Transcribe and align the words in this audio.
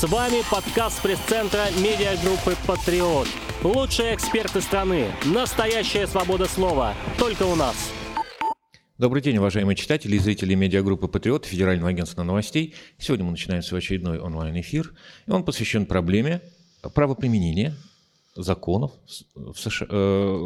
С 0.00 0.08
вами 0.08 0.36
подкаст 0.50 1.02
пресс-центра 1.02 1.66
медиагруппы 1.76 2.56
«Патриот». 2.66 3.28
Лучшие 3.62 4.14
эксперты 4.14 4.62
страны. 4.62 5.08
Настоящая 5.26 6.06
свобода 6.06 6.46
слова. 6.46 6.94
Только 7.18 7.42
у 7.42 7.54
нас. 7.54 7.76
Добрый 8.96 9.20
день, 9.20 9.36
уважаемые 9.36 9.76
читатели 9.76 10.16
и 10.16 10.18
зрители 10.18 10.54
медиагруппы 10.54 11.06
«Патриот» 11.06 11.44
Федерального 11.44 11.90
агентства 11.90 12.22
новостей. 12.22 12.72
Сегодня 12.96 13.26
мы 13.26 13.32
начинаем 13.32 13.62
свой 13.62 13.80
очередной 13.80 14.18
онлайн-эфир, 14.18 14.94
и 15.26 15.30
он 15.30 15.44
посвящен 15.44 15.84
проблеме 15.84 16.40
правоприменения 16.94 17.76
законов 18.34 18.92
в 19.34 19.54
США, 19.54 19.86
э, 19.86 20.36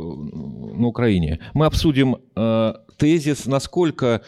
на 0.75 0.86
Украине. 0.89 1.39
Мы 1.55 1.66
обсудим 1.66 2.16
э, 2.34 2.75
тезис, 2.96 3.46
насколько 3.46 4.23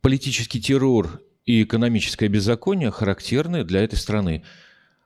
политический 0.00 0.58
террор 0.58 1.20
и 1.46 1.62
экономическое 1.62 2.28
беззаконие 2.28 2.90
характерны 2.90 3.64
для 3.64 3.82
этой 3.82 3.96
страны. 3.96 4.44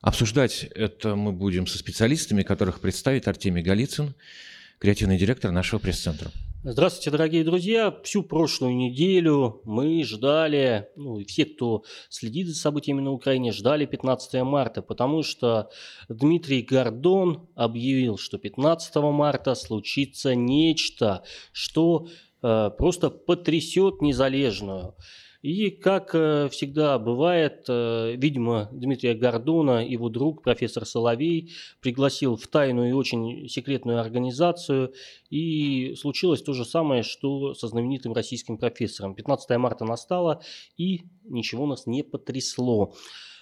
Обсуждать 0.00 0.64
это 0.74 1.16
мы 1.16 1.32
будем 1.32 1.66
со 1.66 1.78
специалистами, 1.78 2.42
которых 2.42 2.80
представит 2.80 3.26
Артемий 3.26 3.62
Голицын, 3.62 4.14
креативный 4.78 5.18
директор 5.18 5.50
нашего 5.50 5.80
пресс-центра. 5.80 6.30
Здравствуйте, 6.64 7.10
дорогие 7.10 7.44
друзья. 7.44 7.96
Всю 8.02 8.22
прошлую 8.22 8.76
неделю 8.76 9.60
мы 9.64 10.04
ждали, 10.04 10.88
ну 10.96 11.18
и 11.18 11.24
все, 11.24 11.46
кто 11.46 11.84
следит 12.08 12.48
за 12.48 12.54
событиями 12.56 13.00
на 13.00 13.12
Украине, 13.12 13.52
ждали 13.52 13.86
15 13.86 14.42
марта, 14.42 14.82
потому 14.82 15.22
что 15.22 15.70
Дмитрий 16.08 16.62
Гордон 16.62 17.48
объявил, 17.54 18.18
что 18.18 18.38
15 18.38 18.96
марта 18.96 19.54
случится 19.54 20.34
нечто, 20.34 21.22
что 21.52 22.08
э, 22.42 22.70
просто 22.76 23.10
потрясет 23.10 24.02
незалежную. 24.02 24.94
И, 25.40 25.70
как 25.70 26.14
э, 26.14 26.48
всегда 26.50 26.98
бывает, 26.98 27.64
э, 27.68 28.16
видимо, 28.16 28.68
Дмитрия 28.72 29.14
Гордона, 29.14 29.86
его 29.86 30.08
друг, 30.08 30.42
профессор 30.42 30.84
Соловей, 30.84 31.52
пригласил 31.80 32.36
в 32.36 32.48
тайную 32.48 32.90
и 32.90 32.92
очень 32.92 33.48
секретную 33.48 34.00
организацию. 34.00 34.92
И 35.30 35.94
случилось 35.94 36.42
то 36.42 36.54
же 36.54 36.64
самое, 36.64 37.04
что 37.04 37.54
со 37.54 37.68
знаменитым 37.68 38.14
российским 38.14 38.58
профессором. 38.58 39.14
15 39.14 39.50
марта 39.58 39.84
настало, 39.84 40.42
и 40.76 41.02
ничего 41.24 41.66
нас 41.66 41.86
не 41.86 42.02
потрясло. 42.02 42.94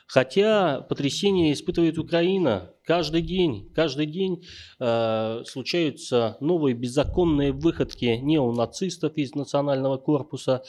Хотя 0.07 0.83
потрясение 0.83 1.53
испытывает 1.53 1.99
Украина 1.99 2.73
каждый 2.85 3.23
день. 3.23 3.73
Каждый 3.75 4.07
день 4.07 4.45
э, 4.79 5.43
случаются 5.47 6.37
новые 6.41 6.75
беззаконные 6.75 7.53
выходки 7.53 8.05
неонацистов 8.05 9.17
из 9.17 9.35
национального 9.35 9.97
корпуса 9.97 10.63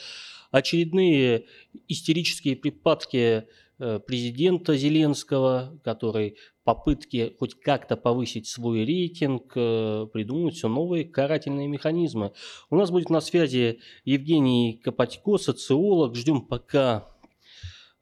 очередные 0.50 1.46
истерические 1.88 2.56
припадки 2.56 3.46
э, 3.78 4.00
президента 4.00 4.76
Зеленского, 4.76 5.78
который 5.84 6.36
попытки 6.64 7.34
хоть 7.38 7.54
как-то 7.60 7.96
повысить 7.96 8.46
свой 8.46 8.84
рейтинг, 8.84 9.52
э, 9.56 10.06
придумывают 10.12 10.54
все 10.54 10.68
новые 10.68 11.04
карательные 11.04 11.68
механизмы. 11.68 12.32
У 12.70 12.76
нас 12.76 12.90
будет 12.90 13.10
на 13.10 13.20
связи 13.20 13.80
Евгений 14.04 14.80
Копатько, 14.82 15.38
социолог. 15.38 16.14
Ждем 16.14 16.42
пока 16.42 17.08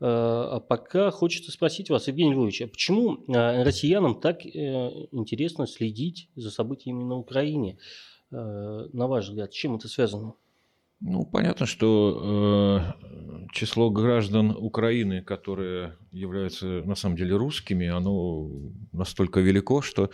э, 0.00 0.04
а 0.06 0.60
пока 0.60 1.10
хочется 1.10 1.50
спросить 1.50 1.90
вас, 1.90 2.08
Евгений 2.08 2.32
Львович, 2.32 2.62
а 2.62 2.68
почему 2.68 3.24
россиянам 3.28 4.20
так 4.20 4.44
интересно 4.46 5.66
следить 5.66 6.30
за 6.36 6.50
событиями 6.50 7.02
на 7.02 7.16
Украине? 7.16 7.78
На 8.30 9.06
ваш 9.06 9.28
взгляд, 9.28 9.52
с 9.52 9.56
чем 9.56 9.76
это 9.76 9.86
связано? 9.86 10.34
Ну, 11.00 11.26
понятно, 11.26 11.66
что 11.66 12.94
э, 13.00 13.46
число 13.52 13.90
граждан 13.90 14.50
Украины, 14.50 15.22
которые 15.22 15.96
являются 16.10 16.66
на 16.66 16.94
самом 16.94 17.16
деле 17.16 17.36
русскими, 17.36 17.86
оно 17.86 18.48
настолько 18.92 19.40
велико, 19.40 19.82
что... 19.82 20.10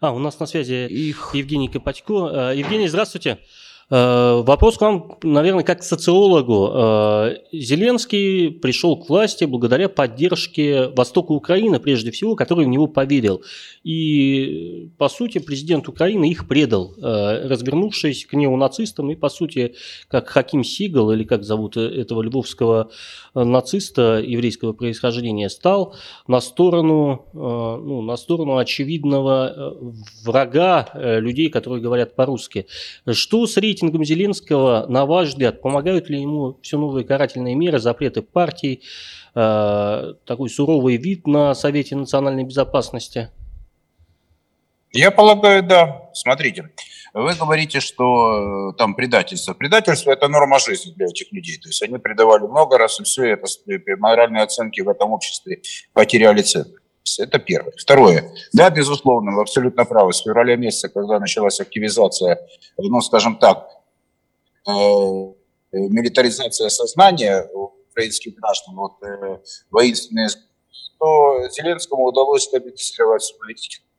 А, 0.00 0.12
у 0.12 0.18
нас 0.18 0.40
на 0.40 0.46
связи 0.46 0.88
их... 0.88 1.30
Евгений 1.34 1.68
Копатько. 1.68 2.50
Э, 2.52 2.56
Евгений, 2.56 2.88
здравствуйте. 2.88 3.38
Вопрос 3.90 4.78
к 4.78 4.80
вам, 4.80 5.18
наверное, 5.22 5.64
как 5.64 5.80
к 5.80 5.82
социологу. 5.82 6.70
Э, 6.72 7.36
Зеленский 7.52 8.50
пришел 8.50 8.96
к 8.96 9.08
власти 9.08 9.44
благодаря 9.44 9.88
поддержке 9.88 10.88
Востока 10.88 11.32
Украины, 11.32 11.78
прежде 11.78 12.10
всего, 12.10 12.34
который 12.34 12.64
в 12.64 12.68
него 12.68 12.86
поверил. 12.86 13.42
И, 13.84 14.90
по 14.98 15.08
сути, 15.08 15.38
президент 15.38 15.88
Украины 15.88 16.30
их 16.30 16.48
предал, 16.48 16.94
э, 16.96 17.48
развернувшись 17.48 18.26
к 18.26 18.32
неонацистам 18.34 19.10
и, 19.10 19.14
по 19.14 19.28
сути, 19.28 19.74
как 20.08 20.28
Хаким 20.28 20.64
Сигал, 20.64 21.12
или 21.12 21.24
как 21.24 21.44
зовут 21.44 21.76
этого 21.76 22.22
львовского 22.22 22.90
нациста 23.34 24.22
еврейского 24.24 24.72
происхождения, 24.72 25.50
стал 25.50 25.94
на 26.26 26.40
сторону, 26.40 27.26
ну, 27.32 28.02
на 28.02 28.16
сторону 28.16 28.56
очевидного 28.56 29.76
врага 30.24 30.90
людей, 30.94 31.48
которые 31.48 31.82
говорят 31.82 32.14
по-русски. 32.14 32.66
Что 33.10 33.46
с 33.46 33.56
рейтингом 33.82 34.04
Зеленского, 34.04 34.86
на 34.88 35.06
ваш 35.06 35.28
взгляд, 35.28 35.60
помогают 35.60 36.08
ли 36.08 36.20
ему 36.20 36.58
все 36.62 36.78
новые 36.78 37.04
карательные 37.04 37.54
меры, 37.54 37.78
запреты 37.78 38.22
партий, 38.22 38.82
э, 39.34 40.14
такой 40.24 40.48
суровый 40.48 40.96
вид 40.96 41.26
на 41.26 41.54
Совете 41.54 41.96
национальной 41.96 42.44
безопасности? 42.44 43.30
Я 44.92 45.10
полагаю, 45.10 45.62
да. 45.62 46.10
Смотрите, 46.12 46.70
вы 47.14 47.34
говорите, 47.34 47.80
что 47.80 48.70
э, 48.70 48.76
там 48.76 48.94
предательство. 48.94 49.54
Предательство– 49.54 50.10
это 50.12 50.28
норма 50.28 50.58
жизни 50.58 50.92
для 50.92 51.06
этих 51.06 51.32
людей. 51.32 51.58
То 51.58 51.68
есть 51.68 51.82
они 51.82 51.98
предавали 51.98 52.42
много 52.42 52.78
раз, 52.78 53.00
и 53.00 53.04
все 53.04 53.32
это 53.32 53.46
моральные 53.98 54.42
оценки 54.42 54.80
в 54.82 54.88
этом 54.88 55.12
обществе 55.12 55.62
потеряли 55.94 56.42
цену. 56.42 56.74
Это 57.18 57.38
первое. 57.38 57.72
Второе. 57.76 58.32
Да, 58.52 58.70
безусловно, 58.70 59.32
вы 59.32 59.42
абсолютно 59.42 59.84
правы. 59.84 60.12
С 60.12 60.22
февраля 60.22 60.56
месяца, 60.56 60.88
когда 60.88 61.18
началась 61.18 61.60
активизация, 61.60 62.38
ну, 62.78 63.00
скажем 63.00 63.36
так, 63.38 63.68
э, 64.66 64.72
милитаризация 65.72 66.68
сознания 66.68 67.48
украинских 67.90 68.34
граждан, 68.34 68.76
вот 68.76 69.02
э, 69.02 69.38
воинственные, 69.70 70.28
то 70.98 71.48
Зеленскому 71.50 72.04
удалось 72.04 72.44
стабилизировать 72.44 73.34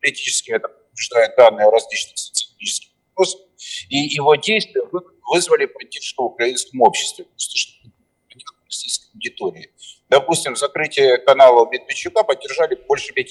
политически, 0.01 0.51
это 0.51 0.69
подтверждает 0.69 1.35
данные 1.35 1.67
о 1.67 1.71
различных 1.71 2.17
социологических 2.17 2.91
вопросах, 3.09 3.41
и 3.89 3.97
его 3.97 4.35
действия 4.35 4.83
вызвали 5.29 5.65
поддержку 5.65 6.23
в 6.23 6.25
украинском 6.27 6.81
обществе, 6.81 7.25
просто 7.25 7.57
чтобы 7.57 7.93
российской 8.73 9.11
аудитории. 9.13 9.69
Допустим, 10.13 10.55
закрытие 10.55 11.17
канала 11.17 11.67
Медведчука 11.71 12.23
поддержали 12.23 12.77
больше 12.87 13.13
50%, 13.13 13.23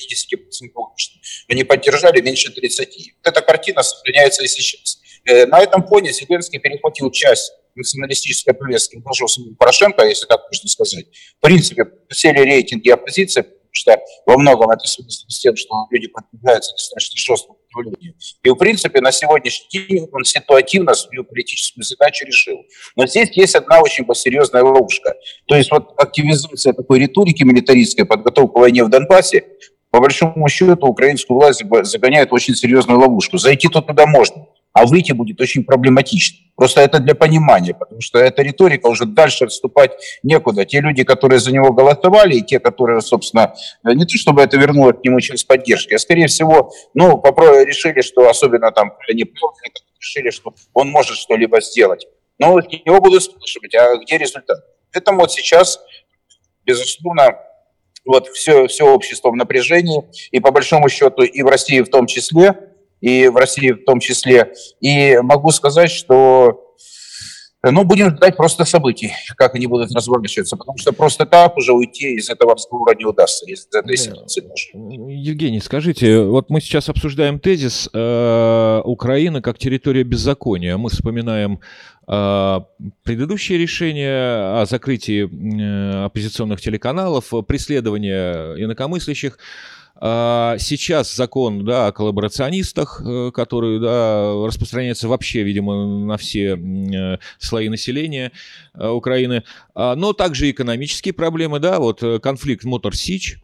они 1.48 1.62
поддержали 1.62 2.20
меньше 2.20 2.50
30%. 2.50 2.54
Вот 3.18 3.32
эта 3.32 3.40
картина 3.40 3.84
сохраняется 3.84 4.42
и 4.42 4.48
сейчас. 4.48 4.98
Э, 5.24 5.46
на 5.46 5.60
этом 5.60 5.86
фоне 5.86 6.10
Зеленский 6.10 6.58
перехватил 6.58 7.12
часть 7.12 7.52
националистической 7.76 8.52
повестки, 8.52 8.96
вложил 8.96 9.28
Порошенко, 9.56 10.04
если 10.04 10.26
так 10.26 10.40
можно 10.50 10.68
сказать. 10.68 11.06
В 11.38 11.40
принципе, 11.40 11.84
сели 12.10 12.40
рейтинги 12.40 12.90
оппозиции, 12.90 13.46
что 13.70 13.96
во 14.26 14.36
многом 14.36 14.70
это 14.70 14.84
связано 14.84 15.30
с 15.30 15.38
тем, 15.38 15.54
что 15.54 15.86
люди 15.92 16.08
подвергаются 16.08 16.72
достаточно 16.72 17.16
жесткому 17.16 17.60
давлению. 17.74 18.14
И, 18.42 18.50
в 18.50 18.54
принципе, 18.56 19.00
на 19.00 19.12
сегодняшний 19.12 19.86
день 19.86 20.08
он 20.12 20.24
ситуативно 20.24 20.94
свою 20.94 21.24
политическую 21.24 21.84
задачу 21.84 22.26
решил. 22.26 22.58
Но 22.96 23.06
здесь 23.06 23.30
есть 23.32 23.54
одна 23.54 23.80
очень 23.80 24.06
серьезная 24.14 24.62
ловушка. 24.62 25.14
То 25.46 25.56
есть 25.56 25.70
вот 25.70 25.94
активизация 25.96 26.72
такой 26.72 27.00
риторики 27.00 27.42
милитаристской, 27.42 28.04
подготовка 28.04 28.54
к 28.54 28.60
войне 28.60 28.84
в 28.84 28.90
Донбассе, 28.90 29.44
по 29.90 30.00
большому 30.00 30.48
счету, 30.48 30.86
украинскую 30.86 31.38
власть 31.38 31.62
загоняет 31.82 32.30
в 32.30 32.34
очень 32.34 32.54
серьезную 32.54 32.98
ловушку. 32.98 33.36
Зайти 33.36 33.68
туда 33.68 34.06
можно, 34.06 34.46
а 34.72 34.86
выйти 34.86 35.12
будет 35.12 35.40
очень 35.40 35.64
проблематично. 35.64 36.38
Просто 36.56 36.80
это 36.80 36.98
для 36.98 37.14
понимания, 37.14 37.74
потому 37.74 38.00
что 38.00 38.18
эта 38.18 38.42
риторика 38.42 38.86
уже 38.86 39.04
дальше 39.06 39.44
отступать 39.44 39.92
некуда. 40.22 40.64
Те 40.64 40.80
люди, 40.80 41.02
которые 41.02 41.40
за 41.40 41.52
него 41.52 41.72
голосовали, 41.72 42.36
и 42.36 42.42
те, 42.42 42.60
которые, 42.60 43.00
собственно, 43.00 43.54
не 43.84 44.04
то 44.04 44.16
чтобы 44.16 44.42
это 44.42 44.56
вернуло 44.56 44.92
к 44.92 45.02
нему 45.04 45.20
часть 45.20 45.46
поддержки, 45.46 45.94
а 45.94 45.98
скорее 45.98 46.26
всего, 46.26 46.72
ну, 46.94 47.18
попробовали, 47.18 47.64
решили, 47.64 48.00
что 48.02 48.28
особенно 48.28 48.70
там 48.70 48.92
они 49.08 49.24
решили, 49.98 50.30
что 50.30 50.54
он 50.74 50.90
может 50.90 51.16
что-либо 51.16 51.60
сделать. 51.60 52.06
Но 52.38 52.58
его 52.58 53.00
будут 53.00 53.22
спрашивать, 53.22 53.74
а 53.74 53.96
где 53.96 54.18
результат? 54.18 54.58
Поэтому 54.92 55.20
вот 55.20 55.32
сейчас, 55.32 55.80
безусловно, 56.64 57.38
вот 58.04 58.28
все, 58.28 58.66
все 58.66 58.84
общество 58.84 59.30
в 59.30 59.36
напряжении, 59.36 60.02
и 60.30 60.40
по 60.40 60.50
большому 60.50 60.88
счету 60.88 61.22
и 61.22 61.42
в 61.42 61.46
России 61.46 61.80
в 61.80 61.88
том 61.88 62.06
числе, 62.06 62.71
и 63.02 63.28
в 63.28 63.36
России 63.36 63.72
в 63.72 63.84
том 63.84 64.00
числе. 64.00 64.54
И 64.80 65.18
могу 65.22 65.50
сказать, 65.50 65.90
что 65.90 66.58
Ну, 67.64 67.84
будем 67.84 68.10
ждать 68.10 68.36
просто 68.36 68.64
событий, 68.64 69.12
как 69.36 69.54
они 69.54 69.68
будут 69.68 69.92
разворачиваться, 69.94 70.56
потому 70.56 70.78
что 70.78 70.92
просто 70.92 71.26
так 71.26 71.56
уже 71.56 71.72
уйти 71.72 72.14
из 72.16 72.28
этого 72.28 72.54
разговора 72.54 72.96
не 72.96 73.04
удастся, 73.04 73.46
из 73.46 73.68
этой 73.72 73.96
ситуации. 73.96 74.42
Евгений, 74.74 75.60
скажите, 75.60 76.22
вот 76.24 76.50
мы 76.50 76.60
сейчас 76.60 76.88
обсуждаем 76.88 77.38
тезис 77.38 77.88
э, 77.92 78.80
Украины 78.84 79.40
как 79.42 79.58
территория 79.58 80.02
беззакония. 80.02 80.76
Мы 80.76 80.90
вспоминаем 80.90 81.60
э, 82.08 82.60
предыдущее 83.04 83.58
решение 83.58 84.60
о 84.60 84.66
закрытии 84.68 85.22
э, 85.22 86.04
оппозиционных 86.06 86.60
телеканалов, 86.60 87.32
преследование 87.46 88.64
инакомыслящих. 88.64 89.38
А, 90.04 90.56
сейчас 90.58 91.14
закон 91.14 91.64
да, 91.64 91.86
о 91.86 91.92
коллаборационистах, 91.92 93.00
э, 93.06 93.30
который 93.32 93.78
да, 93.78 94.34
распространяется 94.44 95.06
вообще, 95.06 95.44
видимо, 95.44 96.06
на 96.06 96.16
все 96.16 96.56
э, 96.56 97.18
слои 97.38 97.68
населения 97.68 98.32
э, 98.74 98.88
Украины, 98.88 99.44
а, 99.76 99.94
но 99.94 100.12
также 100.12 100.50
экономические 100.50 101.14
проблемы, 101.14 101.60
да, 101.60 101.78
вот 101.78 102.02
конфликт 102.20 102.64
Мотор-Сич, 102.64 103.38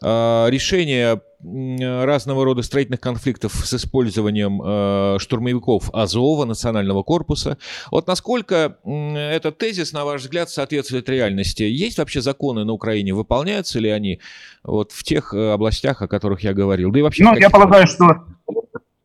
а, 0.00 0.48
решение 0.48 1.20
разного 1.42 2.44
рода 2.44 2.62
строительных 2.62 3.00
конфликтов 3.00 3.52
с 3.52 3.72
использованием 3.72 4.60
э, 4.62 5.18
штурмовиков 5.18 5.90
Азова, 5.94 6.44
национального 6.44 7.02
корпуса. 7.02 7.56
Вот 7.90 8.06
насколько 8.06 8.76
этот 8.84 9.58
тезис, 9.58 9.92
на 9.92 10.04
ваш 10.04 10.22
взгляд, 10.22 10.50
соответствует 10.50 11.08
реальности? 11.08 11.62
Есть 11.62 11.98
вообще 11.98 12.20
законы 12.20 12.64
на 12.64 12.72
Украине? 12.72 13.14
Выполняются 13.14 13.78
ли 13.78 13.88
они 13.88 14.20
вот 14.62 14.92
в 14.92 15.02
тех 15.02 15.32
э, 15.32 15.52
областях, 15.52 16.02
о 16.02 16.08
которых 16.08 16.42
я 16.42 16.52
говорил? 16.52 16.90
Да 16.90 16.98
и 16.98 17.02
вообще 17.02 17.24
ну, 17.24 17.34
я 17.36 17.48
полагаю, 17.48 17.86
что 17.86 18.06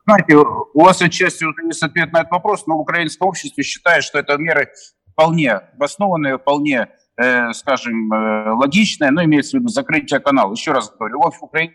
знаете, 0.06 0.36
у 0.36 0.82
вас 0.82 1.02
отчасти 1.02 1.46
уже 1.46 1.66
есть 1.66 1.82
ответ 1.82 2.12
на 2.12 2.20
этот 2.20 2.32
вопрос, 2.32 2.68
но 2.68 2.76
украинское 2.76 3.28
общество 3.28 3.64
считает, 3.64 4.04
что 4.04 4.20
это 4.20 4.38
меры 4.38 4.70
вполне 5.14 5.54
обоснованные, 5.54 6.38
вполне 6.38 6.90
э, 7.18 7.54
скажем, 7.54 8.12
э, 8.12 8.52
логичное, 8.52 9.10
но 9.12 9.24
имеется 9.24 9.58
в 9.58 9.62
виду 9.62 9.70
закрытие 9.70 10.20
канала. 10.20 10.52
Еще 10.52 10.74
раз 10.74 10.94
говорю, 10.98 11.22
в 11.22 11.44
Украине 11.44 11.74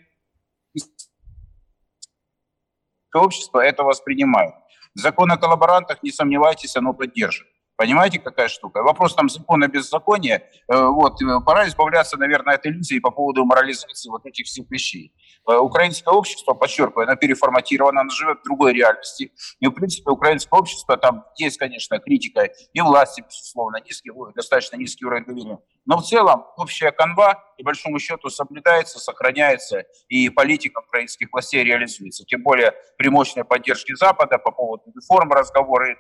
общество 3.14 3.60
это 3.60 3.82
воспринимает. 3.82 4.54
Закон 4.94 5.30
о 5.32 5.36
коллаборантах, 5.36 6.02
не 6.02 6.10
сомневайтесь, 6.10 6.76
оно 6.76 6.94
поддержит. 6.94 7.46
Понимаете, 7.80 8.18
какая 8.18 8.48
штука? 8.48 8.82
Вопрос 8.82 9.14
там 9.14 9.30
закона 9.30 9.66
беззакония. 9.66 10.42
Э, 10.68 10.84
вот, 10.88 11.22
э, 11.22 11.40
пора 11.46 11.66
избавляться, 11.66 12.18
наверное, 12.18 12.56
от 12.56 12.66
иллюзии 12.66 12.98
по 12.98 13.10
поводу 13.10 13.46
морализации 13.46 14.10
вот 14.10 14.26
этих 14.26 14.44
всех 14.44 14.70
вещей. 14.70 15.14
Э, 15.48 15.56
украинское 15.56 16.12
общество, 16.12 16.52
подчеркиваю, 16.52 17.08
оно 17.08 17.16
переформатировано, 17.16 18.02
оно 18.02 18.10
живет 18.10 18.40
в 18.40 18.42
другой 18.44 18.74
реальности. 18.74 19.32
И, 19.60 19.66
в 19.66 19.70
принципе, 19.70 20.10
украинское 20.10 20.60
общество, 20.60 20.98
там 20.98 21.24
есть, 21.38 21.56
конечно, 21.56 21.98
критика 22.00 22.50
и 22.74 22.80
власти, 22.82 23.24
безусловно, 23.26 23.78
низкий, 23.82 24.10
достаточно 24.36 24.76
низкий 24.76 25.06
уровень 25.06 25.24
доверия. 25.24 25.58
Но 25.86 25.96
в 25.96 26.02
целом 26.02 26.44
общая 26.58 26.92
канва, 26.92 27.42
и 27.56 27.62
большому 27.62 27.98
счету, 27.98 28.28
соблюдается, 28.28 28.98
сохраняется, 28.98 29.84
и 30.08 30.28
политика 30.28 30.80
украинских 30.86 31.28
властей 31.32 31.64
реализуется. 31.64 32.24
Тем 32.26 32.42
более 32.42 32.74
при 32.98 33.08
мощной 33.08 33.44
поддержке 33.44 33.96
Запада 33.96 34.36
по 34.36 34.50
поводу 34.50 34.92
реформ, 34.94 35.32
разговоры 35.32 35.96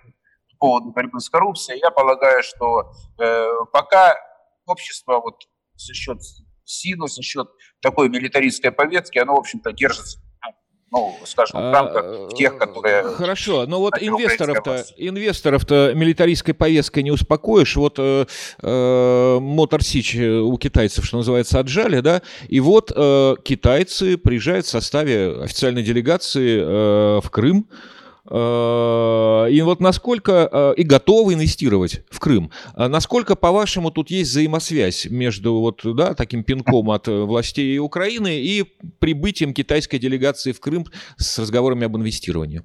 поводу 0.60 0.92
борьбы 0.92 1.18
с 1.18 1.28
коррупцией, 1.28 1.80
я 1.80 1.90
полагаю, 1.90 2.42
что 2.44 2.92
э, 3.18 3.46
пока 3.72 4.14
общество 4.66 5.20
вот 5.20 5.34
за 5.74 5.94
счет 5.94 6.18
силы, 6.64 7.08
за 7.08 7.22
счет 7.22 7.48
такой 7.80 8.08
милитаристской 8.08 8.70
повестки, 8.70 9.18
оно, 9.18 9.34
в 9.34 9.40
общем-то, 9.40 9.72
держится 9.72 10.20
ну, 10.92 11.16
скажем, 11.24 11.60
в 11.60 11.72
рамках 11.72 12.04
а, 12.04 12.28
тех, 12.34 12.58
которые... 12.58 13.04
Хорошо, 13.04 13.64
но 13.66 13.78
вот 13.78 13.94
инвесторов-то, 14.00 14.84
инвесторов-то 14.96 15.92
милитаристской 15.94 16.52
повесткой 16.52 17.04
не 17.04 17.12
успокоишь. 17.12 17.76
Вот 17.76 17.94
э, 17.98 18.26
э, 18.60 19.38
Мотор 19.40 19.84
Сич 19.84 20.16
у 20.16 20.56
китайцев, 20.58 21.04
что 21.04 21.18
называется, 21.18 21.60
отжали, 21.60 22.00
да, 22.00 22.22
и 22.48 22.58
вот 22.58 22.92
э, 22.94 23.36
китайцы 23.44 24.18
приезжают 24.18 24.66
в 24.66 24.70
составе 24.70 25.42
официальной 25.42 25.84
делегации 25.84 26.60
э, 26.60 27.20
в 27.20 27.30
Крым, 27.30 27.68
и 28.26 29.62
вот 29.64 29.80
насколько 29.80 30.48
э, 30.50 30.74
и 30.76 30.82
готовы 30.82 31.34
инвестировать 31.34 32.02
в 32.10 32.20
Крым. 32.20 32.50
А 32.74 32.88
насколько, 32.88 33.34
по-вашему, 33.34 33.90
тут 33.90 34.10
есть 34.10 34.30
взаимосвязь 34.30 35.06
между 35.06 35.54
вот, 35.54 35.80
да, 35.84 36.14
таким 36.14 36.44
пинком 36.44 36.90
от 36.90 37.08
властей 37.08 37.78
Украины 37.78 38.40
и 38.40 38.64
прибытием 38.98 39.54
китайской 39.54 39.98
делегации 39.98 40.52
в 40.52 40.60
Крым 40.60 40.86
с 41.16 41.38
разговорами 41.38 41.86
об 41.86 41.96
инвестировании? 41.96 42.62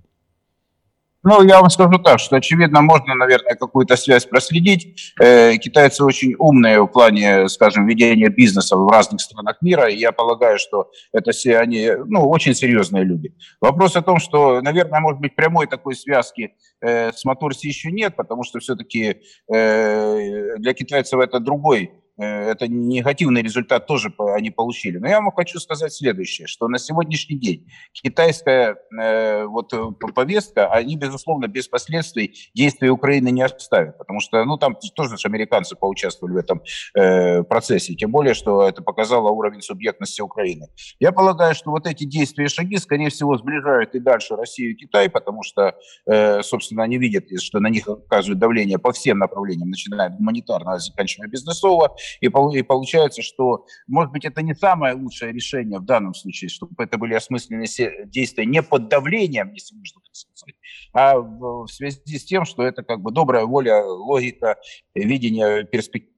Ну, 1.28 1.42
я 1.42 1.60
вам 1.60 1.72
скажу 1.72 1.98
так, 1.98 2.20
что, 2.20 2.36
очевидно, 2.36 2.82
можно, 2.84 3.16
наверное, 3.16 3.56
какую-то 3.56 3.96
связь 3.96 4.26
проследить. 4.28 5.12
Э, 5.20 5.58
китайцы 5.58 6.04
очень 6.04 6.36
умные 6.38 6.80
в 6.84 6.86
плане, 6.86 7.50
скажем, 7.50 7.88
ведения 7.88 8.30
бизнеса 8.30 8.78
в 8.78 8.88
разных 8.88 9.20
странах 9.22 9.58
мира, 9.60 9.90
и 9.90 9.98
я 9.98 10.12
полагаю, 10.12 10.60
что 10.60 10.92
это 11.12 11.32
все 11.32 11.58
они, 11.58 11.90
ну, 12.06 12.30
очень 12.30 12.54
серьезные 12.54 13.06
люди. 13.06 13.34
Вопрос 13.60 13.96
о 13.96 14.04
том, 14.04 14.20
что, 14.20 14.62
наверное, 14.62 15.00
может 15.00 15.20
быть, 15.20 15.36
прямой 15.36 15.66
такой 15.66 15.96
связки 15.96 16.54
э, 16.80 17.12
с 17.12 17.26
Моторси 17.26 17.66
еще 17.66 17.92
нет, 17.92 18.16
потому 18.16 18.44
что 18.44 18.60
все-таки 18.60 19.18
э, 19.52 20.58
для 20.58 20.74
китайцев 20.76 21.20
это 21.20 21.40
другой 21.40 21.92
это 22.18 22.68
негативный 22.68 23.42
результат 23.42 23.88
тоже 23.88 24.14
они 24.36 24.52
получили. 24.52 24.98
Но 24.98 25.08
я 25.08 25.20
вам 25.20 25.32
хочу 25.32 25.60
сказать 25.60 25.94
следующее, 25.94 26.48
что 26.48 26.68
на 26.68 26.78
сегодняшний 26.78 27.38
день 27.38 27.68
китайская 27.92 28.78
э, 28.98 29.46
вот 29.46 29.74
э, 29.74 29.92
повестка, 30.14 30.72
они, 30.72 30.96
безусловно, 30.96 31.48
без 31.48 31.68
последствий 31.68 32.36
действия 32.54 32.90
Украины 32.90 33.30
не 33.32 33.42
оставят, 33.42 33.98
потому 33.98 34.20
что, 34.20 34.44
ну, 34.46 34.58
там 34.58 34.78
тоже 34.96 35.16
американцы 35.26 35.76
поучаствовали 35.76 36.34
в 36.34 36.38
этом 36.38 36.62
э, 36.94 37.44
процессе, 37.44 37.96
тем 37.96 38.12
более, 38.12 38.34
что 38.34 38.68
это 38.68 38.82
показало 38.82 39.30
уровень 39.30 39.62
субъектности 39.62 40.22
Украины. 40.22 40.68
Я 41.00 41.12
полагаю, 41.12 41.56
что 41.56 41.72
вот 41.72 41.88
эти 41.88 42.06
действия 42.06 42.46
и 42.46 42.50
шаги, 42.50 42.78
скорее 42.78 43.10
всего, 43.10 43.38
сближают 43.38 43.96
и 43.96 44.00
дальше 44.00 44.36
Россию 44.36 44.72
и 44.72 44.76
Китай, 44.76 45.10
потому 45.10 45.44
что, 45.44 45.76
э, 46.06 46.42
собственно, 46.44 46.84
они 46.84 46.98
видят, 46.98 47.26
что 47.42 47.60
на 47.60 47.68
них 47.68 47.88
оказывают 47.88 48.40
давление 48.40 48.78
по 48.78 48.92
всем 48.92 49.18
направлениям, 49.18 49.70
начиная 49.70 50.08
от 50.08 50.18
гуманитарного, 50.18 50.80
заканчивая 50.80 51.28
бизнесово, 51.28 51.96
и, 52.22 52.28
и 52.28 52.62
получается, 52.64 53.22
что, 53.22 53.66
может 53.88 54.12
быть, 54.12 54.26
это 54.26 54.42
не 54.42 54.54
самое 54.54 54.94
лучшее 54.94 55.32
решение 55.32 55.80
в 55.80 55.86
данном 55.86 56.14
случае, 56.14 56.50
чтобы 56.50 56.84
это 56.84 56.98
были 56.98 57.14
осмысленные 57.14 57.68
действия 58.06 58.46
не 58.46 58.62
под 58.62 58.88
давлением, 58.90 59.52
если 59.54 59.76
можно 59.76 60.02
так 60.02 60.16
сказать, 60.16 60.56
а 60.94 61.18
в 61.20 61.68
связи 61.68 62.18
с 62.18 62.26
тем, 62.26 62.46
что 62.46 62.64
это 62.64 62.84
как 62.84 63.02
бы 63.02 63.12
добрая 63.12 63.46
воля, 63.46 63.84
логика, 63.84 64.58
видение 64.94 65.66
перспектив 65.66 66.10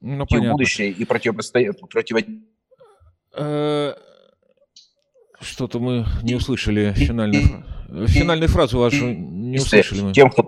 ну, 0.00 0.26
будущее 0.26 0.90
и 0.90 1.04
противостояние. 1.04 1.74
Э, 3.36 3.94
что-то 5.40 5.78
мы 5.80 6.06
не 6.22 6.34
услышали 6.34 6.92
финальную, 6.92 7.64
финальную 8.08 8.48
фразу 8.48 8.78
вашу 8.78 9.12
не 9.12 9.58
услышали 9.58 10.02
мы. 10.02 10.12
Тем, 10.12 10.30
кто 10.30 10.42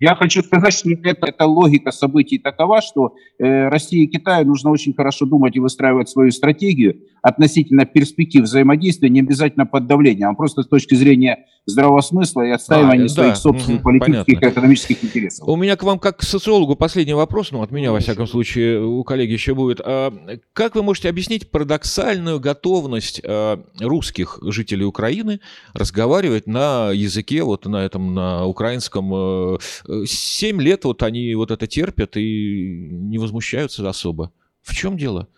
я 0.00 0.14
хочу 0.16 0.42
сказать, 0.42 0.74
что 0.74 0.90
это, 0.90 1.26
эта 1.26 1.46
логика 1.46 1.90
событий 1.90 2.38
такова, 2.38 2.80
что 2.80 3.14
э, 3.38 3.68
России 3.68 4.04
и 4.04 4.06
Китаю 4.06 4.46
нужно 4.46 4.70
очень 4.70 4.94
хорошо 4.94 5.26
думать 5.26 5.56
и 5.56 5.60
выстраивать 5.60 6.08
свою 6.08 6.30
стратегию 6.30 7.00
относительно 7.22 7.86
перспектив 7.86 8.42
взаимодействия, 8.42 9.08
не 9.08 9.20
обязательно 9.20 9.66
под 9.66 9.86
давлением, 9.86 10.30
а 10.30 10.34
просто 10.34 10.62
с 10.62 10.68
точки 10.68 10.94
зрения 10.94 11.46
здравого 11.66 12.02
смысла 12.02 12.42
и 12.42 12.50
отстаивания 12.50 13.06
а, 13.06 13.08
своих 13.08 13.30
да, 13.30 13.36
собственных 13.36 13.80
угу, 13.80 13.84
политических 13.84 14.24
понятно. 14.26 14.46
и 14.46 14.50
экономических 14.50 15.04
интересов. 15.04 15.48
У 15.48 15.56
меня 15.56 15.76
к 15.76 15.82
вам 15.82 15.98
как 15.98 16.18
к 16.18 16.22
социологу 16.22 16.76
последний 16.76 17.14
вопрос, 17.14 17.52
ну 17.52 17.62
от 17.62 17.70
меня 17.70 17.92
во 17.92 18.00
всяком 18.00 18.26
случае, 18.26 18.84
у 18.84 19.02
коллеги 19.04 19.32
еще 19.32 19.54
будет. 19.54 19.80
А, 19.82 20.12
как 20.52 20.74
вы 20.74 20.82
можете 20.82 21.08
объяснить 21.08 21.50
парадоксальную 21.50 22.40
готовность 22.40 23.22
а, 23.24 23.58
русских 23.80 24.38
жителей 24.42 24.84
Украины 24.84 25.40
разговаривать 25.72 26.46
на 26.46 26.90
языке, 26.90 27.42
вот 27.42 27.64
на 27.64 27.84
этом, 27.84 28.12
на 28.12 28.44
украинском? 28.44 29.58
А, 29.88 30.04
семь 30.06 30.60
лет 30.60 30.84
вот 30.84 31.02
они 31.02 31.34
вот 31.34 31.50
это 31.50 31.66
терпят 31.66 32.16
и 32.16 32.88
не 32.90 33.18
возмущаются 33.18 33.88
особо. 33.88 34.32
В 34.62 34.74
чем 34.74 34.96
дело? 34.96 35.28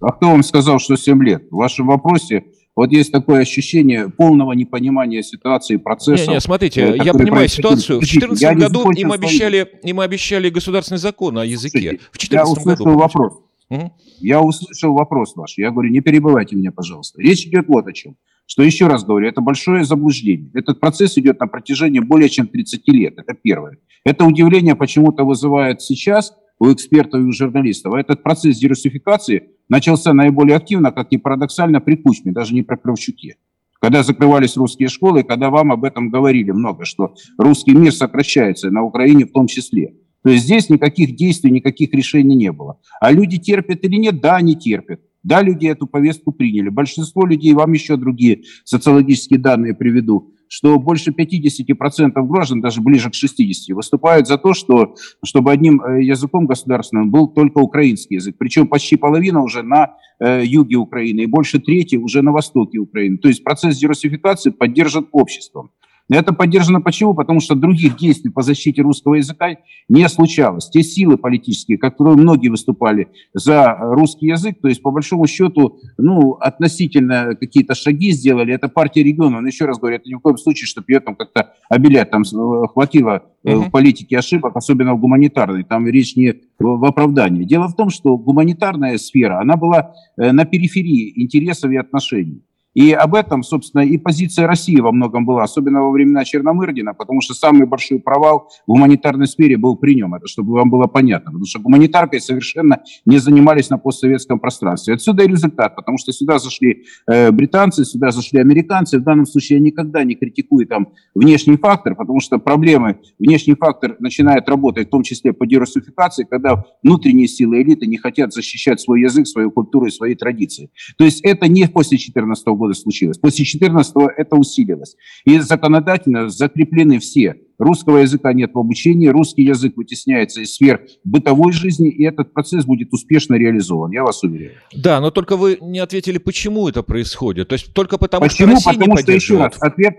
А 0.00 0.12
кто 0.12 0.30
вам 0.30 0.42
сказал, 0.42 0.78
что 0.78 0.96
7 0.96 1.22
лет? 1.22 1.46
В 1.50 1.56
вашем 1.56 1.86
вопросе 1.86 2.44
вот 2.76 2.92
есть 2.92 3.12
такое 3.12 3.40
ощущение 3.40 4.08
полного 4.08 4.52
непонимания 4.52 5.22
ситуации, 5.22 5.76
процесса. 5.76 6.26
Не, 6.26 6.34
не, 6.34 6.40
смотрите, 6.40 6.92
э, 6.92 6.96
я 7.04 7.12
понимаю 7.12 7.48
ситуацию. 7.48 7.98
В 7.98 8.00
2014 8.00 8.58
году 8.58 8.90
им 8.90 9.12
обещали, 9.12 9.68
им 9.82 10.00
обещали 10.00 10.50
государственный 10.50 10.98
закон 10.98 11.38
о 11.38 11.44
языке. 11.44 11.98
В 12.12 12.18
2014 12.18 12.32
я 12.32 12.44
услышал 12.44 12.84
году. 12.84 12.98
вопрос. 12.98 13.32
Угу. 13.70 13.92
Я 14.20 14.40
услышал 14.40 14.92
вопрос 14.94 15.36
ваш. 15.36 15.56
Я 15.56 15.70
говорю, 15.70 15.90
не 15.90 16.00
перебывайте 16.00 16.56
меня, 16.56 16.72
пожалуйста. 16.72 17.20
Речь 17.20 17.46
идет 17.46 17.68
вот 17.68 17.86
о 17.86 17.92
чем. 17.92 18.16
Что 18.50 18.64
еще 18.64 18.88
раз 18.88 19.04
говорю, 19.04 19.28
это 19.28 19.40
большое 19.40 19.84
заблуждение. 19.84 20.50
Этот 20.54 20.80
процесс 20.80 21.16
идет 21.16 21.38
на 21.38 21.46
протяжении 21.46 22.00
более 22.00 22.28
чем 22.28 22.48
30 22.48 22.88
лет. 22.88 23.14
Это 23.16 23.32
первое. 23.32 23.78
Это 24.04 24.24
удивление 24.24 24.74
почему-то 24.74 25.22
вызывает 25.22 25.80
сейчас 25.82 26.34
у 26.58 26.72
экспертов 26.72 27.20
и 27.20 27.24
у 27.26 27.30
журналистов. 27.30 27.94
Этот 27.94 28.24
процесс 28.24 28.58
дерусификации 28.58 29.50
начался 29.68 30.12
наиболее 30.14 30.56
активно, 30.56 30.90
как 30.90 31.12
ни 31.12 31.16
парадоксально, 31.16 31.80
при 31.80 31.94
Кучме, 31.94 32.32
даже 32.32 32.52
не 32.52 32.62
при 32.62 32.74
Кравчуке. 32.74 33.36
когда 33.80 34.02
закрывались 34.02 34.56
русские 34.56 34.88
школы, 34.88 35.22
когда 35.22 35.48
вам 35.48 35.70
об 35.70 35.84
этом 35.84 36.10
говорили 36.10 36.50
много, 36.50 36.84
что 36.84 37.14
русский 37.38 37.72
мир 37.72 37.92
сокращается, 37.92 38.72
на 38.72 38.82
Украине 38.82 39.26
в 39.26 39.32
том 39.32 39.46
числе. 39.46 39.94
То 40.24 40.30
есть 40.30 40.44
здесь 40.44 40.68
никаких 40.68 41.14
действий, 41.14 41.52
никаких 41.52 41.94
решений 41.94 42.34
не 42.34 42.50
было. 42.50 42.80
А 43.00 43.12
люди 43.12 43.38
терпят 43.38 43.84
или 43.84 43.94
нет? 43.94 44.20
Да, 44.20 44.36
они 44.36 44.56
терпят. 44.56 45.00
Да, 45.22 45.42
люди 45.42 45.66
эту 45.66 45.86
повестку 45.86 46.32
приняли. 46.32 46.70
Большинство 46.70 47.26
людей, 47.26 47.52
вам 47.52 47.72
еще 47.72 47.96
другие 47.96 48.42
социологические 48.64 49.38
данные 49.38 49.74
приведу, 49.74 50.32
что 50.48 50.78
больше 50.78 51.10
50% 51.10 52.12
граждан, 52.26 52.60
даже 52.60 52.80
ближе 52.80 53.10
к 53.10 53.12
60%, 53.14 53.74
выступают 53.74 54.26
за 54.26 54.38
то, 54.38 54.54
что, 54.54 54.94
чтобы 55.24 55.52
одним 55.52 55.82
э, 55.82 56.02
языком 56.02 56.46
государственным 56.46 57.10
был 57.10 57.28
только 57.28 57.58
украинский 57.58 58.16
язык. 58.16 58.36
Причем 58.38 58.66
почти 58.66 58.96
половина 58.96 59.42
уже 59.42 59.62
на 59.62 59.94
э, 60.18 60.42
юге 60.44 60.76
Украины 60.76 61.20
и 61.20 61.26
больше 61.26 61.60
трети 61.60 61.96
уже 61.96 62.22
на 62.22 62.32
востоке 62.32 62.78
Украины. 62.78 63.18
То 63.18 63.28
есть 63.28 63.44
процесс 63.44 63.76
дерусификации 63.76 64.50
поддержан 64.50 65.06
обществом. 65.12 65.70
Это 66.10 66.32
поддержано 66.32 66.80
почему? 66.80 67.14
Потому 67.14 67.40
что 67.40 67.54
других 67.54 67.96
действий 67.96 68.30
по 68.30 68.42
защите 68.42 68.82
русского 68.82 69.14
языка 69.14 69.56
не 69.88 70.08
случалось. 70.08 70.68
Те 70.68 70.82
силы 70.82 71.16
политические, 71.16 71.78
которые 71.78 72.16
многие 72.16 72.48
выступали 72.48 73.08
за 73.32 73.76
русский 73.80 74.26
язык, 74.26 74.60
то 74.60 74.68
есть 74.68 74.82
по 74.82 74.90
большому 74.90 75.28
счету, 75.28 75.78
ну, 75.96 76.32
относительно 76.32 77.36
какие-то 77.38 77.74
шаги 77.74 78.10
сделали, 78.10 78.52
это 78.52 78.68
партия 78.68 79.04
региона. 79.04 79.40
Но 79.40 79.46
еще 79.46 79.66
раз 79.66 79.78
говорю, 79.78 79.96
это 79.96 80.08
ни 80.08 80.14
в 80.14 80.18
коем 80.18 80.36
случае, 80.36 80.66
чтобы 80.66 80.86
ее 80.88 81.00
там 81.00 81.14
как-то 81.14 81.52
обелять, 81.68 82.10
там 82.10 82.22
э, 82.22 82.66
хватило 82.68 83.22
угу. 83.44 83.60
в 83.62 83.70
политике 83.70 84.18
ошибок, 84.18 84.56
особенно 84.56 84.94
в 84.94 85.00
гуманитарной. 85.00 85.62
Там 85.62 85.86
речь 85.86 86.16
не 86.16 86.34
в 86.58 86.84
оправдании. 86.84 87.44
Дело 87.44 87.68
в 87.68 87.76
том, 87.76 87.90
что 87.90 88.18
гуманитарная 88.18 88.98
сфера, 88.98 89.40
она 89.40 89.56
была 89.56 89.94
э, 90.16 90.32
на 90.32 90.44
периферии 90.44 91.22
интересов 91.22 91.70
и 91.70 91.76
отношений. 91.76 92.42
И 92.74 92.92
об 92.92 93.14
этом, 93.14 93.42
собственно, 93.42 93.82
и 93.82 93.98
позиция 93.98 94.46
России 94.46 94.78
во 94.78 94.92
многом 94.92 95.26
была, 95.26 95.42
особенно 95.42 95.82
во 95.82 95.90
времена 95.90 96.24
Черномырдина, 96.24 96.94
потому 96.94 97.20
что 97.20 97.34
самый 97.34 97.66
большой 97.66 97.98
провал 97.98 98.48
в 98.66 98.70
гуманитарной 98.70 99.26
сфере 99.26 99.56
был 99.56 99.76
при 99.76 99.94
нем, 99.94 100.14
это 100.14 100.28
чтобы 100.28 100.52
вам 100.52 100.70
было 100.70 100.86
понятно, 100.86 101.32
потому 101.32 101.46
что 101.46 101.58
гуманитаркой 101.58 102.20
совершенно 102.20 102.82
не 103.04 103.18
занимались 103.18 103.70
на 103.70 103.78
постсоветском 103.78 104.38
пространстве. 104.38 104.94
Отсюда 104.94 105.24
и 105.24 105.28
результат, 105.28 105.74
потому 105.74 105.98
что 105.98 106.12
сюда 106.12 106.38
зашли 106.38 106.84
э, 107.08 107.30
британцы, 107.32 107.84
сюда 107.84 108.10
зашли 108.10 108.40
американцы, 108.40 108.98
в 108.98 109.02
данном 109.02 109.26
случае 109.26 109.58
я 109.58 109.64
никогда 109.64 110.04
не 110.04 110.14
критикую 110.14 110.66
там 110.66 110.92
внешний 111.14 111.56
фактор, 111.56 111.96
потому 111.96 112.20
что 112.20 112.38
проблемы, 112.38 113.00
внешний 113.18 113.54
фактор 113.54 113.96
начинает 113.98 114.48
работать, 114.48 114.88
в 114.88 114.90
том 114.90 115.02
числе 115.02 115.32
по 115.32 115.46
дерусификации, 115.46 116.24
когда 116.24 116.64
внутренние 116.82 117.26
силы 117.26 117.62
элиты 117.62 117.86
не 117.86 117.96
хотят 117.96 118.32
защищать 118.32 118.80
свой 118.80 119.00
язык, 119.02 119.26
свою 119.26 119.50
культуру 119.50 119.86
и 119.86 119.90
свои 119.90 120.14
традиции. 120.14 120.70
То 120.96 121.04
есть 121.04 121.20
это 121.22 121.48
не 121.48 121.66
после 121.66 121.98
14 121.98 122.46
года 122.60 122.69
случилось. 122.74 123.18
После 123.18 123.44
14-го 123.44 124.10
это 124.16 124.36
усилилось. 124.36 124.96
И 125.24 125.38
законодательно 125.38 126.28
закреплены 126.28 126.98
все. 126.98 127.36
Русского 127.58 127.98
языка 127.98 128.32
нет 128.32 128.52
в 128.54 128.58
обучении, 128.58 129.08
русский 129.08 129.42
язык 129.42 129.76
вытесняется 129.76 130.40
из 130.40 130.54
сфер 130.54 130.80
бытовой 131.04 131.52
жизни, 131.52 131.90
и 131.90 132.04
этот 132.04 132.32
процесс 132.32 132.64
будет 132.64 132.88
успешно 132.92 133.34
реализован, 133.34 133.90
я 133.90 134.02
вас 134.02 134.22
уверяю. 134.22 134.52
Да, 134.74 134.98
но 135.00 135.10
только 135.10 135.36
вы 135.36 135.58
не 135.60 135.78
ответили, 135.78 136.16
почему 136.16 136.68
это 136.68 136.82
происходит. 136.82 137.48
То 137.48 137.52
есть 137.52 137.74
только 137.74 137.98
потому, 137.98 138.24
почему? 138.24 138.56
что 138.56 138.70
Россия 138.70 138.72
потому 138.72 138.96
не 138.96 139.02
что, 139.02 139.12
еще 139.12 139.36
раз, 139.36 139.56
ответ, 139.60 139.94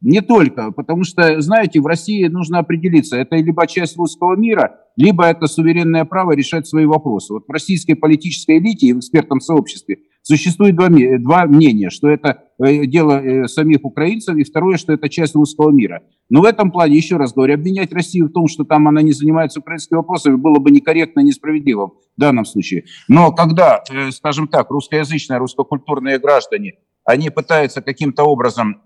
не 0.00 0.20
только, 0.20 0.72
потому 0.72 1.04
что, 1.04 1.40
знаете, 1.40 1.80
в 1.80 1.86
России 1.86 2.26
нужно 2.26 2.58
определиться, 2.58 3.16
это 3.16 3.36
либо 3.36 3.66
часть 3.66 3.96
русского 3.96 4.36
мира, 4.36 4.80
либо 4.96 5.24
это 5.24 5.46
суверенное 5.46 6.04
право 6.04 6.32
решать 6.32 6.66
свои 6.66 6.84
вопросы. 6.84 7.32
Вот 7.32 7.44
в 7.46 7.50
российской 7.50 7.94
политической 7.94 8.58
элите 8.58 8.88
и 8.88 8.92
в 8.92 8.98
экспертном 8.98 9.40
сообществе 9.40 9.98
существует 10.22 10.76
два, 10.76 10.88
два 10.88 11.46
мнения, 11.46 11.88
что 11.88 12.08
это 12.08 12.42
э, 12.62 12.84
дело 12.86 13.22
э, 13.22 13.46
самих 13.46 13.84
украинцев, 13.84 14.36
и 14.36 14.44
второе, 14.44 14.76
что 14.76 14.92
это 14.92 15.08
часть 15.08 15.34
русского 15.34 15.70
мира. 15.70 16.02
Но 16.28 16.40
в 16.42 16.44
этом 16.44 16.72
плане, 16.72 16.96
еще 16.96 17.16
раз 17.16 17.32
говорю, 17.32 17.54
обвинять 17.54 17.92
Россию 17.92 18.26
в 18.26 18.32
том, 18.32 18.48
что 18.48 18.64
там 18.64 18.88
она 18.88 19.02
не 19.02 19.12
занимается 19.12 19.60
украинскими 19.60 19.96
вопросами, 19.96 20.36
было 20.36 20.58
бы 20.58 20.70
некорректно, 20.70 21.20
несправедливо 21.20 21.86
в 21.86 22.20
данном 22.20 22.44
случае. 22.44 22.84
Но 23.08 23.32
когда, 23.32 23.82
э, 23.90 24.10
скажем 24.10 24.48
так, 24.48 24.70
русскоязычные, 24.70 25.38
русскокультурные 25.38 26.18
граждане, 26.18 26.74
они 27.04 27.30
пытаются 27.30 27.80
каким-то 27.80 28.24
образом 28.24 28.82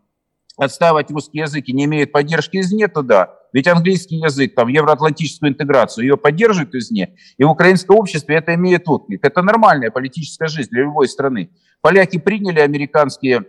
отстаивать 0.60 1.10
русский 1.10 1.38
язык 1.38 1.64
и 1.66 1.72
не 1.72 1.84
имеет 1.86 2.12
поддержки 2.12 2.58
извне, 2.58 2.86
то 2.88 3.02
да. 3.02 3.34
Ведь 3.52 3.66
английский 3.66 4.16
язык, 4.16 4.54
там, 4.54 4.68
евроатлантическую 4.68 5.50
интеграцию, 5.50 6.04
ее 6.04 6.16
поддерживают 6.16 6.74
извне, 6.74 7.16
и 7.36 7.44
в 7.44 7.50
украинском 7.50 7.96
обществе 7.96 8.36
это 8.36 8.54
имеет 8.54 8.88
отклик. 8.88 9.24
Это 9.24 9.42
нормальная 9.42 9.90
политическая 9.90 10.48
жизнь 10.48 10.70
для 10.70 10.82
любой 10.82 11.08
страны. 11.08 11.50
Поляки 11.80 12.18
приняли 12.18 12.60
американские 12.60 13.44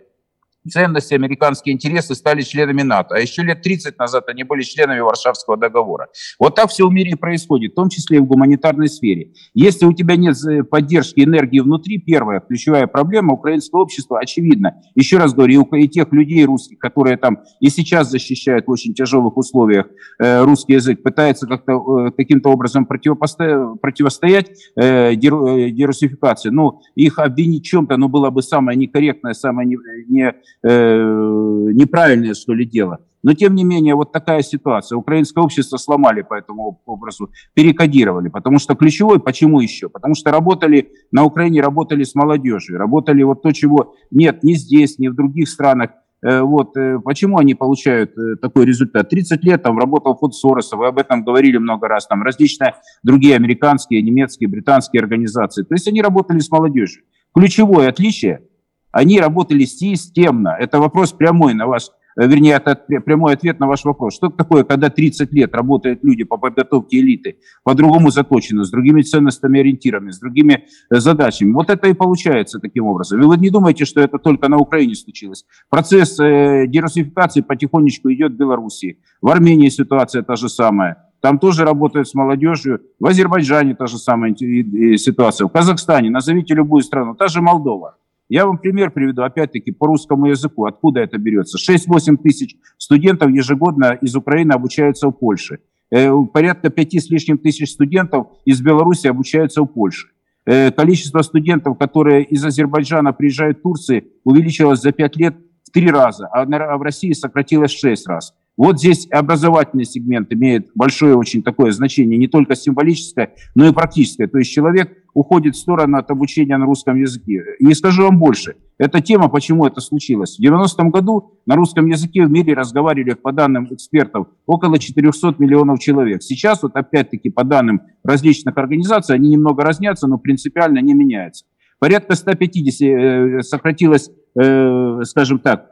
ценности, 0.68 1.14
американские 1.14 1.74
интересы 1.74 2.14
стали 2.14 2.42
членами 2.42 2.82
НАТО. 2.82 3.14
А 3.14 3.18
еще 3.18 3.42
лет 3.42 3.62
30 3.62 3.98
назад 3.98 4.28
они 4.28 4.44
были 4.44 4.62
членами 4.62 5.00
Варшавского 5.00 5.56
договора. 5.56 6.08
Вот 6.38 6.54
так 6.54 6.70
все 6.70 6.88
в 6.88 6.92
мире 6.92 7.16
происходит, 7.16 7.72
в 7.72 7.74
том 7.74 7.88
числе 7.88 8.18
и 8.18 8.20
в 8.20 8.26
гуманитарной 8.26 8.88
сфере. 8.88 9.32
Если 9.54 9.86
у 9.86 9.92
тебя 9.92 10.16
нет 10.16 10.36
э, 10.44 10.62
поддержки 10.62 11.20
энергии 11.20 11.60
внутри, 11.60 11.98
первая 11.98 12.40
ключевая 12.40 12.86
проблема 12.86 13.34
украинского 13.34 13.80
общества 13.80 14.20
очевидна. 14.20 14.76
Еще 14.94 15.18
раз 15.18 15.34
говорю, 15.34 15.62
и 15.72 15.88
тех 15.88 16.12
людей 16.12 16.44
русских, 16.44 16.78
которые 16.78 17.16
там 17.16 17.38
и 17.60 17.68
сейчас 17.68 18.10
защищают 18.10 18.66
в 18.66 18.70
очень 18.70 18.94
тяжелых 18.94 19.36
условиях 19.36 19.86
э, 20.18 20.42
русский 20.42 20.74
язык, 20.74 21.02
пытаются 21.02 21.46
как-то 21.46 21.72
э, 22.08 22.10
каким-то 22.12 22.50
образом 22.50 22.86
противостоять 22.86 24.50
э, 24.76 25.14
дерусификации. 25.16 26.50
Ну, 26.50 26.80
их 26.94 27.18
обвинить 27.18 27.64
чем-то, 27.64 27.96
ну, 27.96 28.08
было 28.08 28.30
бы 28.30 28.42
самое 28.42 28.78
некорректное, 28.78 29.32
самое 29.32 29.68
не, 29.68 29.76
не 30.08 30.34
неправильное, 30.62 32.34
что 32.34 32.54
ли, 32.54 32.64
дело. 32.64 32.98
Но, 33.22 33.34
тем 33.34 33.54
не 33.54 33.64
менее, 33.64 33.94
вот 33.94 34.12
такая 34.12 34.42
ситуация. 34.42 34.96
Украинское 34.96 35.42
общество 35.44 35.76
сломали 35.76 36.22
по 36.22 36.34
этому 36.34 36.80
образу, 36.86 37.30
перекодировали. 37.54 38.28
Потому 38.28 38.58
что 38.58 38.74
ключевой, 38.74 39.20
почему 39.20 39.60
еще? 39.60 39.88
Потому 39.88 40.14
что 40.14 40.30
работали, 40.30 40.90
на 41.12 41.24
Украине 41.24 41.62
работали 41.62 42.02
с 42.02 42.14
молодежью, 42.14 42.78
работали 42.78 43.22
вот 43.22 43.42
то, 43.42 43.52
чего 43.52 43.94
нет 44.10 44.42
ни 44.42 44.54
здесь, 44.54 44.98
ни 44.98 45.08
в 45.08 45.14
других 45.14 45.48
странах. 45.48 45.90
Э, 46.24 46.40
вот 46.40 46.76
э, 46.76 46.98
почему 46.98 47.38
они 47.38 47.54
получают 47.54 48.16
э, 48.18 48.36
такой 48.40 48.64
результат? 48.64 49.08
30 49.08 49.44
лет 49.44 49.62
там 49.62 49.78
работал 49.78 50.16
фонд 50.16 50.34
Сороса, 50.34 50.76
вы 50.76 50.88
об 50.88 50.98
этом 50.98 51.24
говорили 51.24 51.58
много 51.58 51.88
раз, 51.88 52.06
там 52.06 52.22
различные 52.22 52.74
другие 53.02 53.36
американские, 53.36 54.02
немецкие, 54.02 54.48
британские 54.48 55.00
организации. 55.00 55.62
То 55.62 55.74
есть 55.74 55.86
они 55.88 56.02
работали 56.02 56.38
с 56.38 56.50
молодежью. 56.50 57.04
Ключевое 57.34 57.88
отличие– 57.88 58.42
они 58.92 59.18
работали 59.18 59.64
системно. 59.64 60.56
Это 60.58 60.78
вопрос 60.78 61.12
прямой 61.12 61.54
на 61.54 61.66
ваш, 61.66 61.88
э, 62.16 62.26
вернее, 62.26 62.54
это 62.54 62.76
прямой 62.76 63.34
ответ 63.34 63.58
на 63.58 63.66
ваш 63.66 63.84
вопрос. 63.84 64.14
Что 64.14 64.28
такое, 64.28 64.64
когда 64.64 64.90
30 64.90 65.32
лет 65.32 65.54
работают 65.54 66.04
люди 66.04 66.24
по 66.24 66.36
подготовке 66.36 67.00
элиты, 67.00 67.38
по-другому 67.64 68.10
заточены, 68.10 68.64
с 68.64 68.70
другими 68.70 69.02
ценностями, 69.02 69.60
ориентирами, 69.60 70.10
с 70.10 70.18
другими 70.18 70.64
э, 70.90 70.96
задачами? 70.96 71.52
Вот 71.52 71.70
это 71.70 71.88
и 71.88 71.94
получается 71.94 72.60
таким 72.60 72.84
образом. 72.86 73.20
И 73.20 73.24
вы 73.24 73.36
не 73.38 73.50
думаете, 73.50 73.86
что 73.86 74.00
это 74.00 74.18
только 74.18 74.48
на 74.48 74.58
Украине 74.58 74.94
случилось. 74.94 75.44
Процесс 75.70 76.20
э, 76.20 76.66
дерусификации 76.68 77.40
потихонечку 77.40 78.12
идет 78.12 78.32
в 78.32 78.36
Белоруссии. 78.36 78.98
В 79.22 79.28
Армении 79.28 79.70
ситуация 79.70 80.22
та 80.22 80.36
же 80.36 80.48
самая. 80.48 81.08
Там 81.22 81.38
тоже 81.38 81.64
работают 81.64 82.08
с 82.08 82.14
молодежью. 82.14 82.80
В 82.98 83.06
Азербайджане 83.06 83.74
та 83.76 83.86
же 83.86 83.96
самая 83.96 84.34
ситуация. 84.34 85.46
В 85.46 85.50
Казахстане, 85.50 86.10
назовите 86.10 86.52
любую 86.52 86.82
страну, 86.82 87.14
та 87.14 87.28
же 87.28 87.40
Молдова. 87.40 87.96
Я 88.32 88.46
вам 88.46 88.56
пример 88.56 88.90
приведу, 88.90 89.24
опять-таки, 89.24 89.72
по 89.72 89.86
русскому 89.86 90.24
языку. 90.24 90.64
Откуда 90.64 91.00
это 91.00 91.18
берется? 91.18 91.58
6-8 91.58 92.16
тысяч 92.16 92.56
студентов 92.78 93.30
ежегодно 93.30 93.92
из 94.00 94.16
Украины 94.16 94.52
обучаются 94.52 95.08
в 95.08 95.12
Польше. 95.12 95.58
Э, 95.90 96.10
порядка 96.32 96.70
5 96.70 96.94
с 96.94 97.10
лишним 97.10 97.36
тысяч 97.36 97.70
студентов 97.70 98.28
из 98.46 98.62
Беларуси 98.62 99.06
обучаются 99.06 99.60
в 99.60 99.66
Польше. 99.66 100.08
Э, 100.46 100.70
количество 100.70 101.20
студентов, 101.20 101.76
которые 101.76 102.24
из 102.24 102.42
Азербайджана 102.42 103.12
приезжают 103.12 103.58
в 103.58 103.62
Турцию, 103.64 104.04
увеличилось 104.24 104.80
за 104.80 104.92
5 104.92 105.16
лет 105.16 105.36
в 105.64 105.70
3 105.70 105.90
раза, 105.90 106.26
а, 106.28 106.44
а 106.44 106.78
в 106.78 106.82
России 106.82 107.12
сократилось 107.12 107.72
в 107.72 107.78
6 107.80 108.08
раз. 108.08 108.32
Вот 108.56 108.78
здесь 108.78 109.08
образовательный 109.10 109.84
сегмент 109.84 110.32
имеет 110.32 110.68
большое 110.74 111.16
очень 111.16 111.42
такое 111.42 111.72
значение, 111.72 112.18
не 112.18 112.28
только 112.28 112.54
символическое, 112.54 113.34
но 113.54 113.66
и 113.66 113.72
практическое. 113.72 114.26
То 114.26 114.38
есть 114.38 114.52
человек 114.52 114.92
уходит 115.14 115.54
в 115.54 115.58
сторону 115.58 115.96
от 115.98 116.10
обучения 116.10 116.56
на 116.58 116.66
русском 116.66 116.96
языке. 116.96 117.42
И 117.58 117.72
скажу 117.74 118.02
вам 118.02 118.18
больше, 118.18 118.56
эта 118.78 119.00
тема, 119.00 119.28
почему 119.28 119.66
это 119.66 119.80
случилось. 119.80 120.36
В 120.38 120.42
90-м 120.42 120.90
году 120.90 121.38
на 121.46 121.56
русском 121.56 121.86
языке 121.86 122.26
в 122.26 122.30
мире 122.30 122.54
разговаривали, 122.54 123.14
по 123.14 123.32
данным 123.32 123.68
экспертов, 123.70 124.28
около 124.46 124.78
400 124.78 125.36
миллионов 125.38 125.78
человек. 125.78 126.22
Сейчас, 126.22 126.62
вот 126.62 126.76
опять-таки, 126.76 127.30
по 127.30 127.44
данным 127.44 127.82
различных 128.04 128.56
организаций, 128.58 129.14
они 129.14 129.30
немного 129.30 129.62
разнятся, 129.62 130.06
но 130.06 130.18
принципиально 130.18 130.80
не 130.80 130.94
меняются. 130.94 131.46
Порядка 131.78 132.14
150 132.14 132.80
э, 132.82 133.42
сократилось, 133.42 134.10
э, 134.40 135.00
скажем 135.04 135.40
так, 135.40 135.71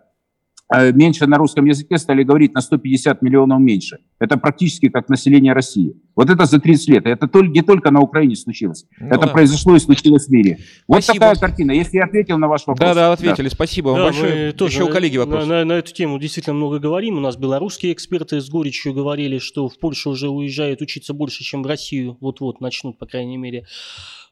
меньше 0.70 1.26
на 1.26 1.36
русском 1.36 1.64
языке 1.64 1.98
стали 1.98 2.22
говорить 2.22 2.54
на 2.54 2.60
150 2.60 3.22
миллионов 3.22 3.60
меньше. 3.60 3.98
Это 4.18 4.36
практически 4.36 4.88
как 4.88 5.08
население 5.08 5.52
России. 5.52 5.94
Вот 6.14 6.30
это 6.30 6.44
за 6.44 6.60
30 6.60 6.88
лет. 6.88 7.06
Это 7.06 7.28
не 7.42 7.62
только 7.62 7.90
на 7.90 8.00
Украине 8.00 8.36
случилось. 8.36 8.86
Ну, 8.98 9.08
это 9.08 9.26
да. 9.26 9.28
произошло 9.28 9.74
и 9.74 9.78
случилось 9.78 10.26
в 10.26 10.30
мире. 10.30 10.58
Вот 10.86 11.02
Спасибо. 11.02 11.26
такая 11.26 11.40
картина. 11.40 11.72
Если 11.72 11.96
я 11.96 12.04
ответил 12.04 12.38
на 12.38 12.46
ваш 12.46 12.66
вопрос. 12.66 12.88
Да, 12.88 12.94
да, 12.94 13.12
ответили. 13.12 13.48
Да. 13.48 13.54
Спасибо 13.54 13.88
вам 13.88 13.96
да, 13.96 14.04
большое. 14.04 14.52
Тоже 14.52 14.74
Еще 14.74 14.84
у 14.84 14.88
коллеги 14.88 15.16
вопрос. 15.16 15.46
На, 15.46 15.60
на, 15.60 15.64
на 15.64 15.72
эту 15.72 15.92
тему 15.92 16.18
действительно 16.18 16.54
много 16.54 16.78
говорим. 16.78 17.16
У 17.16 17.20
нас 17.20 17.36
белорусские 17.36 17.92
эксперты 17.92 18.40
с 18.40 18.48
горечью 18.48 18.92
говорили, 18.92 19.38
что 19.38 19.68
в 19.68 19.78
Польшу 19.78 20.10
уже 20.10 20.28
уезжают 20.28 20.82
учиться 20.82 21.14
больше, 21.14 21.42
чем 21.42 21.62
в 21.62 21.66
Россию. 21.66 22.16
Вот-вот 22.20 22.60
начнут, 22.60 22.98
по 22.98 23.06
крайней 23.06 23.36
мере. 23.36 23.64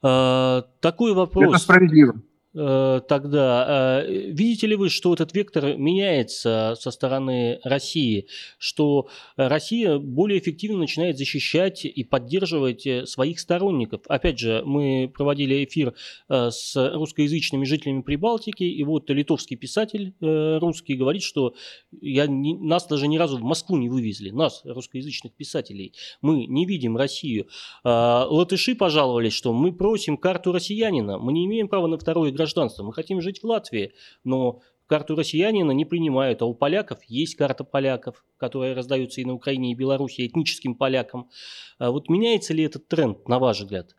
А, 0.01 0.63
такой 0.79 1.13
вопрос. 1.13 1.49
Это 1.49 1.57
справедливо. 1.57 2.21
Э, 2.61 2.99
тогда 3.07 4.03
э, 4.03 4.31
видите 4.31 4.67
ли 4.67 4.75
вы, 4.75 4.89
что 4.89 5.13
этот 5.13 5.33
вектор 5.33 5.77
меняется 5.77 6.75
со 6.77 6.91
стороны 6.91 7.61
России, 7.63 8.27
что 8.57 9.07
Россия 9.37 9.97
более 9.97 10.39
эффективно 10.39 10.79
начинает 10.79 11.17
защищать 11.17 11.85
и 11.85 12.03
поддерживать 12.03 12.85
э, 12.85 13.05
своих 13.05 13.39
сторонников? 13.39 14.01
Опять 14.09 14.39
же, 14.39 14.61
мы 14.65 15.09
проводили 15.13 15.63
эфир 15.63 15.93
с 16.27 16.75
русскоязычными 16.75 17.63
жителями 17.63 18.01
Прибалтики, 18.01 18.63
и 18.63 18.83
вот 18.83 19.09
литовский 19.09 19.55
писатель 19.55 20.13
русский 20.19 20.95
говорит, 20.95 21.23
что 21.23 21.53
я 22.01 22.27
нас 22.27 22.87
даже 22.87 23.07
ни 23.07 23.17
разу 23.17 23.37
в 23.37 23.41
Москву 23.41 23.77
не 23.77 23.89
вывезли, 23.89 24.31
нас, 24.31 24.61
русскоязычных 24.65 25.33
писателей. 25.33 25.93
Мы 26.21 26.45
не 26.45 26.65
видим 26.65 26.97
Россию. 26.97 27.47
Латыши 27.83 28.75
пожаловались, 28.75 29.33
что 29.33 29.53
мы 29.53 29.71
просим 29.71 30.17
карту 30.17 30.51
россиянина, 30.51 31.17
мы 31.17 31.31
не 31.33 31.45
имеем 31.45 31.67
права 31.67 31.87
на 31.87 31.97
второе 31.97 32.31
гражданство. 32.31 32.48
Мы 32.83 32.93
хотим 32.93 33.21
жить 33.21 33.41
в 33.41 33.45
Латвии, 33.45 33.93
но 34.23 34.61
карту 34.87 35.15
россиянина 35.15 35.71
не 35.71 35.85
принимают, 35.85 36.41
а 36.41 36.45
у 36.45 36.53
поляков 36.53 37.03
есть 37.05 37.35
карта 37.35 37.63
поляков, 37.63 38.23
которая 38.37 38.75
раздается 38.75 39.21
и 39.21 39.25
на 39.25 39.33
Украине, 39.33 39.71
и 39.71 39.75
Беларуси, 39.75 40.25
этническим 40.25 40.75
полякам. 40.75 41.29
А 41.77 41.91
вот 41.91 42.09
меняется 42.09 42.53
ли 42.53 42.63
этот 42.63 42.87
тренд, 42.87 43.27
на 43.27 43.39
ваш 43.39 43.59
взгляд? 43.59 43.95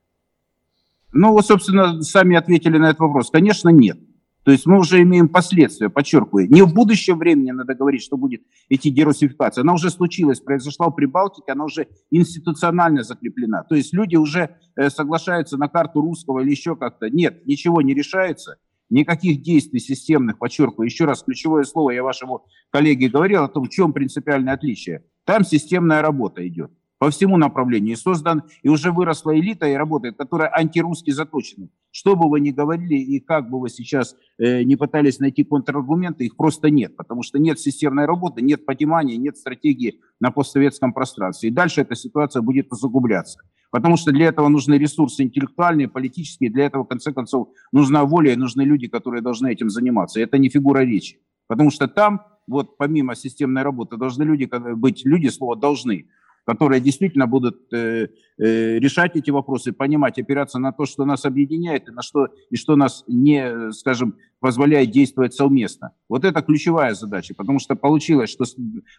Ну, 1.12 1.32
вы, 1.32 1.42
собственно, 1.42 2.02
сами 2.02 2.36
ответили 2.36 2.76
на 2.78 2.90
этот 2.90 3.00
вопрос. 3.00 3.30
Конечно, 3.30 3.68
нет. 3.70 3.98
То 4.44 4.52
есть 4.52 4.66
мы 4.66 4.78
уже 4.78 5.02
имеем 5.02 5.28
последствия, 5.28 5.90
подчеркиваю. 5.90 6.50
Не 6.50 6.62
в 6.62 6.72
будущем 6.72 7.18
времени 7.18 7.50
надо 7.50 7.74
говорить, 7.74 8.02
что 8.02 8.16
будет 8.16 8.42
идти 8.68 8.90
дерусификация. 8.90 9.62
Она 9.62 9.74
уже 9.74 9.90
случилась, 9.90 10.40
произошла 10.40 10.88
в 10.88 10.94
Прибалтике, 10.94 11.52
она 11.52 11.64
уже 11.64 11.88
институционально 12.10 13.02
закреплена. 13.02 13.64
То 13.64 13.74
есть 13.74 13.92
люди 13.92 14.16
уже 14.16 14.56
э, 14.76 14.88
соглашаются 14.88 15.58
на 15.58 15.68
карту 15.68 16.00
русского 16.00 16.40
или 16.40 16.50
еще 16.50 16.74
как-то. 16.74 17.10
Нет, 17.10 17.46
ничего 17.46 17.82
не 17.82 17.94
решается. 17.94 18.56
Никаких 18.88 19.42
действий 19.42 19.78
системных, 19.78 20.38
подчеркиваю, 20.38 20.86
еще 20.86 21.04
раз, 21.04 21.22
ключевое 21.22 21.62
слово, 21.64 21.90
я 21.90 22.02
вашему 22.02 22.44
коллеге 22.70 23.08
говорил 23.08 23.44
о 23.44 23.48
том, 23.48 23.64
в 23.64 23.68
чем 23.68 23.92
принципиальное 23.92 24.54
отличие. 24.54 25.04
Там 25.24 25.44
системная 25.44 26.02
работа 26.02 26.46
идет 26.48 26.72
по 27.00 27.10
всему 27.10 27.38
направлению. 27.38 27.96
Создан, 27.96 28.42
и 28.62 28.68
уже 28.68 28.92
выросла 28.92 29.36
элита 29.36 29.66
и 29.66 29.72
работает, 29.72 30.18
которая 30.18 30.54
антирусски 30.54 31.10
заточена. 31.10 31.70
Что 31.90 32.14
бы 32.14 32.28
вы 32.28 32.40
ни 32.40 32.50
говорили 32.50 32.94
и 32.94 33.20
как 33.20 33.48
бы 33.48 33.58
вы 33.58 33.70
сейчас 33.70 34.14
э, 34.38 34.64
не 34.64 34.76
пытались 34.76 35.18
найти 35.18 35.42
контраргументы, 35.42 36.26
их 36.26 36.36
просто 36.36 36.68
нет, 36.68 36.94
потому 36.98 37.22
что 37.22 37.38
нет 37.38 37.58
системной 37.58 38.04
работы, 38.04 38.42
нет 38.42 38.66
понимания, 38.66 39.16
нет 39.16 39.38
стратегии 39.38 40.00
на 40.20 40.30
постсоветском 40.30 40.92
пространстве. 40.92 41.48
И 41.48 41.52
дальше 41.52 41.80
эта 41.80 41.94
ситуация 41.94 42.42
будет 42.42 42.70
усугубляться. 42.70 43.40
Потому 43.70 43.96
что 43.96 44.12
для 44.12 44.26
этого 44.26 44.48
нужны 44.48 44.74
ресурсы 44.74 45.22
интеллектуальные, 45.22 45.88
политические, 45.88 46.50
для 46.50 46.66
этого, 46.66 46.84
в 46.84 46.88
конце 46.88 47.14
концов, 47.14 47.48
нужна 47.72 48.04
воля 48.04 48.34
и 48.34 48.36
нужны 48.36 48.60
люди, 48.60 48.88
которые 48.88 49.22
должны 49.22 49.50
этим 49.50 49.70
заниматься. 49.70 50.20
И 50.20 50.22
это 50.22 50.36
не 50.36 50.50
фигура 50.50 50.80
речи. 50.80 51.18
Потому 51.46 51.70
что 51.70 51.88
там, 51.88 52.20
вот 52.46 52.76
помимо 52.76 53.16
системной 53.16 53.62
работы, 53.62 53.96
должны 53.96 54.24
люди, 54.24 54.50
быть 54.74 55.06
люди, 55.06 55.28
слово 55.28 55.56
«должны», 55.56 56.08
которые 56.44 56.80
действительно 56.80 57.26
будут 57.26 57.72
э, 57.72 58.08
э, 58.38 58.78
решать 58.78 59.16
эти 59.16 59.30
вопросы, 59.30 59.72
понимать, 59.72 60.18
опираться 60.18 60.58
на 60.58 60.72
то, 60.72 60.86
что 60.86 61.04
нас 61.04 61.24
объединяет 61.24 61.88
и 61.88 61.92
на 61.92 62.02
что 62.02 62.28
и 62.50 62.56
что 62.56 62.76
нас 62.76 63.04
не, 63.06 63.72
скажем, 63.72 64.16
позволяет 64.40 64.90
действовать 64.90 65.34
совместно. 65.34 65.92
Вот 66.08 66.24
это 66.24 66.42
ключевая 66.42 66.94
задача, 66.94 67.34
потому 67.34 67.58
что 67.58 67.76
получилось, 67.76 68.30
что 68.30 68.44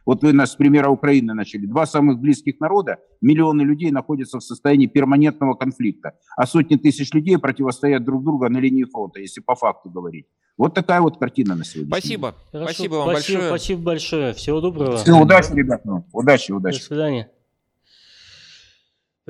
вот 0.06 0.24
вы 0.24 0.34
нас 0.34 0.52
с 0.52 0.56
примера 0.56 0.90
Украины 0.90 1.34
начали. 1.34 1.66
Два 1.66 1.86
самых 1.86 2.20
близких 2.20 2.60
народа, 2.60 2.98
миллионы 3.22 3.64
людей 3.64 3.92
находятся 3.92 4.40
в 4.40 4.44
состоянии 4.44 4.88
перманентного 4.88 5.56
конфликта, 5.56 6.14
а 6.38 6.46
сотни 6.46 6.76
тысяч 6.76 7.14
людей 7.14 7.38
противостоят 7.38 8.04
друг 8.06 8.24
другу 8.24 8.48
на 8.50 8.60
линии 8.60 8.84
фронта, 8.84 9.20
если 9.20 9.42
по 9.42 9.56
факту 9.56 9.90
говорить. 9.90 10.28
Вот 10.58 10.74
такая 10.74 11.02
вот 11.02 11.18
картина 11.18 11.56
на 11.56 11.66
сегодня. 11.66 11.90
Спасибо. 11.90 12.36
Хорошо, 12.52 12.74
спасибо 12.74 12.94
вам 12.96 13.10
спасибо, 13.10 13.40
большое. 13.40 13.50
Спасибо 13.50 13.82
большое. 13.82 14.34
Всего 14.34 14.62
доброго. 14.62 14.98
Всего 14.98 15.22
удачи, 15.22 15.54
ребята. 15.54 16.04
Удачи, 16.14 16.52
удачи. 16.52 16.80
До 16.80 16.86
свидания 16.86 17.32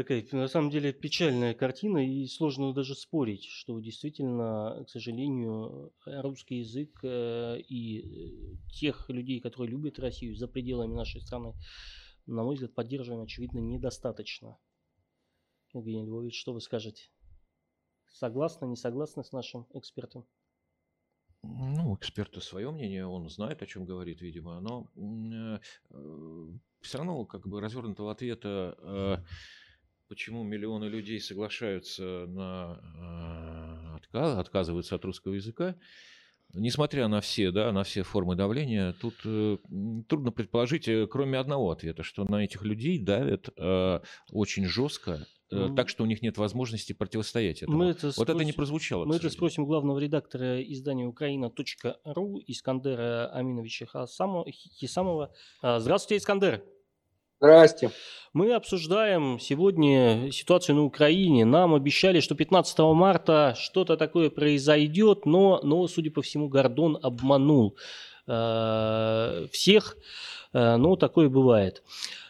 такая, 0.04 0.26
на 0.32 0.48
самом 0.48 0.70
деле, 0.70 0.94
печальная 0.94 1.54
картина, 1.54 2.06
и 2.06 2.26
сложно 2.26 2.74
даже 2.74 2.96
спорить, 2.96 3.46
что 3.46 3.80
действительно, 3.80 4.84
к 4.86 4.90
сожалению, 4.90 5.94
русский 6.06 6.60
язык 6.60 7.00
э, 7.04 7.60
и 7.60 8.00
э, 8.00 8.58
тех 8.74 9.10
людей, 9.10 9.40
которые 9.40 9.72
любят 9.72 10.00
Россию 10.00 10.36
за 10.36 10.48
пределами 10.48 10.96
нашей 10.96 11.22
страны, 11.22 11.54
на 12.26 12.44
мой 12.44 12.56
взгляд, 12.56 12.74
поддерживаем, 12.74 13.24
очевидно, 13.24 13.60
недостаточно. 13.60 14.58
Евгений 15.74 16.06
Львович, 16.06 16.40
что 16.40 16.54
вы 16.54 16.62
скажете? 16.62 17.10
Согласны, 18.08 18.66
не 18.66 18.76
согласны 18.76 19.24
с 19.24 19.32
нашим 19.32 19.68
экспертом? 19.74 20.26
Ну, 21.44 21.96
эксперты 21.96 22.40
свое 22.40 22.70
мнение, 22.72 23.08
он 23.08 23.28
знает, 23.30 23.64
о 23.64 23.66
чем 23.66 23.86
говорит, 23.86 24.22
видимо, 24.22 24.60
но 24.60 24.92
э, 24.96 25.60
э, 25.90 26.48
все 26.82 26.98
равно 27.00 27.26
как 27.26 27.48
бы 27.48 27.60
развернутого 27.62 28.12
ответа 28.12 28.76
э, 28.78 29.18
почему 30.12 30.44
миллионы 30.44 30.90
людей 30.90 31.22
соглашаются 31.22 32.26
на 32.28 32.82
э, 33.00 33.96
отказ, 33.96 34.38
отказываются 34.38 34.96
от 34.96 35.06
русского 35.06 35.36
языка, 35.36 35.78
несмотря 36.54 37.08
на 37.08 37.22
все, 37.22 37.50
да, 37.52 37.72
на 37.72 37.86
все 37.86 38.04
формы 38.04 38.36
давления, 38.36 38.92
тут 39.00 39.14
э, 39.24 39.58
трудно 40.10 40.34
предположить, 40.34 40.90
э, 40.90 41.08
кроме 41.08 41.38
одного 41.38 41.72
ответа, 41.72 42.04
что 42.04 42.26
на 42.26 42.44
этих 42.44 42.64
людей 42.64 43.00
давят 43.00 43.52
э, 43.58 44.02
очень 44.34 44.66
жестко, 44.66 45.26
э, 45.50 45.70
так 45.78 45.88
что 45.88 46.04
у 46.04 46.06
них 46.06 46.22
нет 46.22 46.38
возможности 46.38 46.92
противостоять 46.92 47.64
этому. 47.64 47.78
Мы 47.78 47.86
это 47.92 48.08
вот 48.08 48.16
спросим, 48.16 48.36
это 48.36 48.44
не 48.44 48.52
прозвучало. 48.52 49.06
Мы 49.06 49.16
это 49.16 49.30
спросим 49.30 49.64
главного 49.64 49.98
редактора 49.98 50.62
издания 50.62 51.06
Украина.ру 51.06 52.42
Искандера 52.48 53.32
Аминовича 53.32 53.86
Хисамова. 53.86 55.34
А, 55.62 55.80
здравствуйте, 55.80 56.22
Искандер. 56.22 56.66
Здрасте. 57.42 57.90
Мы 58.34 58.54
обсуждаем 58.54 59.40
сегодня 59.40 60.32
ситуацию 60.32 60.76
на 60.76 60.84
Украине. 60.84 61.44
Нам 61.44 61.74
обещали, 61.74 62.20
что 62.20 62.36
15 62.36 62.78
марта 62.94 63.56
что-то 63.58 63.98
такое 63.98 64.30
произойдет, 64.30 65.26
но, 65.26 65.60
но 65.64 65.88
судя 65.88 66.12
по 66.12 66.22
всему, 66.22 66.50
Гордон 66.50 67.00
обманул 67.02 67.76
э, 68.28 69.48
всех. 69.52 69.98
Э, 70.54 70.76
но 70.76 70.96
такое 70.96 71.30
бывает. 71.30 71.82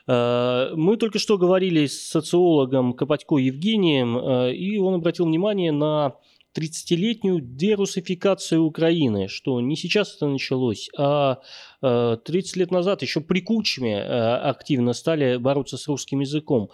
Э, 0.08 0.70
мы 0.76 0.96
только 0.96 1.20
что 1.20 1.38
говорили 1.38 1.88
с 1.88 2.08
социологом 2.08 2.94
Копатько 2.94 3.36
Евгением, 3.36 4.18
э, 4.18 4.54
и 4.54 4.78
он 4.78 4.94
обратил 4.94 5.26
внимание 5.26 5.74
на 5.74 6.16
30-летнюю 6.56 7.42
дерусификацию 7.42 8.64
Украины, 8.64 9.28
что 9.28 9.60
не 9.62 9.76
сейчас 9.76 10.16
это 10.16 10.28
началось, 10.28 10.90
а 10.98 11.40
30 11.82 12.26
э, 12.56 12.60
лет 12.60 12.72
назад 12.72 13.02
еще 13.02 13.22
при 13.22 13.42
Кучме 13.42 13.98
э, 13.98 14.36
активно 14.38 14.94
стали 14.94 15.38
бороться 15.38 15.78
с 15.78 15.88
русским 15.88 16.20
языком. 16.20 16.70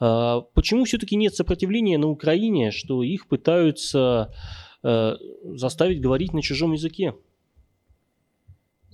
Э, 0.00 0.42
почему 0.54 0.84
все-таки 0.84 1.16
нет 1.16 1.34
сопротивления 1.34 1.98
на 1.98 2.08
Украине, 2.08 2.70
что 2.70 3.02
их 3.02 3.28
пытаются 3.28 4.32
заставить 4.82 6.00
говорить 6.00 6.32
на 6.32 6.42
чужом 6.42 6.72
языке? 6.72 7.14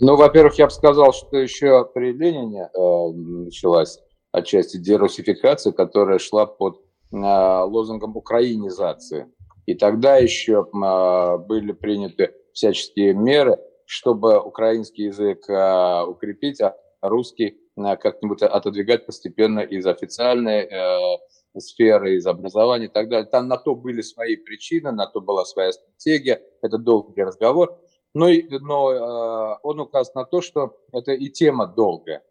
Ну, 0.04 0.16
во-первых, 0.16 0.58
я 0.58 0.66
бы 0.66 0.72
сказал, 0.72 1.12
что 1.12 1.36
еще 1.36 1.84
при 1.94 2.12
Ленине 2.12 2.68
э, 2.74 3.12
началась 3.12 4.00
отчасти 4.32 4.76
дерусификация, 4.76 5.72
которая 5.72 6.18
шла 6.18 6.44
под 6.44 6.80
э, 7.12 7.16
лозунгом 7.16 8.16
украинизации. 8.16 9.28
И 9.66 9.74
тогда 9.74 10.16
еще 10.16 10.66
а, 10.82 11.38
были 11.38 11.72
приняты 11.72 12.34
всяческие 12.52 13.14
меры, 13.14 13.58
чтобы 13.86 14.40
украинский 14.40 15.06
язык 15.06 15.48
а, 15.48 16.04
укрепить, 16.04 16.60
а 16.60 16.76
русский 17.00 17.58
а, 17.76 17.96
как-нибудь 17.96 18.42
отодвигать 18.42 19.06
постепенно 19.06 19.60
из 19.60 19.86
официальной 19.86 20.62
э, 20.62 21.18
сферы, 21.58 22.16
из 22.16 22.26
образования 22.26 22.86
и 22.86 22.92
так 22.92 23.08
далее. 23.08 23.28
Там 23.28 23.48
на 23.48 23.56
то 23.56 23.74
были 23.74 24.02
свои 24.02 24.36
причины, 24.36 24.90
на 24.90 25.06
то 25.06 25.20
была 25.20 25.44
своя 25.44 25.72
стратегия, 25.72 26.42
это 26.60 26.78
долгий 26.78 27.22
разговор. 27.22 27.78
Но, 28.14 28.28
но 28.60 29.58
он 29.62 29.80
указывает 29.80 30.14
на 30.14 30.24
то, 30.26 30.42
что 30.42 30.76
это 30.92 31.12
и 31.12 31.30
тема 31.30 31.66
долгая. 31.66 32.22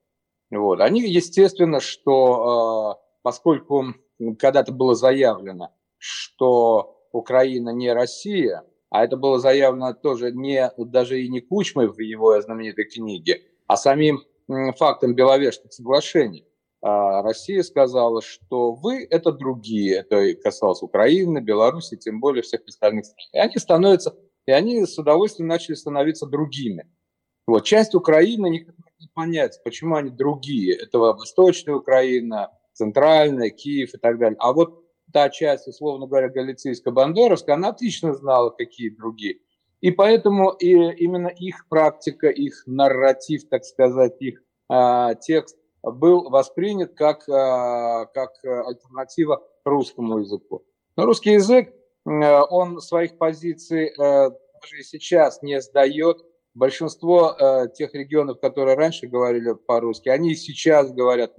Вот. 0.51 0.79
Они, 0.79 1.01
естественно, 1.01 1.79
что 1.79 3.01
поскольку 3.23 3.95
когда-то 4.37 4.71
было 4.71 4.93
заявлено, 4.93 5.69
что 5.97 7.00
Украина 7.11 7.69
не 7.69 7.93
Россия, 7.93 8.63
а 8.89 9.03
это 9.03 9.17
было 9.17 9.39
заявлено 9.39 9.93
тоже 9.93 10.31
не, 10.31 10.71
даже 10.77 11.21
и 11.21 11.29
не 11.29 11.41
Кучмой 11.41 11.87
в 11.87 11.99
его 11.99 12.39
знаменитой 12.41 12.85
книге, 12.85 13.41
а 13.67 13.77
самим 13.77 14.21
фактом 14.77 15.15
Беловежских 15.15 15.71
соглашений. 15.71 16.45
А 16.81 17.21
Россия 17.21 17.61
сказала, 17.61 18.21
что 18.21 18.73
вы– 18.73 19.05
это 19.09 19.31
другие. 19.31 19.97
Это 19.97 20.33
касалось 20.33 20.81
Украины, 20.81 21.37
Беларуси, 21.39 21.95
тем 21.95 22.19
более 22.19 22.41
всех 22.41 22.61
остальных 22.65 23.05
стран. 23.05 23.27
И 23.33 23.37
они 23.37 23.57
становятся, 23.57 24.15
и 24.47 24.51
они 24.51 24.85
с 24.85 24.97
удовольствием 24.97 25.47
начали 25.47 25.75
становиться 25.75 26.25
другими. 26.25 26.89
Вот. 27.45 27.65
Часть 27.65 27.93
Украины 27.93 28.49
никак 28.49 28.75
не 28.99 29.07
понять, 29.13 29.61
почему 29.63 29.95
они 29.95 30.09
другие. 30.09 30.75
Это 30.75 30.97
Восточная 30.97 31.75
Украина, 31.75 32.49
Центральная, 32.73 33.51
Киев 33.51 33.93
и 33.93 33.97
так 33.97 34.17
далее. 34.17 34.37
А 34.39 34.51
вот 34.51 34.80
та 35.11 35.29
часть, 35.29 35.67
условно 35.67 36.07
говоря, 36.07 36.29
Галицийско-Бандеровская, 36.29 37.53
она 37.53 37.69
отлично 37.69 38.13
знала, 38.13 38.49
какие 38.49 38.89
другие. 38.89 39.39
И 39.81 39.91
поэтому 39.91 40.51
и 40.51 40.69
именно 41.03 41.27
их 41.27 41.67
практика, 41.67 42.27
их 42.27 42.63
нарратив, 42.67 43.49
так 43.49 43.63
сказать, 43.65 44.15
их 44.19 44.41
э, 44.71 45.15
текст 45.21 45.57
был 45.81 46.29
воспринят 46.29 46.93
как, 46.93 47.27
э, 47.27 48.05
как 48.13 48.31
альтернатива 48.43 49.41
русскому 49.65 50.19
языку. 50.19 50.63
Но 50.95 51.05
русский 51.05 51.31
язык, 51.31 51.69
э, 51.69 52.41
он 52.49 52.79
своих 52.79 53.17
позиций 53.17 53.87
э, 53.87 54.29
даже 54.61 54.77
и 54.79 54.83
сейчас 54.83 55.41
не 55.41 55.59
сдает. 55.61 56.17
Большинство 56.53 57.35
э, 57.37 57.67
тех 57.73 57.93
регионов, 57.93 58.39
которые 58.39 58.75
раньше 58.75 59.07
говорили 59.07 59.53
по-русски, 59.53 60.09
они 60.09 60.33
и 60.33 60.35
сейчас 60.35 60.91
говорят, 60.91 61.33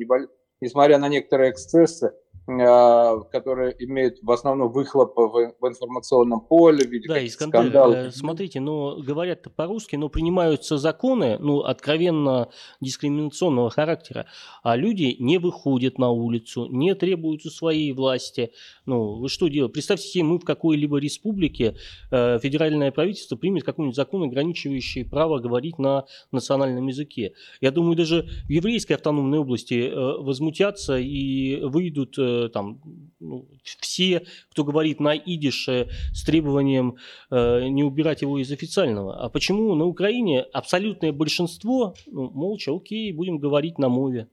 несмотря 0.60 0.98
на 0.98 1.08
некоторые 1.08 1.52
эксцессы, 1.52 2.14
которые 2.44 3.76
имеют 3.78 4.18
в 4.20 4.30
основном 4.30 4.72
выхлоп 4.72 5.16
в, 5.16 5.54
в 5.60 5.68
информационном 5.68 6.40
поле, 6.40 6.84
в 6.84 6.90
виде 6.90 7.06
да, 7.08 7.24
Искандер, 7.24 7.60
скандалов. 7.60 7.96
Э, 7.96 8.10
смотрите, 8.10 8.58
но 8.58 8.96
говорят 8.96 9.46
по-русски, 9.54 9.94
но 9.94 10.08
принимаются 10.08 10.76
законы, 10.76 11.38
ну, 11.38 11.60
откровенно 11.60 12.48
дискриминационного 12.80 13.70
характера, 13.70 14.26
а 14.64 14.74
люди 14.74 15.16
не 15.20 15.38
выходят 15.38 15.98
на 15.98 16.10
улицу, 16.10 16.66
не 16.66 16.94
требуют 16.96 17.46
у 17.46 17.50
своей 17.50 17.92
власти. 17.92 18.50
Ну, 18.86 19.20
вы 19.20 19.28
что 19.28 19.46
делаете? 19.46 19.74
Представьте 19.74 20.08
себе, 20.08 20.24
мы 20.24 20.38
в 20.40 20.44
какой-либо 20.44 20.98
республике, 20.98 21.76
э, 22.10 22.40
федеральное 22.40 22.90
правительство 22.90 23.36
примет 23.36 23.62
какой-нибудь 23.62 23.94
закон, 23.94 24.24
ограничивающий 24.24 25.04
право 25.04 25.38
говорить 25.38 25.78
на 25.78 26.06
национальном 26.32 26.88
языке. 26.88 27.34
Я 27.60 27.70
думаю, 27.70 27.94
даже 27.94 28.28
в 28.46 28.50
еврейской 28.50 28.94
автономной 28.94 29.38
области 29.38 29.88
э, 29.88 30.22
возмутятся 30.22 30.98
и 30.98 31.60
выйдут 31.62 32.18
э, 32.18 32.31
там 32.52 32.80
ну, 33.20 33.46
все, 33.80 34.22
кто 34.50 34.64
говорит 34.64 35.00
на 35.00 35.16
идише 35.16 35.88
с 36.12 36.24
требованием 36.24 36.96
э, 37.30 37.68
не 37.68 37.84
убирать 37.84 38.22
его 38.22 38.38
из 38.38 38.50
официального. 38.50 39.24
А 39.24 39.28
почему 39.28 39.74
на 39.74 39.86
Украине 39.86 40.42
абсолютное 40.52 41.12
большинство, 41.12 41.94
ну, 42.06 42.30
молча, 42.30 42.74
окей, 42.74 43.12
будем 43.12 43.38
говорить 43.38 43.78
на 43.78 43.88
мове. 43.88 44.28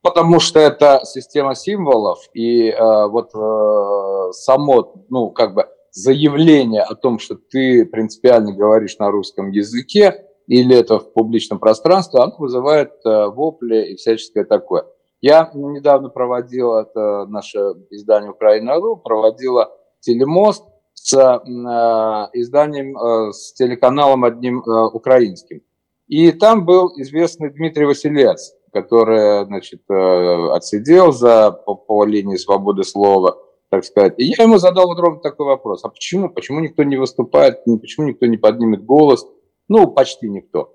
Потому 0.00 0.38
что 0.40 0.60
это 0.60 1.00
система 1.04 1.54
символов, 1.54 2.18
и 2.32 2.68
э, 2.68 3.08
вот 3.08 3.34
э, 3.34 4.32
само, 4.32 5.04
ну, 5.10 5.30
как 5.30 5.54
бы 5.54 5.66
заявление 5.90 6.82
о 6.82 6.94
том, 6.94 7.18
что 7.18 7.34
ты 7.34 7.84
принципиально 7.84 8.52
говоришь 8.52 8.98
на 8.98 9.10
русском 9.10 9.50
языке, 9.50 10.24
или 10.46 10.74
это 10.74 10.98
в 10.98 11.12
публичном 11.12 11.58
пространстве, 11.58 12.20
оно 12.20 12.34
вызывает 12.38 12.92
э, 13.04 13.26
вопли 13.26 13.92
и 13.92 13.96
всяческое 13.96 14.44
такое. 14.44 14.86
Я 15.20 15.50
недавно 15.52 16.10
проводил, 16.10 16.74
это 16.74 17.26
наше 17.26 17.58
издание 17.90 18.30
Украина.ру, 18.30 18.96
проводила 18.96 19.72
телемост 20.00 20.64
с 20.94 21.12
э, 21.12 22.38
изданием, 22.38 22.96
э, 22.96 23.32
с 23.32 23.52
телеканалом 23.54 24.24
одним 24.24 24.60
э, 24.60 24.86
украинским. 24.92 25.62
И 26.06 26.30
там 26.32 26.64
был 26.64 26.92
известный 26.96 27.50
Дмитрий 27.50 27.84
Василец, 27.84 28.54
который, 28.72 29.44
значит, 29.46 29.82
э, 29.90 30.50
отсидел 30.52 31.12
за, 31.12 31.50
по, 31.50 31.74
по 31.74 32.04
линии 32.04 32.36
свободы 32.36 32.84
слова, 32.84 33.36
так 33.70 33.84
сказать. 33.84 34.14
И 34.18 34.24
я 34.24 34.44
ему 34.44 34.58
задал 34.58 34.86
вот 34.86 35.00
ровно 35.00 35.20
такой 35.20 35.46
вопрос. 35.46 35.84
А 35.84 35.88
почему? 35.88 36.30
Почему 36.30 36.60
никто 36.60 36.84
не 36.84 36.96
выступает? 36.96 37.64
Почему 37.64 38.06
никто 38.06 38.26
не 38.26 38.36
поднимет 38.36 38.84
голос? 38.84 39.26
Ну, 39.68 39.88
почти 39.88 40.28
никто. 40.28 40.74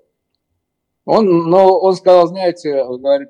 Он, 1.06 1.48
но 1.48 1.78
он 1.80 1.94
сказал, 1.94 2.26
знаете, 2.26 2.84
говорит, 2.84 3.28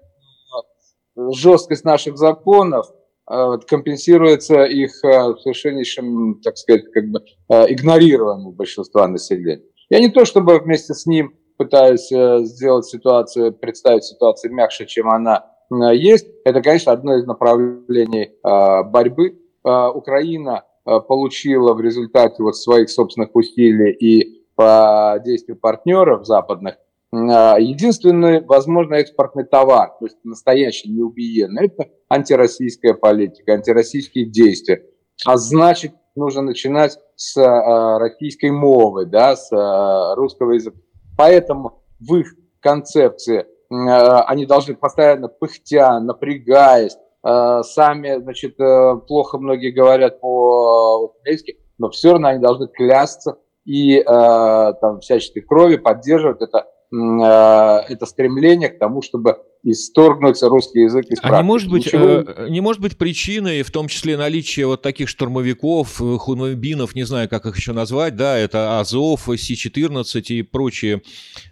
жесткость 1.16 1.84
наших 1.84 2.16
законов 2.16 2.86
э, 3.30 3.58
компенсируется 3.68 4.64
их 4.64 4.92
э, 5.04 5.34
совершеннейшим, 5.42 6.40
так 6.42 6.56
сказать, 6.56 6.84
как 6.92 7.04
бы 7.10 7.20
э, 7.48 7.72
игнорированием 7.72 8.52
большинства 8.52 9.06
населения. 9.08 9.62
Я 9.90 10.00
не 10.00 10.10
то 10.10 10.24
чтобы 10.24 10.58
вместе 10.58 10.94
с 10.94 11.06
ним 11.06 11.34
пытаюсь 11.56 12.08
сделать 12.48 12.84
ситуацию, 12.84 13.52
представить 13.52 14.02
ситуацию 14.02 14.52
мягче, 14.52 14.86
чем 14.86 15.08
она 15.08 15.44
есть. 15.92 16.26
Это, 16.44 16.62
конечно, 16.62 16.90
одно 16.90 17.16
из 17.16 17.26
направлений 17.26 18.32
борьбы. 18.42 19.38
Украина 19.62 20.64
получила 20.84 21.74
в 21.74 21.80
результате 21.80 22.42
вот 22.42 22.56
своих 22.56 22.90
собственных 22.90 23.36
усилий 23.36 23.92
и 23.92 24.44
по 24.56 25.20
действию 25.24 25.56
партнеров 25.56 26.26
западных 26.26 26.76
единственный, 27.14 28.44
возможно, 28.44 28.94
экспортный 28.94 29.44
товар, 29.44 29.90
то 29.98 30.06
есть 30.06 30.18
настоящий, 30.24 30.90
неубиенный, 30.90 31.66
это 31.66 31.88
антироссийская 32.08 32.94
политика, 32.94 33.52
антироссийские 33.52 34.26
действия. 34.26 34.84
А 35.24 35.36
значит, 35.36 35.92
нужно 36.16 36.42
начинать 36.42 36.98
с 37.16 37.36
а, 37.36 37.98
российской 37.98 38.50
мовы, 38.50 39.06
да, 39.06 39.36
с 39.36 39.52
а, 39.52 40.14
русского 40.14 40.52
языка. 40.52 40.78
Поэтому 41.16 41.82
в 42.00 42.16
их 42.16 42.34
концепции 42.60 43.46
они 43.70 44.46
должны 44.46 44.74
постоянно 44.74 45.28
пыхтя, 45.28 45.98
напрягаясь, 45.98 46.96
сами, 47.22 48.20
значит, 48.20 48.60
э, 48.60 48.96
плохо 49.08 49.38
многие 49.38 49.70
говорят 49.70 50.20
по-украински, 50.20 51.58
но 51.78 51.88
все 51.88 52.12
равно 52.12 52.28
они 52.28 52.38
должны 52.40 52.68
клясться 52.68 53.38
и 53.64 54.02
там 54.04 55.00
всяческой 55.00 55.40
крови 55.40 55.76
поддерживать 55.76 56.42
это 56.42 56.66
это 56.90 58.06
стремление 58.06 58.68
к 58.68 58.78
тому, 58.78 59.02
чтобы 59.02 59.44
исторгнуть 59.64 60.42
русский 60.42 60.80
язык 60.80 61.06
из 61.06 61.20
практики. 61.20 61.38
А 61.38 61.42
не 61.42 61.46
может, 61.46 61.70
быть, 61.70 61.86
Ничего... 61.86 62.06
э, 62.06 62.48
не 62.50 62.60
может 62.60 62.82
быть 62.82 62.98
причиной, 62.98 63.62
в 63.62 63.70
том 63.70 63.88
числе 63.88 64.16
наличие 64.18 64.66
вот 64.66 64.82
таких 64.82 65.08
штурмовиков, 65.08 66.00
э, 66.02 66.18
хунвейбинов, 66.18 66.94
не 66.94 67.04
знаю, 67.04 67.30
как 67.30 67.46
их 67.46 67.56
еще 67.56 67.72
назвать, 67.72 68.14
да, 68.14 68.36
это 68.36 68.78
Азов, 68.78 69.22
Си-14 69.24 70.22
и 70.28 70.42
прочие 70.42 71.02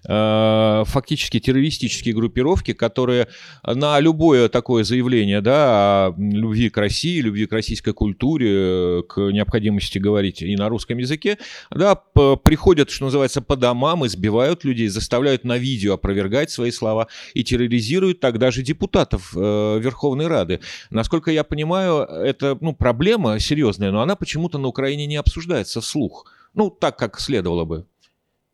э, 0.07 0.83
фактически 0.87 1.41
террористические 1.41 2.15
группировки, 2.15 2.75
которые 2.75 3.29
на 3.65 3.99
любое 3.99 4.51
такое 4.51 4.85
заявление, 4.85 5.41
да, 5.41 6.09
о 6.09 6.15
любви 6.19 6.69
к 6.69 6.77
России, 6.77 7.21
любви 7.21 7.47
к 7.47 7.53
российской 7.53 7.95
культуре, 7.95 8.51
э, 8.51 9.03
к 9.09 9.21
необходимости 9.21 9.97
говорить 9.97 10.43
и 10.43 10.55
на 10.57 10.69
русском 10.69 10.99
языке, 10.99 11.39
да, 11.71 11.95
приходят, 11.95 12.91
что 12.91 13.07
называется, 13.07 13.41
по 13.41 13.57
домам, 13.57 14.07
избивают 14.07 14.65
людей, 14.65 14.89
заставляют 14.89 15.45
на 15.45 15.57
видео 15.57 15.95
опровергать 15.95 16.51
свои 16.51 16.71
слова 16.71 17.09
и 17.33 17.43
терроризируют 17.43 18.02
лоббируют 18.03 18.21
тогда 18.21 18.51
же 18.51 18.63
депутатов 18.63 19.33
э, 19.37 19.79
Верховной 19.79 20.27
Рады. 20.27 20.61
Насколько 20.91 21.31
я 21.31 21.45
понимаю, 21.45 22.03
это 22.03 22.57
ну, 22.61 22.75
проблема 22.75 23.39
серьезная, 23.41 23.91
но 23.91 24.01
она 24.01 24.17
почему-то 24.17 24.59
на 24.59 24.69
Украине 24.69 25.07
не 25.07 25.17
обсуждается 25.17 25.81
вслух. 25.81 26.27
Ну, 26.55 26.71
так, 26.71 26.99
как 26.99 27.21
следовало 27.21 27.65
бы. 27.65 27.85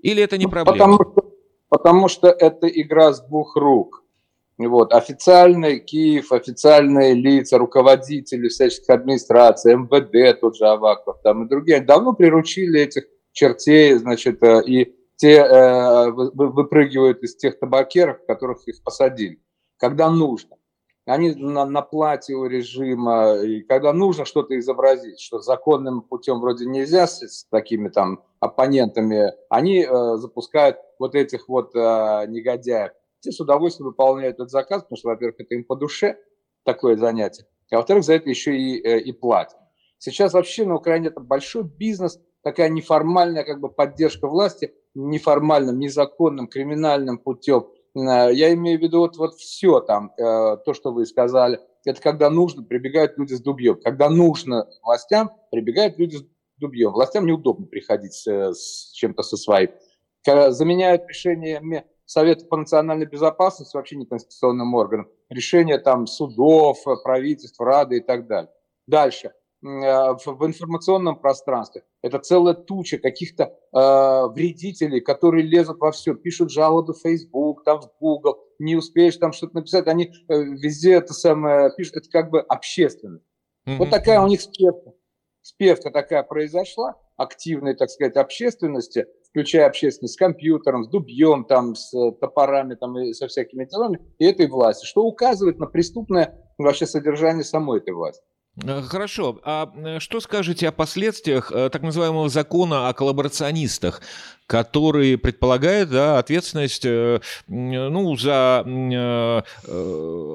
Или 0.00 0.22
это 0.22 0.38
не 0.38 0.44
ну, 0.44 0.50
проблема? 0.50 0.98
Потому, 0.98 1.32
потому 1.68 2.08
что 2.08 2.28
это 2.28 2.66
игра 2.66 3.12
с 3.12 3.26
двух 3.26 3.56
рук. 3.56 4.04
Вот. 4.58 4.92
Официальный 4.92 5.80
Киев, 5.80 6.32
официальные 6.32 7.14
лица, 7.14 7.58
руководители 7.58 8.48
всяческих 8.48 8.90
администраций, 8.90 9.74
МВД, 9.74 10.40
тот 10.40 10.56
же 10.56 10.66
Аваков 10.66 11.20
там 11.22 11.44
и 11.44 11.48
другие, 11.48 11.80
давно 11.80 12.12
приручили 12.12 12.80
этих 12.80 13.04
чертей, 13.32 13.94
значит, 13.94 14.42
э, 14.42 14.62
и 14.66 14.97
те 15.18 15.38
э, 15.38 16.10
выпрыгивают 16.12 17.22
из 17.24 17.36
тех 17.36 17.58
табакеров, 17.58 18.24
которых 18.26 18.66
их 18.68 18.82
посадили, 18.84 19.42
когда 19.76 20.10
нужно. 20.10 20.56
Они 21.06 21.34
на, 21.34 21.64
на 21.64 21.82
платье 21.82 22.36
у 22.36 22.46
режима, 22.46 23.36
и 23.38 23.62
когда 23.62 23.92
нужно 23.92 24.24
что-то 24.24 24.56
изобразить, 24.58 25.20
что 25.20 25.40
законным 25.40 26.02
путем 26.02 26.38
вроде 26.38 26.66
нельзя 26.66 27.08
с, 27.08 27.22
с 27.22 27.44
такими 27.50 27.88
там 27.88 28.22
оппонентами, 28.38 29.32
они 29.48 29.84
э, 29.84 30.16
запускают 30.16 30.76
вот 31.00 31.16
этих 31.16 31.48
вот 31.48 31.74
э, 31.74 32.26
негодяев. 32.28 32.92
Те 33.20 33.32
с 33.32 33.40
удовольствием 33.40 33.88
выполняют 33.88 34.36
этот 34.36 34.50
заказ, 34.50 34.82
потому 34.82 34.98
что, 34.98 35.08
во-первых, 35.08 35.40
это 35.40 35.54
им 35.56 35.64
по 35.64 35.74
душе 35.74 36.18
такое 36.64 36.96
занятие, 36.96 37.46
а 37.72 37.76
во-вторых, 37.76 38.04
за 38.04 38.14
это 38.14 38.28
еще 38.30 38.56
и, 38.56 38.80
э, 38.86 39.00
и 39.00 39.10
платят. 39.10 39.58
Сейчас 39.98 40.32
вообще 40.32 40.64
на 40.64 40.76
Украине 40.76 41.08
это 41.08 41.18
большой 41.18 41.64
бизнес, 41.64 42.20
такая 42.42 42.68
неформальная 42.68 43.44
как 43.44 43.60
бы 43.60 43.68
поддержка 43.68 44.28
власти 44.28 44.74
неформальным, 44.94 45.78
незаконным, 45.78 46.48
криминальным 46.48 47.18
путем. 47.18 47.68
Э, 47.94 48.32
я 48.32 48.52
имею 48.54 48.78
в 48.78 48.82
виду 48.82 49.00
вот, 49.00 49.16
вот 49.16 49.34
все 49.34 49.80
там, 49.80 50.12
э, 50.16 50.56
то, 50.64 50.74
что 50.74 50.92
вы 50.92 51.06
сказали. 51.06 51.60
Это 51.84 52.00
когда 52.02 52.30
нужно, 52.30 52.62
прибегают 52.62 53.16
люди 53.16 53.34
с 53.34 53.40
дубьем. 53.40 53.80
Когда 53.82 54.10
нужно 54.10 54.66
властям, 54.82 55.30
прибегают 55.50 55.98
люди 55.98 56.18
Дубьем. 56.58 56.90
Властям 56.90 57.24
неудобно 57.26 57.66
приходить 57.66 58.14
с, 58.14 58.26
с 58.26 58.92
чем-то 58.92 59.22
со 59.22 59.36
своим. 59.36 59.70
Заменяют 60.26 61.06
решение 61.08 61.84
Совета 62.04 62.46
по 62.46 62.56
национальной 62.56 63.06
безопасности, 63.06 63.76
вообще 63.76 63.96
не 63.96 64.06
конституционным 64.06 64.74
органом, 64.74 65.10
решения 65.28 65.78
там 65.78 66.06
судов, 66.06 66.82
правительств, 67.04 67.60
Рады 67.60 67.98
и 67.98 68.00
так 68.00 68.26
далее. 68.26 68.50
Дальше. 68.86 69.34
Э, 69.62 70.14
в 70.14 70.46
информационном 70.46 71.16
пространстве. 71.16 71.84
Это 72.02 72.18
целая 72.20 72.54
туча 72.54 72.98
каких-то 72.98 73.44
э, 73.44 74.32
вредителей, 74.32 75.00
которые 75.00 75.44
лезут 75.44 75.78
во 75.78 75.90
все, 75.90 76.14
пишут 76.14 76.50
жалобы 76.50 76.94
в 76.94 77.00
Facebook, 77.00 77.64
там 77.64 77.80
в 77.80 77.90
Google, 78.00 78.38
не 78.58 78.76
успеешь 78.76 79.16
там 79.16 79.32
что-то 79.32 79.56
написать, 79.56 79.88
они 79.88 80.04
э, 80.06 80.10
везде 80.28 80.94
это 80.94 81.12
самое 81.12 81.72
пишут, 81.76 81.96
это 81.96 82.08
как 82.10 82.30
бы 82.30 82.40
общественность. 82.40 83.24
Mm-hmm. 83.66 83.76
Вот 83.78 83.90
такая 83.90 84.20
у 84.20 84.28
них 84.28 84.40
спевка. 84.40 84.92
Спевка 85.42 85.90
такая 85.90 86.22
произошла, 86.22 86.96
активной, 87.16 87.74
так 87.74 87.90
сказать, 87.90 88.16
общественности, 88.16 89.06
включая 89.30 89.66
общественность 89.66 90.14
с 90.14 90.16
компьютером, 90.18 90.84
с 90.84 90.88
дубьем, 90.88 91.44
там, 91.44 91.74
с 91.74 91.90
топорами 92.20 92.74
там, 92.74 92.98
и 92.98 93.12
со 93.12 93.28
всякими 93.28 93.64
делами, 93.64 93.98
и 94.18 94.26
этой 94.26 94.46
власти, 94.46 94.84
что 94.84 95.04
указывает 95.04 95.58
на 95.58 95.66
преступное 95.66 96.38
вообще 96.58 96.86
содержание 96.86 97.44
самой 97.44 97.78
этой 97.78 97.94
власти. 97.94 98.22
Э, 98.64 98.82
хорошо. 98.82 99.40
А 99.44 99.72
э, 99.76 99.98
что 100.00 100.20
скажете 100.20 100.68
о 100.68 100.72
последствиях 100.72 101.52
э, 101.52 101.70
так 101.70 101.82
называемого 101.82 102.28
закона 102.28 102.88
о 102.88 102.92
коллаборационистах, 102.92 104.00
который 104.46 105.18
предполагает 105.18 105.90
да, 105.90 106.18
ответственность 106.18 106.86
ну, 106.86 108.16
за 108.16 109.44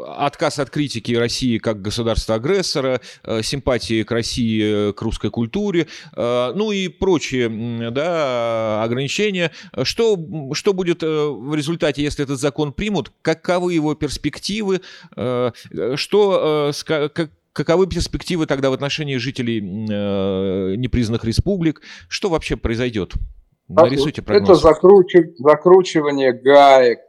отказ 0.07 0.59
от 0.59 0.69
критики 0.69 1.13
России 1.13 1.57
как 1.57 1.81
государства-агрессора, 1.81 3.01
симпатии 3.41 4.03
к 4.03 4.11
России, 4.11 4.91
к 4.91 5.01
русской 5.01 5.31
культуре, 5.31 5.87
ну 6.15 6.71
и 6.71 6.89
прочие 6.89 7.89
да, 7.89 8.83
ограничения. 8.83 9.49
Что, 9.81 10.19
что 10.53 10.73
будет 10.73 11.01
в 11.01 11.55
результате, 11.55 12.03
если 12.03 12.23
этот 12.23 12.39
закон 12.39 12.71
примут? 12.71 13.11
Каковы 13.23 13.73
его 13.73 13.95
перспективы? 13.95 14.81
Что, 15.15 16.71
как, 16.85 17.31
Каковы 17.53 17.85
перспективы 17.85 18.47
тогда 18.47 18.71
в 18.71 18.73
отношении 18.73 19.17
жителей 19.17 19.59
э, 19.59 20.75
непризнанных 20.75 21.23
республик? 21.23 21.81
Что 22.09 22.29
вообще 22.29 22.57
произойдет? 22.57 23.13
Нарисуйте 23.67 24.23
прогноз. 24.23 24.49
Это 24.49 24.59
закручив... 24.59 25.37
закручивание 25.37 26.33
гаек, 26.33 26.99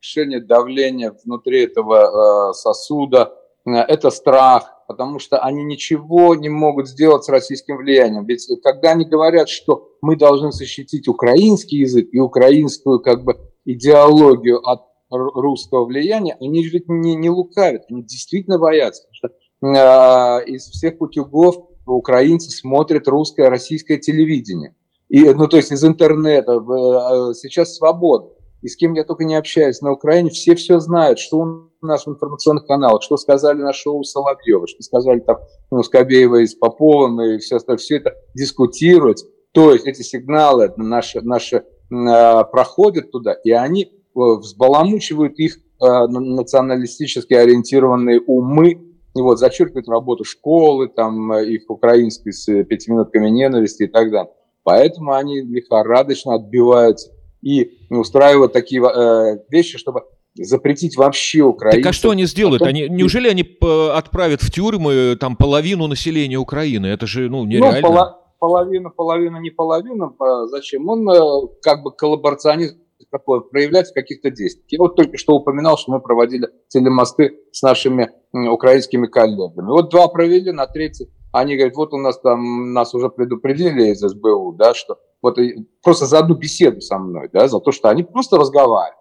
решение 0.00 0.40
давления 0.40 1.14
внутри 1.24 1.62
этого 1.62 2.50
э, 2.50 2.52
сосуда. 2.54 3.32
Э, 3.64 3.76
это 3.76 4.10
страх, 4.10 4.74
потому 4.88 5.20
что 5.20 5.38
они 5.38 5.62
ничего 5.62 6.34
не 6.34 6.48
могут 6.48 6.88
сделать 6.88 7.22
с 7.22 7.28
российским 7.28 7.76
влиянием. 7.76 8.26
Ведь 8.26 8.44
когда 8.64 8.90
они 8.90 9.04
говорят, 9.04 9.48
что 9.48 9.88
мы 10.00 10.16
должны 10.16 10.50
защитить 10.50 11.06
украинский 11.06 11.78
язык 11.78 12.08
и 12.10 12.18
украинскую 12.18 12.98
как 12.98 13.22
бы 13.22 13.38
идеологию 13.64 14.58
от 14.68 14.82
русского 15.10 15.84
влияния, 15.84 16.36
они 16.40 16.64
ведь 16.64 16.88
не, 16.88 17.14
не 17.14 17.30
лукавят, 17.30 17.84
они 17.88 18.02
действительно 18.02 18.58
боятся. 18.58 19.02
Потому 19.02 19.14
что 19.14 19.41
из 19.62 20.64
всех 20.64 21.00
утюгов 21.00 21.56
украинцы 21.86 22.50
смотрят 22.50 23.08
русское, 23.08 23.48
российское 23.48 23.98
телевидение. 23.98 24.74
И, 25.08 25.24
ну, 25.34 25.46
то 25.46 25.58
есть 25.58 25.70
из 25.70 25.84
интернета. 25.84 26.52
Э, 26.52 27.34
сейчас 27.34 27.76
свобода. 27.76 28.30
И 28.62 28.68
с 28.68 28.76
кем 28.76 28.94
я 28.94 29.04
только 29.04 29.24
не 29.24 29.34
общаюсь 29.34 29.82
на 29.82 29.92
Украине, 29.92 30.30
все 30.30 30.54
все 30.54 30.78
знают, 30.78 31.18
что 31.18 31.38
у 31.38 31.86
нас 31.86 32.06
в 32.06 32.10
информационных 32.10 32.66
каналах, 32.66 33.02
что 33.02 33.16
сказали 33.16 33.58
на 33.58 33.72
шоу 33.72 34.04
Соловьева, 34.04 34.68
что 34.68 34.82
сказали 34.82 35.18
там 35.20 35.38
ну, 35.70 35.82
Скобеева 35.82 36.36
и 36.36 36.46
с 36.46 36.54
Поповым, 36.54 37.20
и 37.20 37.38
все, 37.38 37.58
все 37.76 37.96
это 37.96 38.14
дискутируют. 38.34 39.18
То 39.52 39.72
есть 39.72 39.86
эти 39.86 40.02
сигналы 40.02 40.72
наши, 40.76 41.20
наши 41.20 41.56
э, 41.56 41.64
проходят 41.90 43.10
туда, 43.10 43.32
и 43.32 43.50
они 43.50 43.84
э, 43.84 43.88
взбаламучивают 44.14 45.38
их 45.38 45.58
э, 45.58 46.06
националистически 46.06 47.34
ориентированные 47.34 48.20
умы 48.20 48.91
вот, 49.20 49.38
зачеркивает 49.38 49.88
работу 49.88 50.24
школы, 50.24 50.88
там, 50.88 51.32
э, 51.32 51.46
их 51.46 51.68
украинской 51.68 52.32
с 52.32 52.48
э, 52.48 52.64
пятиминутками 52.64 53.28
ненависти 53.28 53.84
и 53.84 53.86
так 53.86 54.10
далее. 54.10 54.32
Поэтому 54.64 55.12
они 55.12 55.40
лихорадочно 55.40 56.34
отбиваются 56.34 57.10
и 57.42 57.78
устраивают 57.90 58.52
такие 58.52 58.82
э, 58.82 59.38
вещи, 59.50 59.76
чтобы 59.76 60.02
запретить 60.34 60.96
вообще 60.96 61.42
украинцам. 61.42 61.82
Так 61.82 61.90
а 61.90 61.92
что 61.92 62.10
они 62.10 62.24
сделают? 62.24 62.60
Потом... 62.60 62.74
Они, 62.74 62.88
неужели 62.88 63.28
они 63.28 63.44
отправят 63.92 64.40
в 64.40 64.50
тюрьмы 64.50 65.16
там 65.20 65.36
половину 65.36 65.88
населения 65.88 66.38
Украины? 66.38 66.86
Это 66.86 67.06
же 67.06 67.28
ну, 67.28 67.40
ну 67.40 67.44
нереально. 67.44 67.80
Ну, 67.80 67.88
пола 67.88 68.22
половина, 68.42 68.90
половина, 68.90 69.36
не 69.36 69.50
половина. 69.50 70.12
Зачем? 70.46 70.88
Он 70.88 71.08
э, 71.08 71.48
как 71.62 71.84
бы 71.84 71.92
коллаборационист 71.92 72.76
проявлять 73.18 73.90
в 73.90 73.94
каких-то 73.94 74.30
действиях. 74.30 74.66
Я 74.68 74.78
вот 74.78 74.96
только 74.96 75.18
что 75.18 75.34
упоминал, 75.34 75.76
что 75.76 75.92
мы 75.92 76.00
проводили 76.00 76.48
телемосты 76.68 77.38
с 77.52 77.62
нашими 77.62 78.10
украинскими 78.32 79.06
коллегами. 79.06 79.68
Вот 79.68 79.90
два 79.90 80.08
провели, 80.08 80.52
на 80.52 80.66
третий 80.66 81.08
они 81.32 81.56
говорят, 81.56 81.76
вот 81.76 81.94
у 81.94 81.98
нас 81.98 82.20
там, 82.20 82.72
нас 82.74 82.94
уже 82.94 83.08
предупредили 83.08 83.90
из 83.90 84.00
СБУ, 84.00 84.52
да, 84.52 84.74
что 84.74 84.98
вот 85.22 85.38
просто 85.82 86.06
за 86.06 86.18
одну 86.18 86.34
беседу 86.34 86.80
со 86.80 86.98
мной, 86.98 87.30
да, 87.32 87.48
за 87.48 87.58
то, 87.58 87.72
что 87.72 87.88
они 87.88 88.02
просто 88.02 88.36
разговаривают 88.36 88.98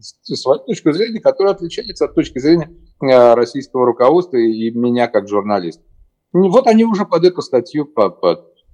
свою 0.00 0.60
точку 0.60 0.92
зрения, 0.92 1.20
которая 1.20 1.54
отличается 1.54 2.06
от 2.06 2.14
точки 2.14 2.38
зрения 2.38 2.70
э, 3.00 3.34
российского 3.34 3.86
руководства 3.86 4.38
и 4.38 4.70
меня 4.70 5.06
как 5.08 5.28
журналиста. 5.28 5.84
Вот 6.32 6.66
они 6.66 6.84
уже 6.84 7.04
под 7.04 7.24
эту 7.24 7.42
статью, 7.42 7.84
под... 7.84 8.18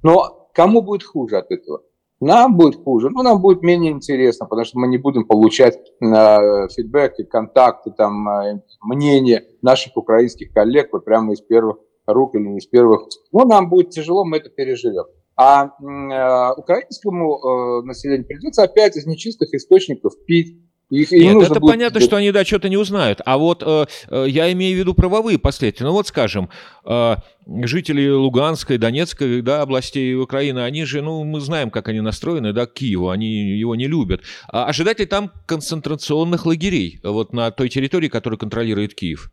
но 0.03 0.49
кому 0.55 0.81
будет 0.81 1.03
хуже 1.03 1.37
от 1.37 1.51
этого? 1.51 1.83
Нам 2.21 2.57
будет 2.57 2.77
хуже, 2.85 3.09
но 3.09 3.23
нам 3.23 3.41
будет 3.41 3.63
менее 3.63 3.93
интересно, 3.93 4.47
потому 4.47 4.67
что 4.67 4.79
мы 4.79 4.89
не 4.89 4.99
будем 4.99 5.25
получать 5.27 5.77
э, 5.77 6.69
фидбэк 6.69 7.19
и 7.19 7.25
контакты, 7.25 7.93
там, 7.93 8.29
э, 8.29 8.63
мнения 8.83 9.45
наших 9.63 9.97
украинских 9.97 10.53
коллег 10.53 10.91
вот 10.93 11.07
прямо 11.07 11.33
из 11.33 11.41
первых 11.41 11.79
рук 12.07 12.35
или 12.35 12.57
из 12.57 12.67
первых. 12.67 13.09
Ну, 13.33 13.47
нам 13.47 13.71
будет 13.71 13.91
тяжело, 13.91 14.27
мы 14.27 14.37
это 14.37 14.51
переживем. 14.51 15.05
А 15.35 15.65
э, 15.65 16.61
украинскому 16.61 17.39
э, 17.39 17.87
населению 17.87 18.27
придется 18.27 18.65
опять 18.65 18.99
из 18.99 19.07
нечистых 19.07 19.55
источников 19.55 20.13
пить 20.27 20.59
их, 20.91 21.13
Нет, 21.13 21.37
это 21.37 21.61
будет... 21.61 21.73
понятно, 21.73 22.01
что 22.01 22.17
они, 22.17 22.33
да, 22.33 22.45
что-то 22.45 22.69
не 22.69 22.77
узнают. 22.77 23.21
А 23.25 23.39
вот 23.39 23.63
э, 23.65 23.87
э, 24.09 24.25
я 24.29 24.53
имею 24.53 24.77
в 24.77 24.81
виду 24.81 24.93
правовые 24.93 25.39
последствия. 25.39 25.87
Ну 25.87 25.93
вот, 25.93 26.09
скажем, 26.09 26.51
э, 26.85 27.15
жители 27.47 28.09
Луганской, 28.09 28.77
Донецкой, 28.77 29.41
да, 29.41 29.63
областей 29.63 30.17
Украины, 30.17 30.59
они 30.59 30.85
же, 30.85 31.01
ну, 31.01 31.23
мы 31.23 31.41
знаем, 31.41 31.71
как 31.71 31.87
они 31.89 32.01
настроены, 32.01 32.53
да, 32.53 32.67
к 32.67 32.75
Киеву, 32.75 33.11
они 33.11 33.29
его 33.29 33.77
не 33.77 33.87
любят. 33.87 34.23
А 34.49 34.65
ожидать 34.67 34.99
ли 34.99 35.07
там 35.07 35.31
концентрационных 35.47 36.45
лагерей 36.45 36.99
вот 37.05 37.33
на 37.33 37.53
той 37.53 37.69
территории, 37.69 38.09
которую 38.09 38.39
контролирует 38.39 38.95
Киев? 38.95 39.31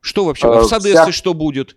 Что 0.00 0.24
вообще? 0.24 0.48
А, 0.48 0.60
в 0.60 0.64
Садессе 0.64 1.02
вся... 1.02 1.12
что 1.12 1.34
будет? 1.34 1.76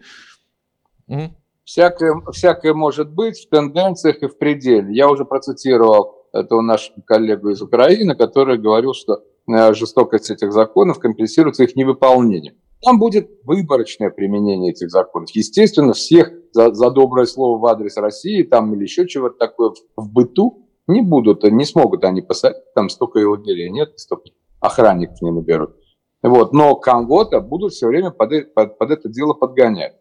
Всякое, 1.65 2.19
всякое 2.31 2.73
может 2.73 3.11
быть 3.11 3.45
в 3.45 3.49
тенденциях 3.49 4.23
и 4.23 4.27
в 4.27 4.39
пределе. 4.39 4.91
Я 4.91 5.07
уже 5.07 5.23
процитировал 5.23 6.18
этого 6.33 6.61
нашего 6.61 7.01
коллегу 7.01 7.49
из 7.49 7.61
Украины, 7.61 8.15
который 8.15 8.57
говорил, 8.57 8.93
что 8.93 9.23
э, 9.47 9.73
жестокость 9.73 10.29
этих 10.31 10.51
законов 10.51 10.99
компенсируется 10.99 11.63
их 11.63 11.75
невыполнением. 11.75 12.55
Там 12.81 12.97
будет 12.97 13.29
выборочное 13.43 14.09
применение 14.09 14.71
этих 14.71 14.89
законов. 14.89 15.29
Естественно, 15.31 15.93
всех 15.93 16.31
за, 16.53 16.73
за 16.73 16.91
доброе 16.91 17.25
слово 17.25 17.59
в 17.59 17.65
адрес 17.65 17.97
России 17.97 18.43
там 18.43 18.73
или 18.73 18.83
еще 18.83 19.07
чего-то 19.07 19.37
такое 19.37 19.71
в, 19.71 20.03
в 20.03 20.11
быту 20.11 20.65
не 20.87 21.01
будут, 21.01 21.43
не 21.43 21.65
смогут 21.65 22.03
они 22.03 22.21
посадить, 22.21 22.73
там 22.73 22.89
столько 22.89 23.19
его 23.19 23.33
лагерей 23.33 23.69
нет, 23.69 23.99
столько 23.99 24.31
охранников 24.59 25.21
не 25.21 25.31
наберут. 25.31 25.75
Вот. 26.21 26.53
Но 26.53 26.75
кого-то 26.75 27.41
будут 27.41 27.73
все 27.73 27.87
время 27.87 28.11
под, 28.11 28.53
под, 28.53 28.77
под 28.77 28.91
это 28.91 29.09
дело 29.09 29.33
подгонять. 29.33 29.95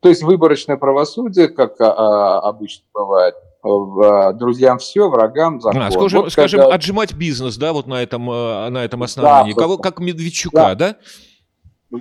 То 0.00 0.08
есть 0.10 0.22
выборочное 0.22 0.76
правосудие, 0.76 1.48
как 1.48 1.80
а, 1.80 1.92
а, 1.92 2.40
обычно 2.40 2.84
бывает, 2.92 3.34
друзьям 3.64 4.78
все, 4.78 5.08
врагам 5.08 5.60
закон. 5.60 5.82
А, 5.82 5.90
скажем, 5.90 6.22
вот 6.22 6.32
скажем 6.32 6.60
когда... 6.60 6.74
отжимать 6.74 7.14
бизнес, 7.14 7.56
да, 7.56 7.72
вот 7.72 7.86
на 7.86 8.02
этом, 8.02 8.30
э, 8.30 8.68
на 8.68 8.84
этом 8.84 9.02
основании. 9.02 9.52
Запросто. 9.52 9.60
Кого, 9.60 9.78
как 9.78 10.00
Медведчука, 10.00 10.74
да? 10.74 10.74
да? 10.74 10.96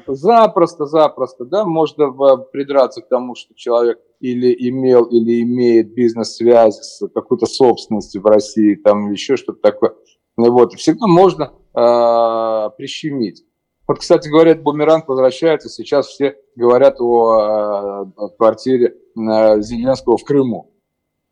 Запросто, 0.08 0.86
запросто, 0.86 1.46
да, 1.46 1.66
можно 1.66 2.12
придраться 2.52 3.02
к 3.02 3.10
тому, 3.10 3.36
что 3.36 3.54
человек 3.54 4.00
или 4.20 4.56
имел, 4.70 5.06
или 5.06 5.44
имеет 5.44 5.94
бизнес-связи 5.94 6.82
с 6.82 7.08
какой-то 7.14 7.46
собственностью 7.46 8.22
в 8.22 8.26
России, 8.26 8.76
там 8.76 9.12
еще 9.12 9.38
что-то 9.38 9.60
такое. 9.62 9.94
Вот, 10.36 10.74
всегда 10.74 11.06
можно 11.06 11.54
э, 11.76 12.70
прищемить. 12.76 13.44
Вот, 13.88 14.00
кстати 14.00 14.30
говоря, 14.30 14.56
бумеранг 14.56 15.08
возвращается. 15.08 15.70
Сейчас 15.70 16.08
все 16.08 16.38
говорят 16.56 17.00
о, 17.00 18.06
о 18.16 18.30
квартире 18.30 18.96
э, 19.16 19.62
Зеленского 19.62 20.18
в 20.18 20.24
Крыму. 20.24 20.73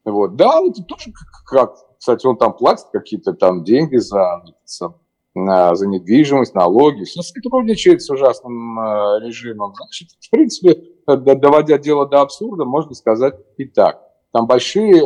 Вот. 0.05 0.35
Да, 0.35 0.59
это 0.61 0.83
тоже 0.83 1.11
как, 1.11 1.43
как, 1.45 1.75
кстати, 1.97 2.25
он 2.25 2.37
там 2.37 2.53
платит 2.53 2.87
какие-то 2.91 3.33
там 3.33 3.63
деньги 3.63 3.97
за, 3.97 4.43
за, 4.65 4.95
за 5.35 5.87
недвижимость, 5.87 6.55
налоги, 6.55 7.03
все 7.03 7.21
сотрудничает 7.21 8.01
с 8.01 8.09
ужасным 8.09 8.79
э, 8.79 9.19
режимом. 9.25 9.73
Значит, 9.75 10.09
в 10.19 10.29
принципе, 10.31 10.81
доводя 11.05 11.77
дело 11.77 12.07
до 12.07 12.21
абсурда, 12.21 12.65
можно 12.65 12.93
сказать 12.95 13.35
и 13.57 13.65
так. 13.65 14.01
там 14.31 14.47
большие, 14.47 15.03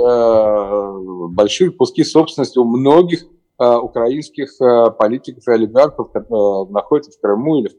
большие 1.30 1.72
куски 1.72 2.04
собственности 2.04 2.58
у 2.58 2.66
многих 2.66 3.26
украинских 3.58 4.50
политиков 4.98 5.48
и 5.48 5.52
олигархов, 5.52 6.12
которые 6.12 6.68
находятся 6.70 7.12
в 7.12 7.22
Крыму 7.22 7.60
или 7.60 7.70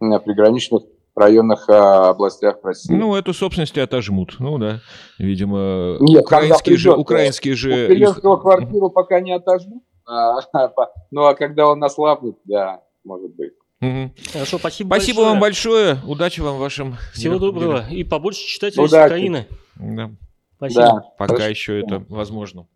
в 0.00 0.18
приграничных 0.20 0.82
районных 1.18 1.68
а, 1.68 2.10
областях 2.10 2.56
России. 2.62 2.94
Ну, 2.94 3.14
эту 3.14 3.34
собственность 3.34 3.76
отожмут. 3.76 4.36
Ну 4.38 4.58
да, 4.58 4.80
видимо, 5.18 5.96
Нет, 6.00 6.22
украинские 6.22 6.76
же, 6.76 6.92
украинские 6.92 7.54
же. 7.54 7.70
У 7.70 7.92
Зеленского 7.92 8.36
их... 8.36 8.42
квартиру 8.42 8.90
пока 8.90 9.20
не 9.20 9.32
отожмут. 9.32 9.82
А, 10.06 10.38
ну 11.10 11.24
а 11.24 11.34
когда 11.34 11.68
он 11.68 11.82
ослабнет, 11.84 12.36
да, 12.44 12.80
может 13.04 13.34
быть. 13.34 13.52
Угу. 13.80 14.12
Хорошо, 14.32 14.58
спасибо. 14.58 14.88
Спасибо 14.94 15.18
большое. 15.18 15.30
вам 15.30 15.40
большое. 15.40 15.98
Удачи 16.06 16.40
вам 16.40 16.56
в 16.56 16.60
вашем. 16.60 16.96
Всего 17.12 17.38
доброго. 17.38 17.84
И 17.90 18.02
побольше 18.04 18.40
читателей 18.40 18.84
Удачи. 18.84 19.02
из 19.02 19.06
Украины. 19.06 19.46
Да. 19.76 20.10
Спасибо. 20.56 20.82
Да. 20.82 21.00
Пока 21.16 21.34
Хорошо. 21.34 21.50
еще 21.50 21.80
это 21.80 22.04
возможно. 22.08 22.66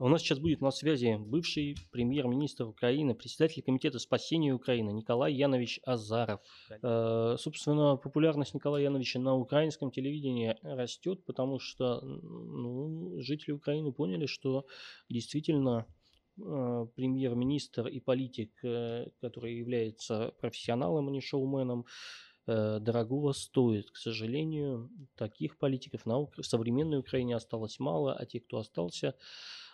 У 0.00 0.08
нас 0.08 0.22
сейчас 0.22 0.38
будет 0.38 0.62
на 0.62 0.70
связи 0.70 1.18
бывший 1.18 1.76
премьер-министр 1.92 2.64
Украины, 2.64 3.14
председатель 3.14 3.62
Комитета 3.62 3.98
спасения 3.98 4.54
Украины 4.54 4.92
Николай 4.92 5.34
Янович 5.34 5.78
Азаров. 5.84 6.40
Э, 6.70 7.36
собственно, 7.38 7.96
популярность 7.96 8.54
Николая 8.54 8.84
Яновича 8.84 9.18
на 9.18 9.36
украинском 9.36 9.90
телевидении 9.90 10.56
растет, 10.62 11.22
потому 11.26 11.58
что 11.58 12.00
ну, 12.00 13.20
жители 13.20 13.52
Украины 13.52 13.92
поняли, 13.92 14.24
что 14.24 14.64
действительно 15.10 15.84
э, 16.38 16.86
премьер-министр 16.96 17.88
и 17.88 18.00
политик, 18.00 18.52
э, 18.64 19.10
который 19.20 19.54
является 19.58 20.32
профессионалом, 20.40 21.08
а 21.08 21.10
не 21.10 21.20
шоуменом, 21.20 21.84
дорогого 22.80 23.32
стоит. 23.32 23.90
К 23.90 23.96
сожалению, 23.96 24.90
таких 25.16 25.58
политиков 25.58 26.06
на 26.06 26.26
в 26.26 26.42
современной 26.42 26.98
Украине 26.98 27.36
осталось 27.36 27.78
мало, 27.78 28.14
а 28.14 28.26
те, 28.26 28.40
кто 28.40 28.58
остался, 28.58 29.14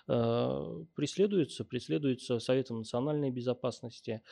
Э, 0.09 0.85
преследуются, 0.95 1.65
преследуются 1.65 2.39
Советом 2.39 2.79
национальной 2.79 3.31
безопасности, 3.31 4.23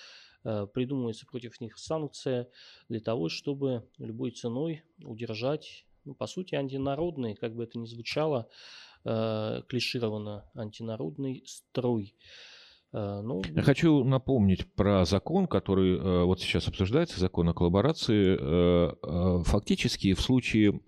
э, 0.44 0.66
придумывается 0.72 1.26
против 1.26 1.60
них 1.60 1.78
санкция 1.78 2.48
для 2.88 3.00
того, 3.00 3.28
чтобы 3.28 3.88
любой 3.98 4.30
ценой 4.30 4.84
удержать, 5.02 5.84
ну, 6.04 6.14
по 6.14 6.26
сути, 6.26 6.54
антинародный, 6.54 7.34
как 7.34 7.56
бы 7.56 7.64
это 7.64 7.78
ни 7.78 7.86
звучало, 7.86 8.48
э, 9.04 9.62
клишированно, 9.68 10.48
антинародный 10.54 11.42
строй. 11.44 12.14
Ну, 12.94 13.42
Я 13.52 13.62
хочу 13.62 14.04
напомнить 14.04 14.72
про 14.74 15.04
закон, 15.04 15.48
который 15.48 16.24
вот 16.24 16.40
сейчас 16.40 16.68
обсуждается, 16.68 17.18
закон 17.18 17.48
о 17.48 17.52
коллаборации. 17.52 19.42
Фактически 19.44 20.14
в 20.14 20.20
случае 20.20 20.80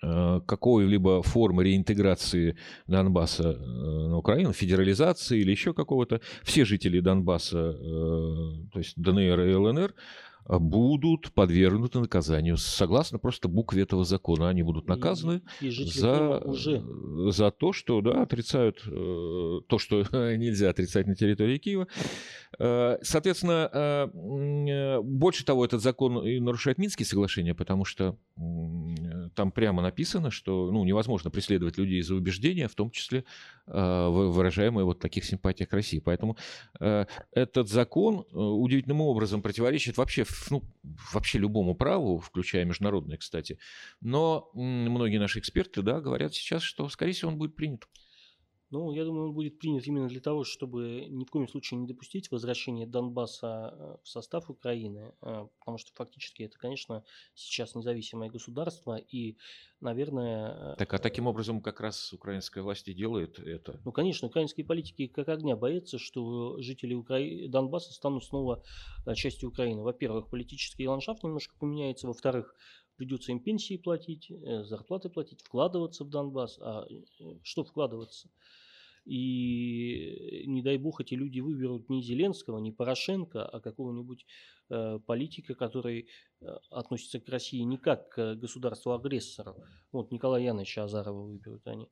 Э, 0.00 0.40
какой-либо 0.46 1.22
формы 1.22 1.64
реинтеграции 1.64 2.56
Донбасса 2.86 3.50
э, 3.50 3.56
на 3.56 4.16
Украину, 4.16 4.52
федерализации 4.52 5.40
или 5.40 5.50
еще 5.50 5.74
какого-то, 5.74 6.20
все 6.44 6.64
жители 6.64 7.00
Донбасса, 7.00 7.58
э, 7.58 8.68
то 8.72 8.78
есть 8.78 8.94
ДНР 8.96 9.40
и 9.40 9.54
ЛНР, 9.54 9.94
будут 10.48 11.32
подвергнуты 11.32 12.00
наказанию. 12.00 12.56
Согласно 12.56 13.18
просто 13.18 13.48
букве 13.48 13.82
этого 13.82 14.04
закона, 14.04 14.48
они 14.48 14.62
будут 14.62 14.88
наказаны 14.88 15.42
и, 15.60 15.68
и 15.68 15.70
за, 15.70 16.38
уже. 16.38 16.82
за 17.30 17.50
то, 17.50 17.72
что 17.72 18.00
да, 18.00 18.22
отрицают 18.22 18.82
э, 18.86 19.60
то, 19.68 19.78
что 19.78 20.02
нельзя 20.36 20.70
отрицать 20.70 21.06
на 21.06 21.14
территории 21.14 21.58
Киева. 21.58 21.86
Э, 22.58 22.96
соответственно, 23.02 23.70
э, 24.14 25.00
больше 25.02 25.44
того, 25.44 25.64
этот 25.64 25.82
закон 25.82 26.26
и 26.26 26.40
нарушает 26.40 26.78
Минские 26.78 27.06
соглашения, 27.06 27.54
потому 27.54 27.84
что 27.84 28.16
там 29.34 29.52
прямо 29.52 29.82
написано, 29.82 30.30
что 30.30 30.70
ну, 30.70 30.84
невозможно 30.84 31.30
преследовать 31.30 31.76
людей 31.76 32.00
за 32.02 32.14
убеждения, 32.14 32.68
в 32.68 32.74
том 32.74 32.90
числе 32.90 33.24
выражаемые 33.66 34.84
вот 34.84 34.98
таких 35.00 35.24
симпатиях 35.24 35.68
к 35.68 35.72
России. 35.72 35.98
Поэтому 35.98 36.36
этот 36.78 37.68
закон 37.68 38.24
удивительным 38.32 39.02
образом 39.02 39.42
противоречит 39.42 39.98
вообще 39.98 40.24
ну, 40.50 40.62
вообще 41.12 41.38
любому 41.38 41.74
праву, 41.74 42.18
включая 42.18 42.64
международное, 42.64 43.16
кстати. 43.16 43.58
Но 44.00 44.50
многие 44.54 45.18
наши 45.18 45.38
эксперты 45.38 45.82
да, 45.82 46.00
говорят 46.00 46.34
сейчас, 46.34 46.62
что, 46.62 46.88
скорее 46.88 47.12
всего, 47.12 47.30
он 47.30 47.38
будет 47.38 47.56
принят. 47.56 47.86
Ну, 48.70 48.92
я 48.92 49.04
думаю, 49.04 49.28
он 49.28 49.34
будет 49.34 49.58
принят 49.58 49.86
именно 49.86 50.08
для 50.08 50.20
того, 50.20 50.44
чтобы 50.44 51.06
ни 51.08 51.24
в 51.24 51.30
коем 51.30 51.48
случае 51.48 51.80
не 51.80 51.86
допустить 51.86 52.30
возвращения 52.30 52.86
Донбасса 52.86 53.72
э, 53.72 53.96
в 54.02 54.08
состав 54.08 54.50
Украины, 54.50 55.14
э, 55.22 55.46
потому 55.58 55.78
что 55.78 55.90
фактически 55.94 56.42
это, 56.42 56.58
конечно, 56.58 57.02
сейчас 57.34 57.74
независимое 57.74 58.28
государство, 58.28 58.96
и, 58.96 59.38
наверное... 59.80 60.74
Э, 60.74 60.76
так, 60.76 60.92
а 60.92 60.98
таким 60.98 61.26
образом 61.26 61.62
как 61.62 61.80
раз 61.80 62.12
украинская 62.12 62.62
власть 62.62 62.88
и 62.88 62.94
делает 62.94 63.38
это? 63.38 63.80
Ну, 63.86 63.92
конечно, 63.92 64.28
украинские 64.28 64.66
политики 64.66 65.06
как 65.06 65.28
огня 65.28 65.56
боятся, 65.56 65.98
что 65.98 66.60
жители 66.60 66.92
Укра... 66.92 67.18
Донбасса 67.48 67.94
станут 67.94 68.24
снова 68.24 68.62
частью 69.14 69.48
Украины. 69.48 69.82
Во-первых, 69.82 70.28
политический 70.28 70.86
ландшафт 70.86 71.22
немножко 71.22 71.54
поменяется, 71.58 72.06
во-вторых, 72.06 72.54
придется 72.98 73.32
им 73.32 73.40
пенсии 73.40 73.78
платить, 73.78 74.30
зарплаты 74.64 75.08
платить, 75.08 75.40
вкладываться 75.40 76.04
в 76.04 76.10
Донбасс. 76.10 76.58
А 76.60 76.86
что 77.42 77.64
вкладываться? 77.64 78.28
И 79.08 80.44
не 80.46 80.60
дай 80.60 80.76
бог 80.76 81.00
эти 81.00 81.14
люди 81.14 81.40
выберут 81.40 81.88
не 81.88 82.02
Зеленского, 82.02 82.58
не 82.58 82.72
Порошенко, 82.72 83.42
а 83.46 83.60
какого-нибудь 83.60 84.26
э, 84.68 84.98
политика, 85.06 85.54
который 85.54 86.08
э, 86.42 86.46
относится 86.70 87.18
к 87.18 87.26
России 87.30 87.60
не 87.60 87.78
как 87.78 88.10
к 88.10 88.34
государству-агрессору. 88.34 89.56
Вот 89.92 90.12
Николая 90.12 90.42
Яновича 90.44 90.84
Азарова 90.84 91.22
выберут 91.22 91.66
они. 91.66 91.88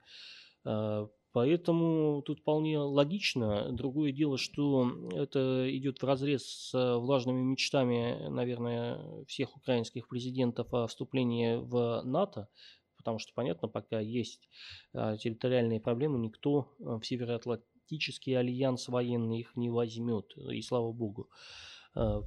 Э, 0.66 1.08
поэтому 1.36 2.22
тут 2.22 2.40
вполне 2.40 2.78
логично. 2.78 3.70
Другое 3.70 4.10
дело, 4.10 4.38
что 4.38 4.90
это 5.12 5.66
идет 5.68 6.00
в 6.00 6.06
разрез 6.06 6.46
с 6.46 6.96
влажными 6.96 7.42
мечтами, 7.42 8.26
наверное, 8.30 9.22
всех 9.26 9.54
украинских 9.54 10.08
президентов 10.08 10.72
о 10.72 10.86
вступлении 10.86 11.56
в 11.56 12.00
НАТО 12.04 12.48
потому 12.96 13.18
что, 13.18 13.32
понятно, 13.34 13.68
пока 13.68 14.00
есть 14.00 14.48
а, 14.92 15.16
территориальные 15.16 15.78
проблемы, 15.78 16.18
никто 16.18 16.74
а, 16.80 16.98
в 16.98 17.06
Североатлантический 17.06 18.36
альянс 18.36 18.88
военный 18.88 19.40
их 19.40 19.54
не 19.54 19.70
возьмет, 19.70 20.36
и 20.38 20.60
слава 20.62 20.90
богу. 20.92 21.28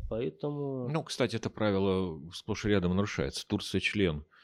Поэтому... 0.10 0.88
Ну, 0.90 1.04
кстати, 1.04 1.36
это 1.36 1.50
правило 1.50 2.22
сплошь 2.32 2.66
и 2.66 2.70
рядом 2.70 2.96
нарушается. 2.96 3.46
Турция 3.46 3.82
член 3.82 4.20
э, 4.20 4.39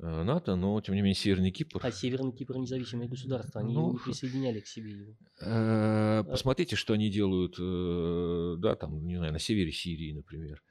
НАТО, 0.00 0.56
но 0.56 0.80
тем 0.80 0.94
не 0.94 1.02
менее 1.02 1.14
Северный 1.14 1.50
Кипр. 1.50 1.80
А 1.82 1.90
Северный 1.90 2.32
Кипр 2.32 2.56
независимое 2.56 3.08
государство, 3.08 3.60
они 3.60 3.74
ну, 3.74 3.92
не 3.92 3.98
присоединяли 3.98 4.60
к 4.60 4.66
себе 4.66 4.90
его. 4.90 5.16
Э, 5.40 6.24
посмотрите, 6.24 6.76
что 6.76 6.94
они 6.94 7.10
делают, 7.10 7.56
э, 7.58 8.56
да, 8.58 8.76
там, 8.76 9.06
не 9.06 9.16
знаю, 9.16 9.32
на 9.32 9.38
севере 9.38 9.72
Сирии, 9.72 10.12
например. 10.12 10.62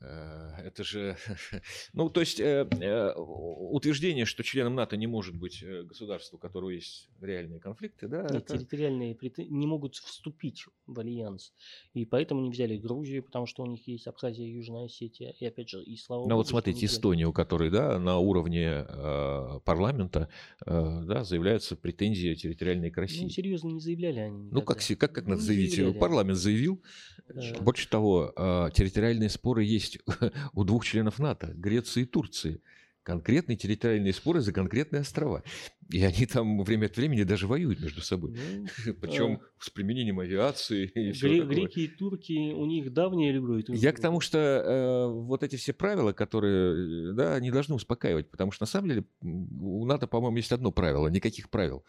Э, 0.00 0.50
это 0.64 0.84
же, 0.84 1.16
ну, 1.92 2.08
то 2.10 2.20
есть 2.20 2.40
э, 2.40 2.68
э, 2.80 3.12
утверждение, 3.16 4.24
что 4.24 4.42
членом 4.42 4.74
НАТО 4.74 4.96
не 4.96 5.06
может 5.06 5.34
быть 5.36 5.64
государство, 5.84 6.36
у 6.36 6.38
которого 6.38 6.70
есть 6.70 7.08
реальные 7.20 7.60
конфликты, 7.60 8.08
да? 8.08 8.22
Нет, 8.22 8.44
это... 8.44 8.58
территориальные 8.58 9.16
не 9.48 9.66
могут 9.66 9.94
вступить 9.96 10.64
в 10.86 10.98
альянс. 10.98 11.52
И 11.94 12.04
поэтому 12.04 12.40
не 12.40 12.50
взяли 12.50 12.76
Грузию, 12.76 13.22
потому 13.22 13.46
что 13.46 13.62
у 13.62 13.66
них 13.66 13.86
есть 13.88 14.06
Абхазия 14.06 14.46
Южная 14.46 14.86
Осетия. 14.86 15.34
И 15.38 15.46
опять 15.46 15.68
же, 15.68 15.82
и 15.82 15.96
слава 15.96 16.22
Ну, 16.22 16.28
Богу, 16.28 16.38
вот 16.38 16.48
смотрите, 16.48 16.86
Эстония, 16.86 17.26
у 17.26 17.32
которой, 17.32 17.70
да, 17.70 17.98
на 17.98 18.18
уровне 18.18 18.86
э, 18.88 19.60
парламента, 19.64 20.28
э, 20.64 21.02
да, 21.04 21.24
заявляются 21.24 21.76
претензии 21.76 22.34
территориальной 22.34 22.90
к 22.90 22.96
России. 22.98 23.24
Ну, 23.24 23.30
серьезно, 23.30 23.68
не 23.68 23.80
заявляли 23.80 24.20
они. 24.20 24.36
Никогда. 24.36 24.54
Ну, 24.54 24.62
как, 24.62 24.78
как, 24.98 25.12
как 25.12 25.26
надо 25.26 25.40
заявить? 25.40 25.74
Заявляли. 25.74 25.98
Парламент 25.98 26.38
заявил. 26.38 26.82
Да. 27.28 27.42
Больше 27.60 27.88
того, 27.88 28.32
э, 28.36 28.70
территориальные 28.74 29.30
споры 29.30 29.64
есть 29.64 29.85
есть 29.86 29.98
у 30.52 30.64
двух 30.64 30.84
членов 30.84 31.18
НАТО, 31.18 31.52
Греции 31.54 32.02
и 32.02 32.06
Турции. 32.06 32.60
Конкретные 33.02 33.56
территориальные 33.56 34.12
споры 34.12 34.40
за 34.40 34.52
конкретные 34.52 35.02
острова. 35.02 35.44
И 35.90 36.02
они 36.02 36.26
там 36.26 36.64
время 36.64 36.86
от 36.86 36.96
времени 36.96 37.22
даже 37.22 37.46
воюют 37.46 37.78
между 37.78 38.00
собой. 38.00 38.32
Ну, 38.32 38.94
Причем 39.00 39.34
а... 39.40 39.62
с 39.62 39.70
применением 39.70 40.18
авиации 40.18 40.86
и 40.92 41.12
Гре- 41.12 41.44
Греки 41.44 41.80
и 41.84 41.86
турки, 41.86 42.52
у 42.52 42.66
них 42.66 42.92
давняя 42.92 43.30
любовь. 43.30 43.62
Я 43.68 43.92
к 43.92 44.00
тому, 44.00 44.18
что 44.18 44.38
э, 44.38 45.06
вот 45.06 45.44
эти 45.44 45.54
все 45.54 45.72
правила, 45.72 46.12
которые, 46.12 47.12
да, 47.12 47.36
они 47.36 47.52
должны 47.52 47.76
успокаивать. 47.76 48.28
Потому 48.28 48.50
что 48.50 48.64
на 48.64 48.66
самом 48.66 48.88
деле 48.88 49.04
у 49.20 49.86
НАТО, 49.86 50.08
по-моему, 50.08 50.38
есть 50.38 50.50
одно 50.50 50.72
правило. 50.72 51.06
Никаких 51.06 51.48
правил. 51.48 51.84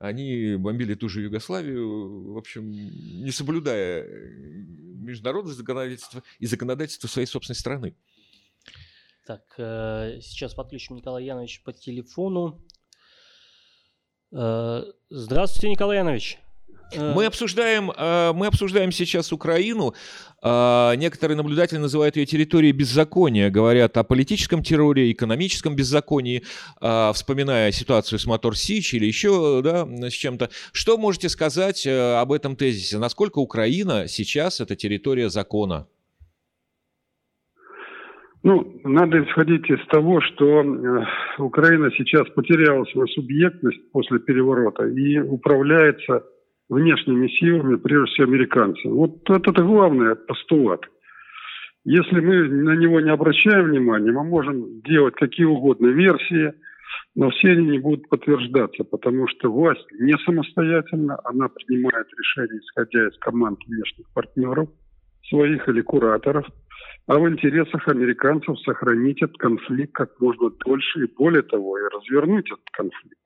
Они 0.00 0.56
бомбили 0.56 0.94
ту 0.94 1.10
же 1.10 1.20
Югославию, 1.20 2.32
в 2.32 2.38
общем, 2.38 2.70
не 2.70 3.30
соблюдая 3.30 4.02
э, 4.02 4.06
международное 4.06 5.52
законодательство 5.52 6.22
и 6.38 6.46
законодательство 6.46 7.06
своей 7.06 7.26
собственной 7.26 7.56
страны. 7.56 7.94
Так, 9.26 9.42
э, 9.58 10.20
сейчас 10.22 10.54
подключим 10.54 10.96
Николая 10.96 11.22
Яновича 11.22 11.60
по 11.62 11.74
телефону. 11.74 12.64
Э, 14.32 14.84
здравствуйте, 15.10 15.68
Николай 15.68 15.98
Янович. 15.98 16.38
Э. 16.92 17.14
Мы 17.14 17.26
обсуждаем, 17.26 17.90
э, 17.90 18.32
мы 18.32 18.46
обсуждаем 18.46 18.92
сейчас 18.92 19.32
Украину. 19.32 19.94
Э, 20.42 20.94
некоторые 20.96 21.36
наблюдатели 21.36 21.78
называют 21.78 22.16
ее 22.16 22.26
территорией 22.26 22.72
беззакония, 22.72 23.50
говорят 23.50 23.96
о 23.96 24.04
политическом 24.04 24.62
терроре, 24.62 25.12
экономическом 25.12 25.76
беззаконии, 25.76 26.42
вспоминая 27.12 27.72
ситуацию 27.72 28.18
с 28.18 28.26
Мотор 28.26 28.56
Сич 28.56 28.94
или 28.94 29.06
еще 29.06 29.60
да, 29.62 29.86
с 29.86 30.12
чем-то. 30.12 30.50
Что 30.72 30.96
можете 30.98 31.28
сказать 31.28 31.86
об 31.86 32.32
этом 32.32 32.56
тезисе? 32.56 32.98
Насколько 32.98 33.38
Украина 33.38 34.08
сейчас 34.08 34.60
это 34.60 34.76
территория 34.76 35.28
закона? 35.28 35.86
Ну, 38.42 38.80
надо 38.84 39.22
исходить 39.22 39.68
из 39.68 39.84
того, 39.88 40.20
что 40.22 40.64
Украина 41.38 41.90
сейчас 41.90 42.28
потеряла 42.30 42.84
свою 42.86 43.06
субъектность 43.08 43.92
после 43.92 44.18
переворота 44.18 44.86
и 44.86 45.18
управляется 45.18 46.24
внешними 46.70 47.28
силами, 47.28 47.76
прежде 47.76 48.06
всего 48.12 48.28
американцами. 48.28 48.92
Вот 48.92 49.28
это 49.28 49.62
главный 49.62 50.16
постулат. 50.16 50.80
Если 51.84 52.20
мы 52.20 52.48
на 52.48 52.76
него 52.76 53.00
не 53.00 53.10
обращаем 53.10 53.66
внимания, 53.66 54.12
мы 54.12 54.24
можем 54.24 54.80
делать 54.82 55.14
какие 55.14 55.46
угодно 55.46 55.88
версии, 55.88 56.52
но 57.14 57.30
все 57.30 57.52
они 57.52 57.70
не 57.70 57.78
будут 57.78 58.08
подтверждаться, 58.08 58.84
потому 58.84 59.26
что 59.28 59.50
власть 59.50 59.86
не 59.98 60.16
самостоятельна, 60.24 61.18
она 61.24 61.48
принимает 61.48 62.06
решения, 62.16 62.60
исходя 62.60 63.08
из 63.08 63.18
команд 63.18 63.58
внешних 63.66 64.06
партнеров, 64.14 64.68
своих 65.28 65.68
или 65.68 65.80
кураторов– 65.82 66.46
а 67.06 67.18
в 67.18 67.28
интересах 67.28 67.88
американцев 67.88 68.58
сохранить 68.60 69.20
этот 69.20 69.36
конфликт 69.38 69.92
как 69.92 70.20
можно 70.20 70.50
дольше 70.64 71.04
и 71.04 71.12
более 71.12 71.42
того, 71.42 71.78
и 71.78 71.82
развернуть 71.92 72.46
этот 72.46 72.70
конфликт. 72.72 73.19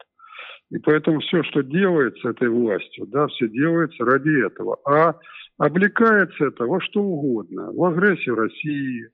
И 0.71 0.79
поэтому 0.79 1.21
все, 1.21 1.43
что 1.45 1.63
делается 1.63 2.31
этой 2.31 2.49
властью, 2.49 3.07
да, 3.07 3.27
все 3.29 3.49
делается 3.49 4.05
ради 4.05 4.47
этого. 4.47 4.79
А 4.87 5.15
облекается 5.59 6.47
это 6.47 6.65
во 6.65 6.81
что 6.81 7.01
угодно. 7.01 7.71
В 7.73 7.85
агрессию 7.85 8.35
России, 8.35 9.09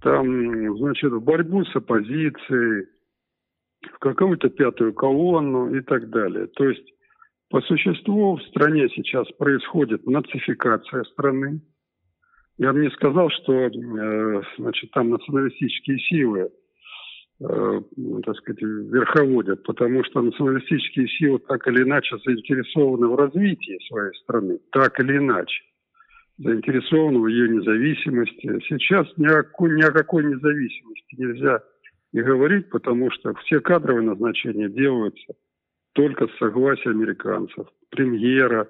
там, 0.00 0.76
значит, 0.78 1.12
в 1.12 1.22
борьбу 1.22 1.64
с 1.64 1.76
оппозицией, 1.76 2.86
в 3.82 3.98
какую-то 3.98 4.48
пятую 4.48 4.94
колонну 4.94 5.74
и 5.74 5.80
так 5.82 6.08
далее. 6.10 6.46
То 6.48 6.68
есть, 6.68 6.88
по 7.50 7.60
существу, 7.62 8.36
в 8.36 8.42
стране 8.44 8.88
сейчас 8.88 9.30
происходит 9.32 10.06
нацификация 10.06 11.04
страны, 11.04 11.60
я 12.58 12.72
бы 12.72 12.80
не 12.80 12.90
сказал, 12.90 13.28
что 13.30 13.52
э, 13.52 14.42
значит, 14.58 14.90
там 14.92 15.10
националистические 15.10 15.98
силы 15.98 16.50
так 17.42 18.36
сказать, 18.36 18.62
верховодят, 18.62 19.62
потому 19.64 20.04
что 20.04 20.22
националистические 20.22 21.08
силы 21.08 21.38
так 21.40 21.66
или 21.66 21.82
иначе 21.82 22.16
заинтересованы 22.24 23.08
в 23.08 23.16
развитии 23.16 23.78
своей 23.88 24.14
страны, 24.22 24.58
так 24.70 24.98
или 25.00 25.16
иначе 25.16 25.62
заинтересованы 26.38 27.18
в 27.20 27.26
ее 27.26 27.48
независимости. 27.48 28.60
Сейчас 28.68 29.06
ни 29.16 29.26
о, 29.26 29.44
ни 29.68 29.82
о 29.82 29.92
какой 29.92 30.24
независимости 30.24 31.14
нельзя 31.16 31.62
и 32.12 32.20
говорить, 32.20 32.68
потому 32.70 33.10
что 33.10 33.34
все 33.44 33.60
кадровые 33.60 34.06
назначения 34.06 34.68
делаются 34.68 35.34
только 35.92 36.26
с 36.26 36.38
согласия 36.38 36.90
американцев. 36.90 37.66
Премьера, 37.90 38.68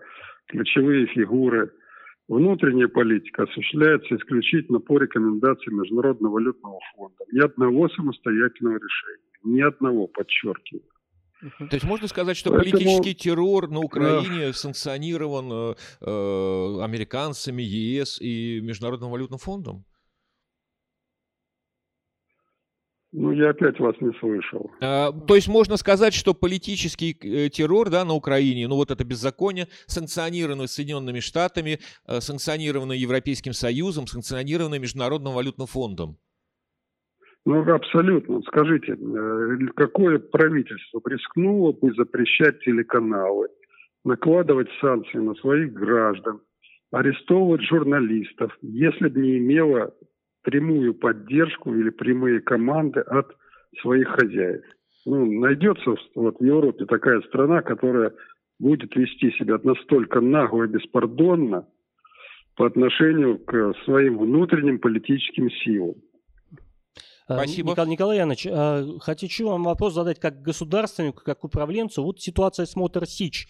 ключевые 0.48 1.06
фигуры– 1.06 1.70
Внутренняя 2.28 2.88
политика 2.88 3.42
осуществляется 3.44 4.16
исключительно 4.16 4.78
по 4.78 4.98
рекомендации 4.98 5.70
Международного 5.70 6.34
валютного 6.34 6.78
фонда. 6.94 7.24
Ни 7.32 7.40
одного 7.40 7.88
самостоятельного 7.88 8.76
решения. 8.76 9.32
Ни 9.44 9.60
одного, 9.60 10.06
подчеркиваю. 10.06 10.84
То 11.58 11.74
есть 11.74 11.84
можно 11.84 12.06
сказать, 12.06 12.36
что 12.36 12.50
Поэтому... 12.50 12.72
политический 12.72 13.14
террор 13.14 13.68
на 13.68 13.80
Украине 13.80 14.46
да. 14.48 14.52
санкционирован 14.52 15.50
э, 15.52 15.74
э, 16.00 16.84
американцами, 16.84 17.62
ЕС 17.62 18.20
и 18.20 18.60
Международным 18.62 19.10
валютным 19.10 19.40
фондом? 19.40 19.84
Ну, 23.12 23.30
я 23.32 23.50
опять 23.50 23.78
вас 23.78 23.94
не 24.00 24.10
слышал. 24.18 24.70
А, 24.80 25.12
то 25.12 25.34
есть 25.34 25.46
можно 25.46 25.76
сказать, 25.76 26.14
что 26.14 26.32
политический 26.32 27.14
э, 27.20 27.50
террор 27.50 27.90
да, 27.90 28.06
на 28.06 28.14
Украине, 28.14 28.66
ну 28.68 28.76
вот 28.76 28.90
это 28.90 29.04
беззаконие, 29.04 29.66
санкционировано 29.86 30.66
Соединенными 30.66 31.20
Штатами, 31.20 31.78
э, 32.08 32.20
санкционировано 32.20 32.92
Европейским 32.92 33.52
Союзом, 33.52 34.06
санкционировано 34.06 34.78
Международным 34.78 35.34
валютным 35.34 35.66
фондом. 35.66 36.16
Ну, 37.44 37.60
абсолютно. 37.70 38.40
Скажите, 38.46 38.92
э, 38.92 39.66
какое 39.76 40.18
правительство 40.18 41.02
рискнуло 41.06 41.72
бы 41.72 41.92
запрещать 41.94 42.60
телеканалы, 42.60 43.48
накладывать 44.06 44.68
санкции 44.80 45.18
на 45.18 45.34
своих 45.34 45.74
граждан, 45.74 46.40
арестовывать 46.90 47.62
журналистов, 47.62 48.56
если 48.62 49.08
бы 49.08 49.20
не 49.20 49.36
имело 49.36 49.92
прямую 50.42 50.94
поддержку 50.94 51.74
или 51.74 51.90
прямые 51.90 52.40
команды 52.40 53.00
от 53.00 53.34
своих 53.80 54.08
хозяев. 54.08 54.64
Ну, 55.06 55.40
найдется 55.40 55.94
вот 56.14 56.38
в 56.38 56.44
Европе 56.44 56.84
такая 56.84 57.20
страна, 57.22 57.62
которая 57.62 58.12
будет 58.58 58.94
вести 58.94 59.32
себя 59.32 59.58
настолько 59.62 60.20
нагло 60.20 60.64
и 60.64 60.68
беспардонно 60.68 61.66
по 62.56 62.66
отношению 62.66 63.38
к 63.38 63.74
своим 63.84 64.18
внутренним 64.18 64.78
политическим 64.78 65.50
силам. 65.50 65.94
Э, 67.28 67.34
Спасибо. 67.34 67.70
Николай 67.70 67.88
Николаевич, 67.90 68.46
э, 68.46 68.98
хочу 69.00 69.48
вам 69.48 69.64
вопрос 69.64 69.94
задать 69.94 70.18
как 70.18 70.42
государственнику, 70.42 71.22
как 71.24 71.44
управленцу. 71.44 72.02
Вот 72.02 72.20
ситуация 72.20 72.66
с 72.66 72.76
Мотор 72.76 73.06
Сич. 73.06 73.46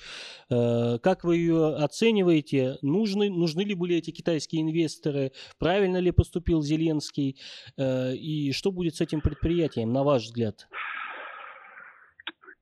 Э, 0.51 0.99
как 1.03 1.25
вы 1.25 1.37
ее 1.37 1.75
оцениваете? 1.77 2.77
Нужны, 2.83 3.31
нужны 3.31 3.63
ли 3.63 3.75
были 3.75 3.97
эти 3.97 4.11
китайские 4.11 4.63
инвесторы? 4.63 5.33
Правильно 5.59 5.99
ли 5.99 6.11
поступил 6.11 6.63
Зеленский? 6.63 7.39
И 7.79 8.53
что 8.53 8.73
будет 8.73 8.97
с 8.97 9.01
этим 9.01 9.21
предприятием, 9.21 9.93
на 9.93 10.03
ваш 10.03 10.23
взгляд? 10.23 10.69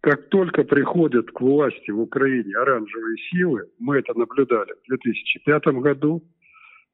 Как 0.01 0.29
только 0.29 0.65
приходят 0.65 1.31
к 1.31 1.41
власти 1.41 1.91
в 1.91 2.01
Украине 2.01 2.57
оранжевые 2.57 3.17
силы, 3.31 3.67
мы 3.79 3.99
это 3.99 4.19
наблюдали 4.19 4.73
в 4.73 4.89
2005 4.89 5.65
году, 5.83 6.23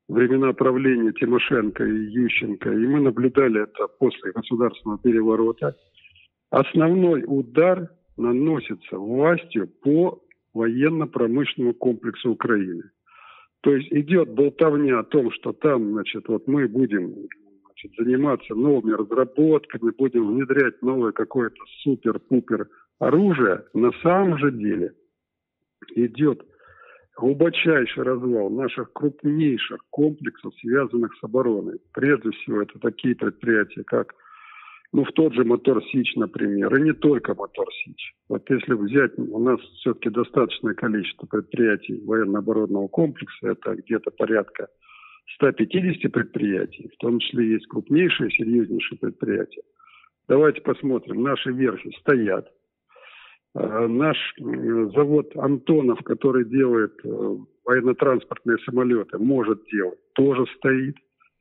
времена 0.08 0.52
правления 0.52 1.12
Тимошенко 1.12 1.84
и 1.84 2.10
Ющенко, 2.10 2.70
и 2.70 2.86
мы 2.86 3.00
наблюдали 3.00 3.62
это 3.62 3.88
после 3.98 4.32
государственного 4.32 4.98
переворота, 4.98 5.76
основной 6.50 7.24
удар 7.26 7.90
наносится 8.16 8.98
властью 8.98 9.68
по 9.82 10.20
военно-промышленному 10.54 11.74
комплексу 11.74 12.30
Украины. 12.30 12.84
То 13.62 13.74
есть 13.74 13.92
идет 13.92 14.30
болтовня 14.30 15.00
о 15.00 15.04
том, 15.04 15.30
что 15.32 15.52
там, 15.52 15.92
значит, 15.92 16.28
вот 16.28 16.46
мы 16.46 16.68
будем 16.68 17.12
значит, 17.64 17.92
заниматься 17.98 18.54
новыми 18.54 18.92
разработками, 18.94 19.92
будем 19.98 20.28
внедрять 20.28 20.80
новое 20.82 21.12
какое-то 21.12 21.60
супер-пупер 21.82 22.68
оружие. 23.00 23.64
На 23.74 23.90
самом 24.02 24.38
же 24.38 24.52
деле 24.52 24.92
идет 25.94 26.42
глубочайший 27.16 28.02
развал 28.02 28.50
наших 28.50 28.92
крупнейших 28.92 29.80
комплексов, 29.90 30.54
связанных 30.60 31.14
с 31.14 31.24
обороной. 31.24 31.80
Прежде 31.92 32.30
всего, 32.30 32.62
это 32.62 32.78
такие 32.78 33.16
предприятия, 33.16 33.82
как 33.84 34.14
ну, 34.92 35.04
в 35.04 35.12
тот 35.12 35.34
же 35.34 35.44
Мотор 35.44 35.82
Сич, 35.90 36.14
например, 36.14 36.74
и 36.76 36.82
не 36.82 36.92
только 36.92 37.34
Мотор 37.34 37.66
Сич. 37.84 38.14
Вот 38.28 38.48
если 38.48 38.74
взять, 38.74 39.18
у 39.18 39.38
нас 39.38 39.60
все-таки 39.80 40.10
достаточное 40.10 40.74
количество 40.74 41.26
предприятий 41.26 42.02
военно-оборонного 42.04 42.88
комплекса, 42.88 43.48
это 43.48 43.74
где-то 43.74 44.10
порядка 44.10 44.68
150 45.34 46.12
предприятий, 46.12 46.90
в 46.94 46.96
том 46.98 47.18
числе 47.18 47.52
есть 47.52 47.66
крупнейшие, 47.66 48.30
серьезнейшие 48.30 48.98
предприятия. 48.98 49.62
Давайте 50.28 50.60
посмотрим, 50.60 51.22
наши 51.22 51.50
верфи 51.50 51.90
стоят, 52.00 52.48
наш 53.58 54.16
завод 54.94 55.34
Антонов, 55.36 55.98
который 56.04 56.44
делает 56.44 56.92
э, 57.04 57.36
военно-транспортные 57.64 58.58
самолеты, 58.58 59.18
может 59.18 59.64
делать, 59.72 59.98
тоже 60.14 60.44
стоит. 60.58 60.96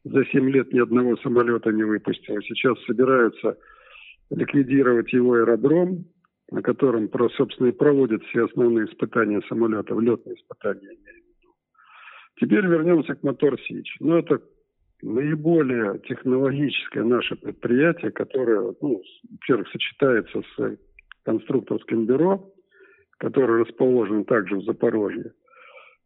За 0.05 0.24
7 0.24 0.49
лет 0.49 0.72
ни 0.72 0.80
одного 0.80 1.18
самолета 1.18 1.72
не 1.72 1.84
выпустил. 1.84 2.39
Сейчас 2.41 2.78
собираются 2.86 3.57
ликвидировать 4.30 5.11
его 5.13 5.34
аэродром, 5.34 6.05
на 6.51 6.61
котором, 6.61 7.09
собственно, 7.36 7.68
и 7.68 7.72
проводят 7.72 8.24
все 8.26 8.45
основные 8.45 8.86
испытания 8.86 9.41
самолетов, 9.49 9.99
летные 9.99 10.36
испытания, 10.36 10.88
имею 10.88 11.24
в 11.24 11.39
виду. 11.41 11.53
Теперь 12.39 12.66
вернемся 12.68 13.16
к 13.16 13.24
Мотор 13.24 13.59
Сич. 13.61 13.97
Ну, 13.99 14.18
это 14.18 14.41
наиболее 15.01 15.99
технологическое 16.07 17.03
наше 17.03 17.36
предприятие, 17.36 18.11
которое, 18.11 18.74
ну, 18.82 19.01
во-первых, 19.32 19.68
сочетается 19.70 20.41
с 20.55 20.78
конструкторским 21.26 22.05
бюро, 22.05 22.51
которое 23.17 23.63
расположено 23.63 24.23
также 24.23 24.57
в 24.57 24.63
Запорожье, 24.63 25.34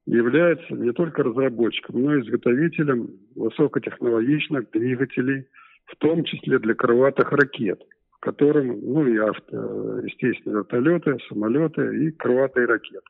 является 0.05 0.74
не 0.74 0.91
только 0.91 1.24
разработчиком, 1.24 2.01
но 2.01 2.15
и 2.15 2.22
изготовителем 2.22 3.09
высокотехнологичных 3.36 4.72
двигателей, 4.72 5.45
в 5.86 5.95
том 5.97 6.24
числе 6.24 6.59
для 6.59 6.74
крылатых 6.74 7.32
ракет, 7.32 7.82
в 8.11 8.20
котором, 8.20 8.80
ну 8.82 9.05
и 9.07 9.17
авто, 9.17 9.99
естественно, 9.99 10.57
вертолеты, 10.57 11.17
самолеты 11.28 12.05
и 12.05 12.11
крылатые 12.11 12.65
ракеты. 12.65 13.05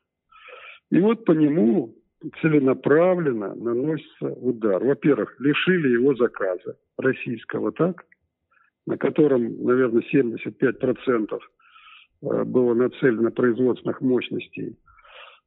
И 0.90 1.00
вот 1.00 1.24
по 1.24 1.32
нему 1.32 1.94
целенаправленно 2.42 3.54
наносится 3.54 4.26
удар. 4.26 4.82
Во-первых, 4.82 5.34
лишили 5.38 5.88
его 5.88 6.14
заказа 6.14 6.76
российского, 6.98 7.72
так? 7.72 8.04
На 8.86 8.98
котором, 8.98 9.62
наверное, 9.62 10.02
75% 10.12 11.34
э, 11.34 11.38
было 12.20 12.74
нацелено 12.74 13.30
производственных 13.30 14.00
мощностей. 14.00 14.76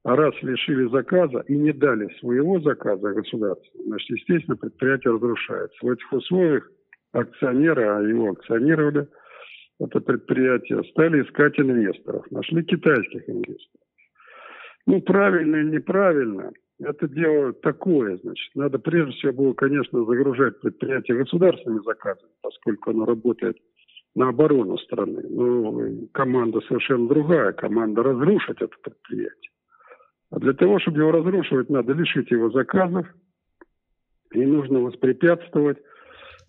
А 0.03 0.15
раз 0.15 0.33
лишили 0.41 0.89
заказа 0.89 1.45
и 1.47 1.55
не 1.55 1.71
дали 1.71 2.09
своего 2.19 2.59
заказа 2.59 3.13
государству, 3.13 3.83
значит, 3.85 4.09
естественно, 4.09 4.57
предприятие 4.57 5.13
разрушается. 5.13 5.77
В 5.81 5.89
этих 5.89 6.11
условиях 6.11 6.69
акционеры, 7.13 7.83
а 7.83 8.01
его 8.01 8.31
акционировали, 8.31 9.07
это 9.79 10.01
предприятие, 10.01 10.83
стали 10.91 11.23
искать 11.23 11.57
инвесторов. 11.57 12.29
Нашли 12.31 12.63
китайских 12.63 13.29
инвесторов. 13.29 13.87
Ну, 14.85 15.01
правильно 15.01 15.55
или 15.57 15.77
неправильно, 15.77 16.51
это 16.81 17.07
дело 17.07 17.53
такое, 17.53 18.17
значит. 18.17 18.55
Надо 18.55 18.79
прежде 18.79 19.13
всего 19.13 19.31
было, 19.31 19.53
конечно, 19.53 20.03
загружать 20.03 20.59
предприятие 20.59 21.17
государственными 21.17 21.81
заказами, 21.85 22.31
поскольку 22.41 22.89
оно 22.89 23.05
работает 23.05 23.57
на 24.15 24.29
оборону 24.29 24.77
страны. 24.77 25.23
Но 25.29 26.07
команда 26.11 26.61
совершенно 26.61 27.07
другая. 27.07 27.51
Команда 27.53 28.03
разрушить 28.03 28.61
это 28.61 28.75
предприятие. 28.81 29.51
А 30.31 30.39
для 30.39 30.53
того, 30.53 30.79
чтобы 30.79 30.99
его 30.99 31.11
разрушивать, 31.11 31.69
надо 31.69 31.93
лишить 31.93 32.31
его 32.31 32.49
заказов, 32.49 33.07
и 34.31 34.45
нужно 34.45 34.79
воспрепятствовать 34.79 35.77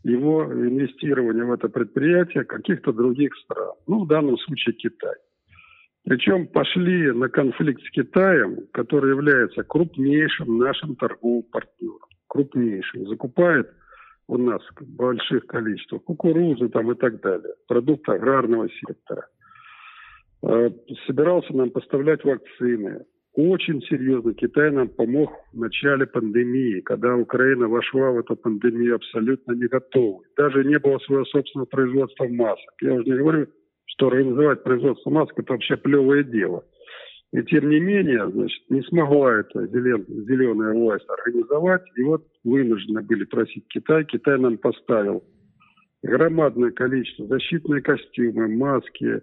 его 0.02 0.44
инвестированию 0.44 1.46
в 1.46 1.52
это 1.52 1.68
предприятие 1.68 2.44
каких-то 2.44 2.92
других 2.92 3.34
стран. 3.36 3.72
Ну, 3.86 4.04
в 4.04 4.08
данном 4.08 4.38
случае 4.38 4.74
Китай. 4.74 5.14
Причем 6.04 6.46
пошли 6.46 7.12
на 7.12 7.28
конфликт 7.28 7.82
с 7.82 7.90
Китаем, 7.90 8.66
который 8.72 9.10
является 9.10 9.62
крупнейшим 9.62 10.58
нашим 10.58 10.96
торговым 10.96 11.44
партнером. 11.50 12.08
Крупнейшим. 12.26 13.06
Закупает 13.08 13.70
у 14.26 14.38
нас 14.38 14.62
больших 14.80 15.46
количествах 15.46 16.02
кукурузы 16.04 16.68
там 16.68 16.90
и 16.92 16.94
так 16.94 17.20
далее. 17.20 17.54
Продукты 17.68 18.12
аграрного 18.12 18.68
сектора. 18.70 19.26
Э, 20.42 20.70
собирался 21.06 21.54
нам 21.54 21.70
поставлять 21.70 22.24
вакцины. 22.24 23.04
Очень 23.34 23.82
серьезно 23.82 24.32
Китай 24.32 24.70
нам 24.70 24.88
помог 24.88 25.32
в 25.52 25.58
начале 25.58 26.06
пандемии, 26.06 26.80
когда 26.80 27.16
Украина 27.16 27.66
вошла 27.66 28.12
в 28.12 28.18
эту 28.18 28.36
пандемию 28.36 28.94
абсолютно 28.94 29.52
не 29.52 29.66
готовой. 29.66 30.24
Даже 30.36 30.64
не 30.64 30.78
было 30.78 30.98
своего 30.98 31.24
собственного 31.24 31.66
производства 31.66 32.26
масок. 32.28 32.74
Я 32.80 32.94
уже 32.94 33.04
не 33.04 33.18
говорю 33.18 33.48
что 33.94 34.08
организовать 34.08 34.62
производство 34.62 35.10
масок– 35.10 35.34
это 35.38 35.52
вообще 35.52 35.76
плевое 35.76 36.24
дело. 36.24 36.64
И 37.34 37.42
тем 37.42 37.68
не 37.68 37.80
менее, 37.80 38.30
значит, 38.30 38.62
не 38.70 38.80
смогла 38.82 39.40
эта 39.40 39.66
зелен, 39.66 40.04
зеленая 40.06 40.72
власть 40.72 41.06
организовать. 41.08 41.82
И 41.96 42.02
вот 42.04 42.24
вынуждены 42.44 43.02
были 43.02 43.24
просить 43.24 43.66
Китай. 43.70 44.04
Китай 44.04 44.38
нам 44.38 44.56
поставил 44.56 45.24
громадное 46.04 46.70
количество 46.70 47.26
защитные 47.26 47.82
костюмы, 47.82 48.46
маски, 48.46 49.20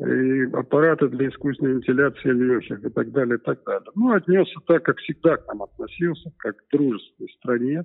и 0.00 0.42
аппараты 0.54 1.08
для 1.08 1.28
искусственной 1.28 1.74
вентиляции 1.74 2.30
легких 2.30 2.84
и 2.84 2.90
так 2.90 3.12
далее, 3.12 3.36
и 3.36 3.40
так 3.40 3.62
далее. 3.64 3.92
Ну, 3.94 4.12
отнесся 4.12 4.58
так, 4.66 4.82
как 4.82 4.98
всегда 4.98 5.36
к 5.36 5.46
нам 5.46 5.62
относился, 5.62 6.32
как 6.38 6.56
к 6.56 6.72
дружественной 6.72 7.30
стране. 7.38 7.84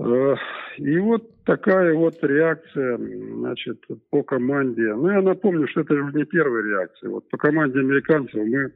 Э, 0.00 0.34
и 0.78 0.98
вот 0.98 1.44
такая 1.44 1.94
вот 1.94 2.22
реакция, 2.22 2.96
значит, 2.96 3.84
по 4.10 4.22
команде. 4.22 4.94
Ну, 4.94 5.10
я 5.10 5.20
напомню, 5.20 5.68
что 5.68 5.82
это 5.82 5.94
же 5.94 6.10
не 6.14 6.24
первая 6.24 6.62
реакция. 6.62 7.10
Вот 7.10 7.28
по 7.28 7.36
команде 7.36 7.80
американцев 7.80 8.34
мы 8.34 8.72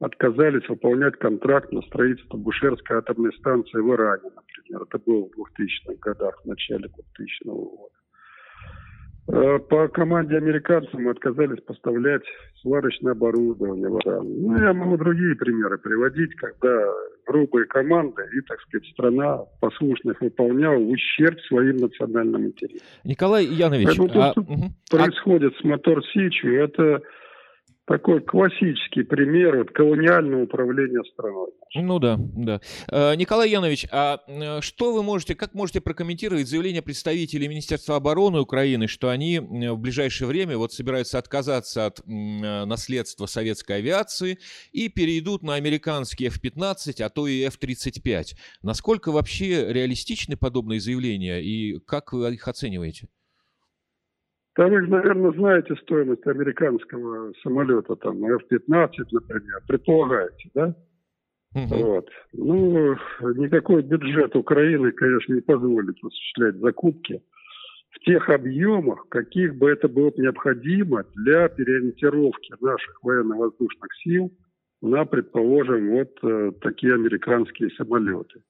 отказались 0.00 0.68
выполнять 0.68 1.16
контракт 1.16 1.70
на 1.70 1.80
строительство 1.82 2.36
Бушерской 2.36 2.98
атомной 2.98 3.32
станции 3.34 3.78
в 3.78 3.94
Иране, 3.94 4.30
например. 4.34 4.82
Это 4.82 4.98
было 4.98 5.28
в 5.28 5.60
2000-х 5.60 5.94
годах, 6.00 6.40
в 6.42 6.46
начале 6.46 6.88
2000 6.88 7.44
года. 7.44 7.91
Э, 9.28 9.58
по 9.58 9.86
команде 9.88 10.36
американцев 10.36 10.92
мы 10.94 11.10
отказались 11.10 11.62
поставлять 11.62 12.22
сварочное 12.60 13.12
оборудование 13.12 13.88
в 13.88 14.00
Иран. 14.00 14.26
Ну, 14.26 14.58
я 14.60 14.72
могу 14.72 14.96
другие 14.96 15.36
примеры 15.36 15.78
приводить, 15.78 16.34
когда 16.34 16.84
грубые 17.26 17.66
команды 17.66 18.22
и, 18.36 18.40
так 18.40 18.60
сказать, 18.62 18.88
страна 18.88 19.38
послушных 19.60 20.20
выполняла 20.20 20.78
ущерб 20.78 21.40
своим 21.42 21.76
национальным 21.76 22.46
интересам. 22.46 22.86
Николай 23.04 23.44
Янович, 23.46 23.96
Поэтому 23.96 24.08
а... 24.08 24.32
то, 24.34 24.42
что 24.42 24.42
а... 24.42 24.96
происходит 24.96 25.54
с 25.56 25.64
Мотор 25.64 26.04
Сичью, 26.06 26.60
это 26.60 27.00
такой 27.92 28.22
классический 28.22 29.02
пример 29.02 29.58
вот, 29.58 29.70
колониального 29.70 30.44
управления 30.44 31.02
страной. 31.12 31.50
Ну 31.74 31.98
да, 31.98 32.16
да. 32.18 32.60
Э, 32.90 33.14
Николай 33.16 33.50
Янович, 33.50 33.86
а 33.92 34.20
э, 34.26 34.62
что 34.62 34.94
вы 34.94 35.02
можете, 35.02 35.34
как 35.34 35.52
можете 35.52 35.82
прокомментировать 35.82 36.48
заявление 36.48 36.80
представителей 36.80 37.48
Министерства 37.48 37.96
обороны 37.96 38.40
Украины, 38.40 38.88
что 38.88 39.10
они 39.10 39.40
в 39.40 39.76
ближайшее 39.76 40.26
время 40.26 40.56
вот 40.56 40.72
собираются 40.72 41.18
отказаться 41.18 41.84
от 41.84 42.00
э, 42.00 42.64
наследства 42.64 43.26
советской 43.26 43.76
авиации 43.76 44.38
и 44.72 44.88
перейдут 44.88 45.42
на 45.42 45.56
американские 45.56 46.30
F-15, 46.30 47.02
а 47.02 47.10
то 47.10 47.26
и 47.26 47.42
F-35? 47.42 48.36
Насколько 48.62 49.12
вообще 49.12 49.70
реалистичны 49.70 50.38
подобные 50.38 50.80
заявления 50.80 51.42
и 51.42 51.78
как 51.80 52.14
вы 52.14 52.32
их 52.32 52.48
оцениваете? 52.48 53.08
Там 54.54 54.70
вы, 54.70 54.86
наверное, 54.86 55.32
знаете 55.32 55.74
стоимость 55.76 56.26
американского 56.26 57.32
самолета, 57.42 57.96
там, 57.96 58.22
F-15, 58.24 58.88
например, 59.10 59.62
предполагаете, 59.66 60.50
да? 60.54 60.76
Угу. 61.54 61.84
Вот. 61.84 62.08
Ну, 62.32 62.96
никакой 63.36 63.82
бюджет 63.82 64.36
Украины, 64.36 64.92
конечно, 64.92 65.34
не 65.34 65.40
позволит 65.40 65.96
осуществлять 66.02 66.56
закупки 66.56 67.22
в 67.90 68.00
тех 68.00 68.28
объемах, 68.28 69.06
каких 69.08 69.56
бы 69.56 69.70
это 69.70 69.88
было 69.88 70.12
необходимо 70.16 71.04
для 71.14 71.48
переориентировки 71.48 72.54
наших 72.60 73.02
военно-воздушных 73.02 73.94
сил 74.02 74.32
на, 74.80 75.04
предположим, 75.04 75.90
вот 75.90 76.10
э, 76.22 76.52
такие 76.60 76.94
американские 76.94 77.70
самолеты. 77.70 78.42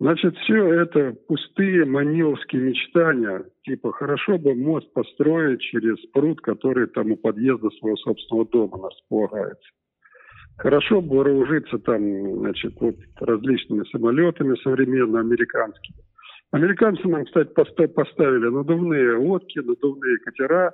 Значит, 0.00 0.36
все 0.38 0.82
это 0.82 1.16
пустые 1.28 1.84
маниловские 1.84 2.62
мечтания, 2.62 3.44
типа 3.62 3.92
хорошо 3.92 4.38
бы 4.38 4.54
мост 4.54 4.92
построить 4.92 5.60
через 5.60 5.98
пруд, 6.12 6.40
который 6.40 6.88
там 6.88 7.12
у 7.12 7.16
подъезда 7.16 7.70
своего 7.70 7.96
собственного 7.98 8.46
дома 8.48 8.88
располагается. 8.90 9.70
Хорошо 10.58 11.00
бы 11.00 11.16
вооружиться 11.16 11.78
там, 11.78 12.38
значит, 12.38 12.74
вот 12.80 12.96
различными 13.20 13.84
самолетами 13.90 14.56
современными, 14.62 15.20
американскими. 15.20 15.98
Американцы 16.50 17.08
нам, 17.08 17.24
кстати, 17.24 17.52
поставили 17.52 18.48
надувные 18.48 19.16
лодки, 19.16 19.58
надувные 19.58 20.18
катера, 20.18 20.72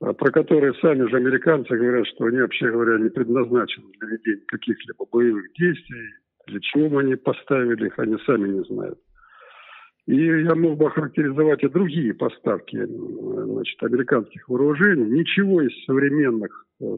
а, 0.00 0.12
про 0.12 0.30
которые 0.32 0.74
сами 0.74 1.08
же 1.08 1.16
американцы 1.16 1.76
говорят, 1.76 2.06
что 2.08 2.24
они, 2.24 2.40
вообще 2.40 2.70
говоря, 2.70 2.98
не 2.98 3.10
предназначены 3.10 3.86
для 3.98 4.08
ведения 4.08 4.42
каких-либо 4.48 5.06
боевых 5.12 5.52
действий, 5.52 6.08
для 6.50 6.60
чего 6.60 6.98
они 6.98 7.16
поставили 7.16 7.86
их, 7.86 7.98
они 7.98 8.16
сами 8.26 8.48
не 8.48 8.64
знают. 8.64 8.98
И 10.06 10.16
я 10.16 10.54
мог 10.54 10.76
бы 10.78 10.86
охарактеризовать 10.86 11.62
и 11.62 11.68
другие 11.68 12.14
поставки 12.14 12.84
значит, 12.84 13.82
американских 13.82 14.48
вооружений. 14.48 15.04
Ничего 15.04 15.62
из 15.62 15.84
современных 15.84 16.66
э, 16.80 16.96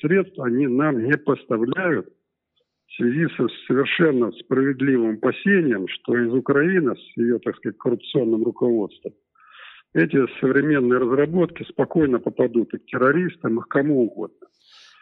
средств 0.00 0.38
они 0.40 0.66
нам 0.66 1.04
не 1.04 1.16
поставляют 1.18 2.08
в 2.86 2.96
связи 2.96 3.26
со 3.36 3.46
совершенно 3.66 4.32
справедливым 4.32 5.16
опасением, 5.16 5.86
что 5.88 6.16
из 6.16 6.32
Украины 6.32 6.96
с 6.96 7.16
ее, 7.16 7.38
так 7.38 7.56
сказать, 7.56 7.76
коррупционным 7.76 8.42
руководством 8.44 9.12
эти 9.94 10.18
современные 10.40 10.98
разработки 10.98 11.64
спокойно 11.64 12.18
попадут 12.18 12.72
и 12.74 12.78
к 12.78 12.86
террористам, 12.86 13.58
и 13.58 13.62
к 13.62 13.68
кому 13.68 14.04
угодно. 14.04 14.46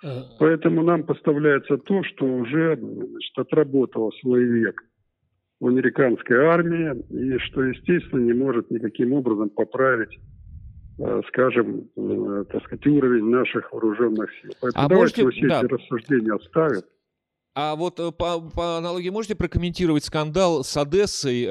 Э, 0.02 0.22
Поэтому 0.38 0.82
нам 0.82 1.04
поставляется 1.04 1.78
то, 1.78 2.02
что 2.04 2.26
уже 2.26 2.76
значит, 2.76 3.38
отработало 3.38 4.10
свой 4.20 4.44
век 4.44 4.82
в 5.58 5.66
американской 5.68 6.36
армии, 6.44 6.94
и 7.10 7.38
что, 7.38 7.62
естественно, 7.62 8.20
не 8.20 8.34
может 8.34 8.70
никаким 8.70 9.14
образом 9.14 9.48
поправить 9.48 10.18
э, 10.98 11.22
скажем, 11.28 11.88
э, 11.96 12.44
так 12.52 12.62
сказать, 12.64 12.86
уровень 12.86 13.24
наших 13.30 13.72
вооруженных 13.72 14.30
сил. 14.42 14.52
Поэтому 14.60 14.84
а 14.84 14.88
давайте 14.88 15.22
можете... 15.24 15.40
все 15.40 15.48
да. 15.48 15.60
эти 15.60 15.72
рассуждения 15.72 16.34
оставим. 16.34 16.82
А 17.58 17.74
вот 17.74 17.96
по, 18.18 18.40
по 18.40 18.76
аналогии 18.76 19.08
можете 19.08 19.34
прокомментировать 19.34 20.04
скандал 20.04 20.62
с 20.62 20.76
Одессой, 20.76 21.46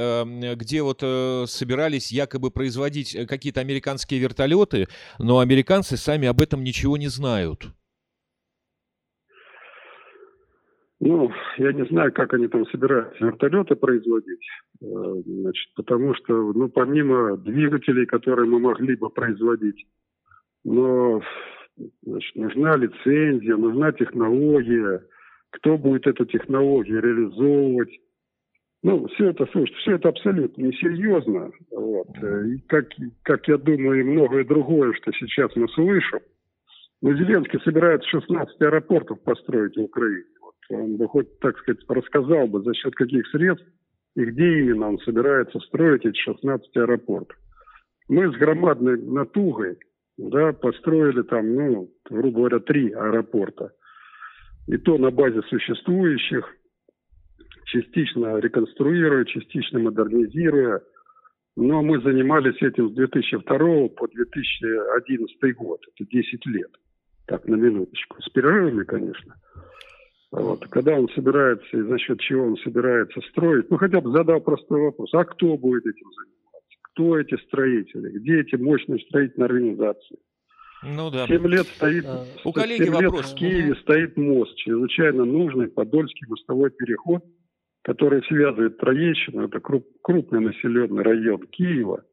где 0.56 0.84
вот 0.84 1.00
собирались 1.00 2.12
якобы 2.12 2.52
производить 2.52 3.18
какие-то 3.28 3.62
американские 3.62 4.20
вертолеты, 4.20 4.88
но 5.18 5.39
американцы 5.39 5.98
сами 5.98 6.28
об 6.28 6.41
этом 6.41 6.64
ничего 6.64 6.98
не 6.98 7.08
знают? 7.08 7.72
Ну, 11.06 11.32
я 11.58 11.72
не 11.72 11.86
знаю, 11.86 12.12
как 12.12 12.34
они 12.34 12.47
там 12.47 12.66
собираются 12.66 13.24
вертолеты 13.24 13.76
производить, 13.76 14.47
э, 14.82 14.86
значит, 15.26 15.74
потому 15.76 16.16
что, 16.16 16.51
ну, 16.53 16.68
помимо 16.68 17.38
двигателей, 17.38 18.06
которые 18.06 18.49
мы 18.49 18.60
могли 18.60 18.95
бы 18.95 19.10
производить, 19.10 19.86
но 20.64 21.22
Значит, 22.03 22.36
нужна 22.36 22.76
лицензия, 22.78 23.58
нужна 23.58 23.91
технология, 23.91 25.03
кто 25.51 25.78
будет 25.78 26.08
эту 26.08 26.26
технологию 26.26 27.01
реализовывать. 27.01 27.99
Ну, 28.84 29.08
все 29.08 29.32
это, 29.32 29.45
слушайте, 29.51 29.80
все 29.80 29.95
это 29.95 30.10
абсолютно 30.10 30.62
несерьезно. 30.62 31.51
Вот. 31.72 32.08
И 32.18 32.60
как, 32.68 32.88
как 33.24 33.47
я 33.47 33.58
думаю, 33.58 33.99
и 33.99 34.03
многое 34.03 34.45
другое, 34.45 34.93
что 34.93 35.12
сейчас 35.14 35.56
мы 35.56 35.68
слышим, 35.70 36.20
но 37.01 37.14
Зеленский 37.14 37.60
собирается 37.62 38.08
16 38.10 38.62
аэропортов 38.62 39.22
построить 39.22 39.76
в 39.76 39.82
Украине. 39.82 40.24
Он 40.70 40.97
бы 40.97 41.07
хоть, 41.07 41.39
так 41.39 41.57
сказать, 41.59 41.82
рассказал 41.88 42.47
бы, 42.47 42.61
за 42.63 42.74
счет 42.74 42.95
каких 42.95 43.28
средств 43.28 43.68
и 44.16 44.26
где 44.26 44.59
именно 44.59 44.89
он 44.89 44.99
собирается 44.99 45.59
строить 45.59 46.05
эти 46.05 46.18
16 46.18 46.78
аэропортов. 46.78 47.38
Мы 48.07 48.32
с 48.32 48.36
громадной 48.38 49.01
натугой 49.01 49.78
да, 50.18 50.53
построили 50.53 51.24
там, 51.24 51.53
ну, 51.53 51.89
грубо 52.09 52.39
говоря, 52.39 52.59
три 52.59 52.91
аэропорта. 52.91 53.74
И 54.68 54.78
то 54.78 54.97
на 54.97 55.11
базе 55.11 55.41
существующих, 55.43 56.45
частично 57.66 58.39
реконструируя, 58.39 59.26
частично 59.26 59.80
модернизируя. 59.80 60.82
Но 61.57 61.82
мы 61.82 62.01
занимались 62.01 62.61
этим 62.61 62.89
с 62.89 62.93
2002 62.93 63.57
по 63.89 64.07
2011 64.07 65.55
год. 65.55 65.82
Это 65.93 66.09
10 66.09 66.45
лет. 66.47 66.72
Так, 67.28 67.47
на 67.47 67.55
минуточку. 67.55 68.22
С 68.22 68.30
перерывами, 68.30 68.84
конечно. 68.84 69.36
Вот. 70.36 70.67
Когда 70.67 70.97
он 70.97 71.07
собирается 71.15 71.77
и 71.77 71.81
за 71.81 71.97
счет 71.97 72.19
чего 72.19 72.47
он 72.47 72.57
собирается 72.57 73.21
строить, 73.29 73.69
ну 73.69 73.77
хотя 73.77 74.01
бы 74.01 74.11
задал 74.11 74.41
простой 74.41 74.81
вопрос, 74.81 75.13
а 75.13 75.23
кто 75.23 75.57
будет 75.57 75.86
этим 75.86 76.07
заниматься? 76.11 76.77
Кто 76.91 77.19
эти 77.19 77.38
строители? 77.45 78.19
Где 78.19 78.41
эти 78.41 78.55
мощные 78.55 78.99
строительные 78.99 79.45
организации? 79.45 80.17
Ну 80.83 81.09
да. 81.09 81.25
Семь 81.27 81.47
лет 81.47 81.65
стоит, 81.67 82.05
у 82.43 82.51
коллеги 82.51 82.83
лет 82.83 82.91
вопрос. 82.91 83.31
в 83.31 83.36
Киеве 83.36 83.71
угу. 83.71 83.79
стоит 83.79 84.17
мост, 84.17 84.55
чрезвычайно 84.57 85.25
нужный 85.25 85.67
Подольский 85.67 86.27
мостовой 86.27 86.69
переход, 86.69 87.23
который 87.83 88.21
связывает 88.23 88.77
Троещину, 88.77 89.45
это 89.45 89.59
круп, 89.59 89.86
крупный 90.01 90.41
населенный 90.41 91.03
район 91.03 91.47
Киева, 91.47 92.03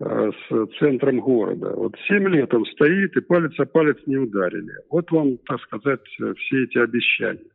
с 0.00 0.66
центром 0.78 1.20
города. 1.20 1.74
Вот 1.76 1.94
семь 2.08 2.26
лет 2.28 2.52
он 2.54 2.64
стоит, 2.66 3.16
и 3.16 3.20
палец 3.20 3.52
о 3.58 3.66
палец 3.66 3.98
не 4.06 4.16
ударили. 4.16 4.72
Вот 4.90 5.10
вам, 5.10 5.36
так 5.46 5.60
сказать, 5.60 6.00
все 6.06 6.64
эти 6.64 6.78
обещания. 6.78 7.50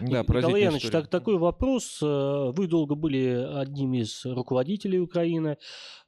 Да, 0.00 0.24
Николай 0.26 0.62
Янович, 0.62 0.90
так, 0.90 1.08
такой 1.08 1.36
вопрос. 1.38 2.00
Э, 2.02 2.50
вы 2.52 2.66
долго 2.66 2.94
были 2.94 3.46
одним 3.54 3.94
из 3.94 4.24
руководителей 4.24 4.98
Украины. 5.00 5.58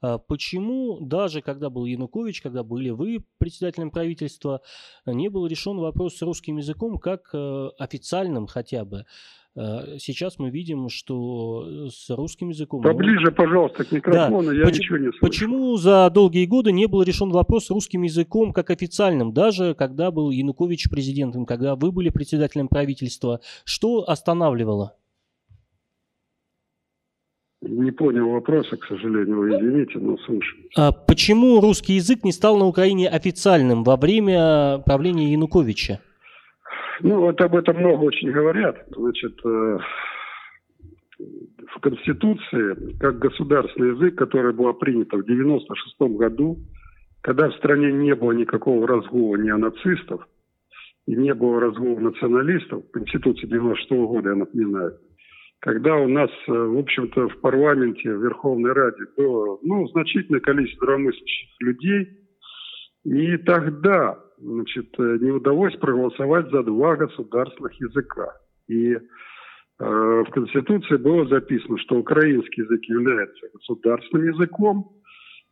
Э, 0.01 0.17
почему 0.27 0.99
даже 1.01 1.41
когда 1.41 1.69
был 1.69 1.85
Янукович, 1.85 2.41
когда 2.41 2.63
были 2.63 2.89
вы 2.89 3.23
председателем 3.37 3.91
правительства, 3.91 4.61
не 5.05 5.29
был 5.29 5.47
решен 5.47 5.77
вопрос 5.77 6.17
с 6.17 6.21
русским 6.21 6.57
языком 6.57 6.97
как 6.97 7.33
официальным 7.79 8.47
хотя 8.47 8.85
бы? 8.85 9.05
Э, 9.55 9.97
сейчас 9.99 10.39
мы 10.39 10.49
видим, 10.49 10.89
что 10.89 11.65
э, 11.65 11.89
с 11.89 12.09
русским 12.09 12.49
языком... 12.49 12.81
Поближе, 12.81 13.31
пожалуйста, 13.31 13.83
к 13.83 13.91
микрофону, 13.91 14.49
да. 14.49 14.53
я 14.53 14.65
Поч- 14.65 14.79
ничего 14.79 14.97
не 14.97 15.11
слышу. 15.11 15.19
Почему 15.21 15.77
за 15.77 16.09
долгие 16.09 16.45
годы 16.45 16.71
не 16.71 16.87
был 16.87 17.03
решен 17.03 17.29
вопрос 17.29 17.65
с 17.65 17.69
русским 17.69 18.01
языком 18.01 18.51
как 18.51 18.71
официальным, 18.71 19.31
даже 19.31 19.75
когда 19.75 20.09
был 20.09 20.31
Янукович 20.31 20.89
президентом, 20.89 21.45
когда 21.45 21.75
вы 21.75 21.91
были 21.91 22.09
председателем 22.09 22.67
правительства? 22.67 23.41
Что 23.63 24.09
останавливало? 24.09 24.95
Не 27.61 27.91
понял 27.91 28.29
вопроса, 28.29 28.75
к 28.75 28.85
сожалению, 28.85 29.37
вы 29.37 29.49
извините, 29.51 29.97
но 29.99 30.17
слушаю. 30.17 30.63
А 30.75 30.91
почему 30.91 31.61
русский 31.61 31.93
язык 31.93 32.25
не 32.25 32.33
стал 32.33 32.57
на 32.57 32.65
Украине 32.65 33.07
официальным 33.07 33.83
во 33.83 33.95
время 33.97 34.79
правления 34.79 35.31
Януковича? 35.31 36.01
Ну, 37.01 37.19
вот 37.19 37.41
об 37.41 37.55
этом 37.55 37.77
много 37.77 38.03
очень 38.03 38.31
говорят. 38.31 38.85
Значит, 38.95 39.39
э, 39.45 39.77
в 41.19 41.79
Конституции, 41.81 42.97
как 42.99 43.19
государственный 43.19 43.95
язык, 43.95 44.15
который 44.15 44.53
был 44.53 44.73
принят 44.73 45.11
в 45.11 45.25
96 45.25 46.17
году, 46.17 46.57
когда 47.21 47.49
в 47.49 47.55
стране 47.55 47.91
не 47.91 48.15
было 48.15 48.31
никакого 48.31 48.87
разгула 48.87 49.37
неонацистов 49.37 50.27
и 51.07 51.15
не 51.15 51.33
было 51.33 51.59
разгула 51.59 51.99
националистов, 51.99 52.83
Конституции 52.91 53.47
96 53.47 53.91
года, 53.91 54.29
я 54.29 54.35
напоминаю, 54.35 54.97
когда 55.59 55.95
у 55.95 56.07
нас, 56.07 56.29
э, 56.47 56.51
в 56.51 56.77
общем-то, 56.77 57.29
в 57.29 57.39
парламенте, 57.39 58.13
в 58.13 58.21
Верховной 58.21 58.73
Раде 58.73 59.03
было 59.15 59.57
ну, 59.61 59.87
значительное 59.87 60.41
количество 60.41 60.85
здравомыслящих 60.85 61.49
людей, 61.61 62.09
и 63.05 63.37
тогда 63.37 64.19
значит, 64.37 64.87
э, 64.97 65.17
не 65.21 65.31
удалось 65.31 65.75
проголосовать 65.77 66.49
за 66.51 66.63
два 66.63 66.95
государственных 66.95 67.73
языка. 67.79 68.33
И 68.67 68.93
э, 68.93 68.99
в 69.79 70.29
Конституции 70.31 70.97
было 70.97 71.27
записано, 71.27 71.77
что 71.79 71.97
украинский 71.97 72.63
язык 72.63 72.83
является 72.85 73.47
государственным 73.53 74.27
языком, 74.27 74.91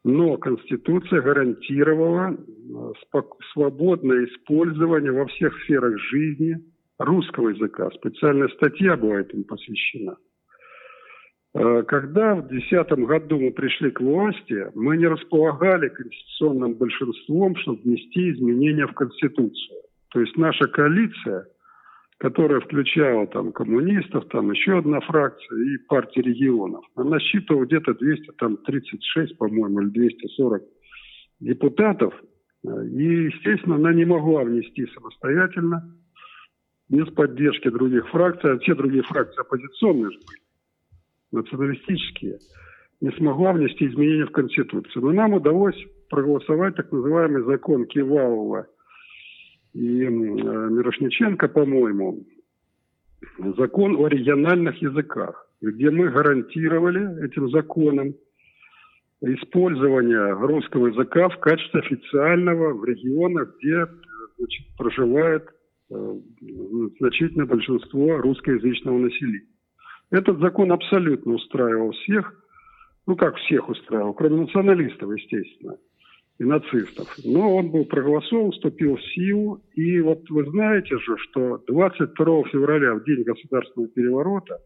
но 0.03 0.37
Конституция 0.37 1.21
гарантировала 1.21 2.33
э, 2.33 3.17
свободное 3.53 4.25
использование 4.25 5.11
во 5.11 5.25
всех 5.27 5.53
сферах 5.63 5.97
жизни 5.99 6.57
русского 6.97 7.49
языка. 7.49 7.89
Специальная 7.91 8.49
статья 8.49 8.97
была 8.97 9.21
этому 9.21 9.43
посвящена. 9.43 10.17
Э, 11.53 11.83
когда 11.83 12.35
в 12.35 12.47
2010 12.47 12.91
году 13.05 13.39
мы 13.39 13.51
пришли 13.51 13.91
к 13.91 13.99
власти, 13.99 14.67
мы 14.73 14.97
не 14.97 15.07
располагали 15.07 15.89
конституционным 15.89 16.75
большинством, 16.75 17.55
чтобы 17.57 17.81
внести 17.81 18.31
изменения 18.31 18.87
в 18.87 18.93
Конституцию. 18.93 19.81
То 20.11 20.21
есть 20.21 20.37
наша 20.37 20.67
коалиция, 20.67 21.47
которая 22.19 22.61
включала 22.61 23.27
там 23.27 23.51
коммунистов, 23.51 24.27
там 24.29 24.51
еще 24.51 24.77
одна 24.77 25.01
фракция 25.01 25.57
и 25.57 25.77
партии 25.87 26.21
регионов, 26.21 26.85
она 26.95 27.11
насчитывала 27.11 27.65
где-то 27.65 27.95
236, 27.95 29.37
по-моему, 29.37 29.81
или 29.81 29.89
240 29.89 30.61
депутатов. 31.39 32.13
И, 32.63 33.03
естественно, 33.03 33.75
она 33.75 33.91
не 33.91 34.05
могла 34.05 34.43
внести 34.43 34.85
самостоятельно, 34.93 35.97
без 36.89 37.07
поддержки 37.07 37.69
других 37.69 38.07
фракций, 38.09 38.51
а 38.51 38.59
все 38.59 38.75
другие 38.75 39.01
фракции 39.03 39.41
оппозиционные 39.41 40.11
же 40.11 40.19
были 40.19 40.50
националистические, 41.31 42.39
не 42.99 43.11
смогла 43.11 43.53
внести 43.53 43.87
изменения 43.87 44.25
в 44.25 44.31
Конституцию. 44.31 45.05
Но 45.05 45.11
нам 45.11 45.33
удалось 45.33 45.75
проголосовать 46.09 46.75
так 46.75 46.91
называемый 46.91 47.43
закон 47.43 47.85
Кивалова 47.85 48.67
и 49.73 50.03
э, 50.03 50.09
Мирошниченко, 50.09 51.47
по-моему, 51.47 52.25
закон 53.57 53.95
о 53.95 54.07
региональных 54.07 54.81
языках, 54.81 55.47
где 55.61 55.89
мы 55.89 56.09
гарантировали 56.09 57.25
этим 57.25 57.49
законом 57.49 58.13
использование 59.21 60.33
русского 60.33 60.87
языка 60.87 61.29
в 61.29 61.39
качестве 61.39 61.81
официального 61.81 62.73
в 62.73 62.83
регионах, 62.83 63.55
где 63.59 63.85
значит, 64.37 64.67
проживает 64.77 65.47
э, 65.91 66.15
значительное 66.99 67.45
большинство 67.45 68.17
русскоязычного 68.17 68.97
населения. 68.97 69.50
Этот 70.11 70.39
закон 70.39 70.71
абсолютно 70.71 71.33
устраивал 71.33 71.91
всех, 71.91 72.33
ну 73.07 73.15
как 73.15 73.37
всех 73.37 73.69
устраивал, 73.69 74.13
кроме 74.13 74.41
националистов, 74.41 75.09
естественно, 75.09 75.77
и 76.37 76.43
нацистов. 76.43 77.07
Но 77.23 77.55
он 77.55 77.71
был 77.71 77.85
проголосован, 77.85 78.51
вступил 78.51 78.97
в 78.97 79.03
силу, 79.13 79.61
и 79.73 80.01
вот 80.01 80.29
вы 80.29 80.45
знаете 80.51 80.97
же, 80.97 81.15
что 81.17 81.63
22 81.67 82.43
февраля, 82.51 82.95
в 82.95 83.05
день 83.05 83.23
государственного 83.23 83.89
переворота, 83.89 84.59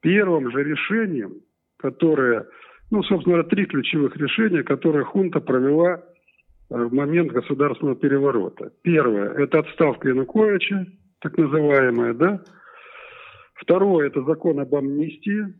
первым 0.00 0.50
же 0.50 0.64
решением, 0.64 1.34
которое, 1.78 2.46
ну, 2.90 3.02
собственно 3.04 3.36
говоря, 3.36 3.48
три 3.48 3.66
ключевых 3.66 4.16
решения, 4.16 4.64
которые 4.64 5.04
хунта 5.04 5.38
провела 5.38 5.96
э, 5.96 6.02
в 6.70 6.92
момент 6.92 7.30
государственного 7.30 7.96
переворота. 7.96 8.72
Первое– 8.82 9.34
это 9.34 9.60
отставка 9.60 10.08
Януковича, 10.08 10.86
так 11.20 11.38
называемая, 11.38 12.12
да, 12.14 12.42
Второе– 13.64 14.06
это 14.08 14.22
закон 14.24 14.60
об 14.60 14.74
амнистии, 14.74 15.54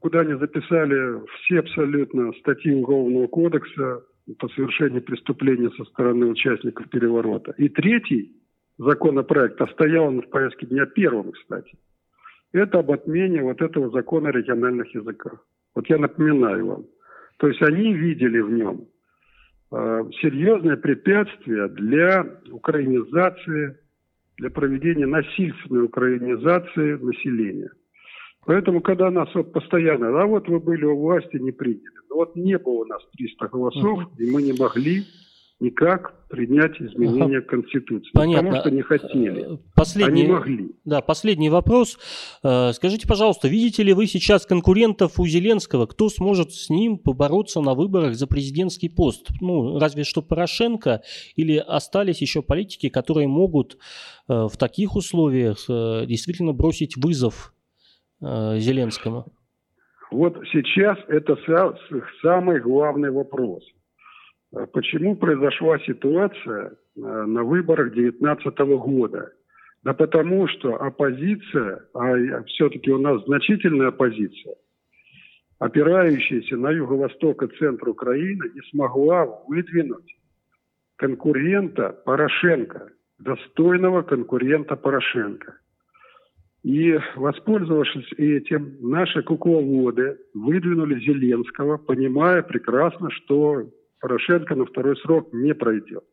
куда 0.00 0.20
они 0.20 0.34
записали 0.34 1.20
все 1.34 1.60
абсолютно 1.60 2.32
статьи 2.40 2.72
Уголовного 2.72 3.26
кодекса 3.26 4.02
по 4.38 4.48
совершению 4.48 5.02
преступления 5.02 5.70
со 5.76 5.84
стороны 5.84 6.26
участников 6.26 6.88
переворота. 6.88 7.52
И 7.58 7.68
третий 7.68 8.34
законопроект, 8.78 9.60
а 9.60 9.66
стоял 9.68 10.06
он 10.06 10.22
в 10.22 10.30
повестке 10.30 10.66
дня 10.66 10.86
первым, 10.86 11.32
кстати, 11.32 11.76
это 12.52 12.78
об 12.78 12.90
отмене 12.92 13.42
вот 13.42 13.60
этого 13.60 13.90
закона 13.90 14.30
о 14.30 14.32
региональных 14.32 14.94
языках. 14.94 15.44
Вот 15.74 15.86
я 15.90 15.98
напоминаю 15.98 16.66
вам. 16.66 16.86
То 17.36 17.48
есть 17.48 17.60
они 17.62 17.92
видели 17.92 18.40
в 18.40 18.50
нем 18.50 18.86
э, 19.70 20.04
серьезное 20.22 20.76
препятствие 20.76 21.68
для 21.68 22.26
украинизации 22.50 23.78
для 24.40 24.50
проведения 24.50 25.06
насильственной 25.06 25.84
украинизации 25.84 26.94
населения. 26.94 27.70
Поэтому, 28.46 28.80
когда 28.80 29.10
нас 29.10 29.28
вот 29.34 29.52
постоянно, 29.52 30.08
а 30.20 30.26
вот 30.26 30.48
вы 30.48 30.60
были 30.60 30.86
у 30.86 30.98
власти, 30.98 31.36
не 31.36 31.52
приняли. 31.52 31.82
Но 32.08 32.16
вот 32.16 32.34
не 32.36 32.58
было 32.58 32.80
у 32.80 32.84
нас 32.86 33.02
300 33.16 33.48
голосов, 33.48 34.00
и 34.18 34.30
мы 34.30 34.42
не 34.42 34.54
могли 34.58 35.04
никак 35.60 36.14
принять 36.28 36.80
изменения 36.80 37.38
ага. 37.38 37.46
Конституции. 37.46 38.10
Понятно. 38.12 38.48
Потому 38.48 38.60
что 38.60 38.70
не 38.70 38.82
хотели. 38.82 39.54
Э, 39.54 39.58
последний, 39.76 40.22
Они 40.22 40.32
могли. 40.32 40.70
Да, 40.84 41.00
последний 41.02 41.50
вопрос. 41.50 41.98
Э, 42.42 42.72
скажите, 42.72 43.06
пожалуйста, 43.06 43.48
видите 43.48 43.82
ли 43.82 43.92
вы 43.92 44.06
сейчас 44.06 44.46
конкурентов 44.46 45.20
у 45.20 45.26
Зеленского? 45.26 45.86
Кто 45.86 46.08
сможет 46.08 46.52
с 46.52 46.70
ним 46.70 46.98
побороться 46.98 47.60
на 47.60 47.74
выборах 47.74 48.14
за 48.14 48.26
президентский 48.26 48.88
пост? 48.88 49.28
Ну, 49.40 49.78
разве 49.78 50.04
что 50.04 50.22
Порошенко? 50.22 51.02
Или 51.36 51.56
остались 51.56 52.20
еще 52.22 52.42
политики, 52.42 52.88
которые 52.88 53.28
могут 53.28 53.74
э, 54.28 54.46
в 54.50 54.56
таких 54.56 54.96
условиях 54.96 55.58
действительно 56.06 56.52
бросить 56.52 56.96
вызов 56.96 57.52
Зеленскому? 58.20 59.26
Вот 60.10 60.36
сейчас 60.52 60.98
это 61.08 61.36
самый 62.22 62.60
главный 62.60 63.10
вопрос– 63.10 63.62
почему 64.72 65.16
произошла 65.16 65.78
ситуация 65.80 66.70
э, 66.70 67.00
на 67.00 67.44
выборах 67.44 67.92
2019 67.92 68.58
года? 68.58 69.32
Да 69.82 69.94
потому 69.94 70.46
что 70.48 70.74
оппозиция, 70.74 71.86
а 71.94 72.42
все-таки 72.44 72.90
у 72.90 72.98
нас 72.98 73.24
значительная 73.24 73.88
оппозиция, 73.88 74.56
опирающаяся 75.58 76.56
на 76.56 76.70
юго-восток 76.70 77.42
и 77.42 77.58
центр 77.58 77.88
Украины, 77.88 78.50
не 78.54 78.60
смогла 78.70 79.24
выдвинуть 79.46 80.16
конкурента 80.96 81.96
Порошенко, 82.04 82.90
достойного 83.18 84.02
конкурента 84.02 84.76
Порошенко. 84.76 85.54
И, 86.62 86.98
воспользовавшись 87.16 88.12
этим, 88.18 88.76
наши 88.82 89.22
кукловоды 89.22 90.18
выдвинули 90.34 91.00
Зеленского, 91.00 91.78
понимая 91.78 92.42
прекрасно, 92.42 93.10
что 93.10 93.64
Порошенко 94.00 94.54
на 94.54 94.64
второй 94.64 94.96
срок 94.98 95.32
не 95.32 95.54
пройдет. 95.54 96.04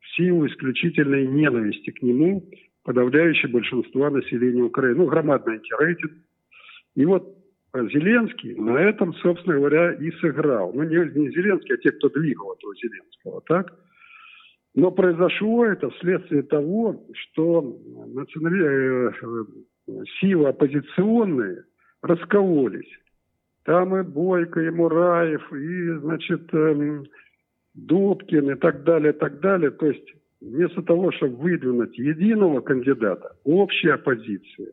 В 0.00 0.16
силу 0.16 0.46
исключительной 0.46 1.26
ненависти 1.26 1.90
к 1.90 2.02
нему 2.02 2.48
подавляющее 2.82 3.50
большинство 3.50 4.10
населения 4.10 4.62
Украины. 4.62 4.98
Ну, 4.98 5.06
громадный 5.06 5.54
антирейтинг. 5.54 6.12
И 6.96 7.04
вот 7.04 7.36
Зеленский 7.74 8.54
на 8.54 8.78
этом, 8.78 9.14
собственно 9.14 9.56
говоря, 9.56 9.92
и 9.92 10.10
сыграл. 10.12 10.72
Ну, 10.72 10.82
не, 10.82 10.96
не 10.96 11.30
Зеленский, 11.30 11.74
а 11.74 11.78
те, 11.78 11.92
кто 11.92 12.08
двигал 12.08 12.54
этого 12.54 12.74
Зеленского, 12.76 13.42
так? 13.42 13.72
Но 14.74 14.90
произошло 14.90 15.66
это 15.66 15.90
вследствие 15.90 16.42
того, 16.42 17.06
что 17.14 17.78
национали... 18.12 19.10
Э, 19.10 19.52
силы 20.20 20.48
оппозиционные 20.48 21.64
раскололись. 22.02 22.88
Там 23.64 23.96
и 23.96 24.02
Бойко, 24.02 24.60
и 24.60 24.70
Мураев, 24.70 25.52
и, 25.52 25.92
значит, 25.98 26.52
эм, 26.54 27.04
Добкин 27.74 28.52
и 28.52 28.54
так 28.54 28.84
далее, 28.84 29.12
так 29.12 29.40
далее. 29.40 29.70
То 29.70 29.86
есть 29.86 30.08
вместо 30.40 30.82
того, 30.82 31.12
чтобы 31.12 31.36
выдвинуть 31.36 31.96
единого 31.98 32.60
кандидата, 32.60 33.36
общей 33.44 33.90
оппозиции, 33.90 34.72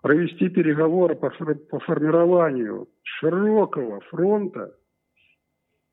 провести 0.00 0.48
переговоры 0.48 1.16
по, 1.16 1.30
по 1.30 1.80
формированию 1.80 2.88
широкого 3.02 4.00
фронта, 4.02 4.74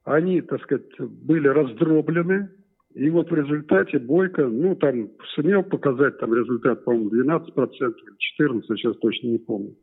они, 0.03 0.41
так 0.41 0.61
сказать, 0.61 0.85
были 0.99 1.47
раздроблены, 1.47 2.49
и 2.93 3.09
вот 3.09 3.31
в 3.31 3.35
результате 3.35 3.97
Бойко, 3.97 4.45
ну, 4.45 4.75
там, 4.75 5.09
сумел 5.33 5.63
показать 5.63 6.19
там 6.19 6.33
результат, 6.33 6.85
по-моему, 6.85 7.09
12% 7.09 7.69
или 7.73 8.61
14%, 8.61 8.61
сейчас 8.77 8.95
точно 8.97 9.27
не 9.29 9.39
помню 9.39 9.75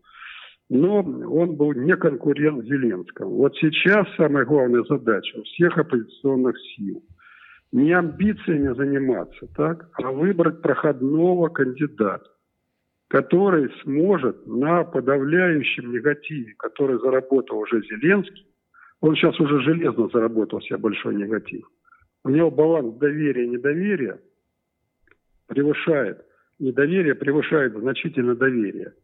но 0.74 1.00
он 1.00 1.56
был 1.56 1.74
не 1.74 1.94
конкурент 1.96 2.64
Зеленскому. 2.64 3.36
Вот 3.36 3.54
сейчас 3.58 4.06
самая 4.16 4.46
главная 4.46 4.82
задача 4.84 5.38
у 5.38 5.42
всех 5.42 5.76
оппозиционных 5.76 6.56
сил 6.74 7.04
не 7.72 7.92
амбициями 7.92 8.74
заниматься, 8.74 9.48
так, 9.54 9.90
а 10.02 10.10
выбрать 10.10 10.62
проходного 10.62 11.48
кандидата, 11.48 12.24
который 13.08 13.70
сможет 13.82 14.46
на 14.46 14.84
подавляющем 14.84 15.92
негативе, 15.92 16.54
который 16.56 16.98
заработал 17.00 17.58
уже 17.58 17.82
Зеленский, 17.82 18.46
он 19.02 19.14
сейчас 19.14 19.38
уже 19.40 19.60
железно 19.60 20.08
заработал 20.08 20.62
себе 20.62 20.78
большой 20.78 21.16
негатив. 21.16 21.66
У 22.24 22.30
него 22.30 22.50
баланс 22.50 22.96
доверия 22.96 23.44
и 23.44 23.50
недоверия 23.50 24.20
превышает, 25.48 26.24
недоверие 26.58 27.14
превышает 27.14 27.74
значительно 27.74 28.34
доверие. 28.34 28.94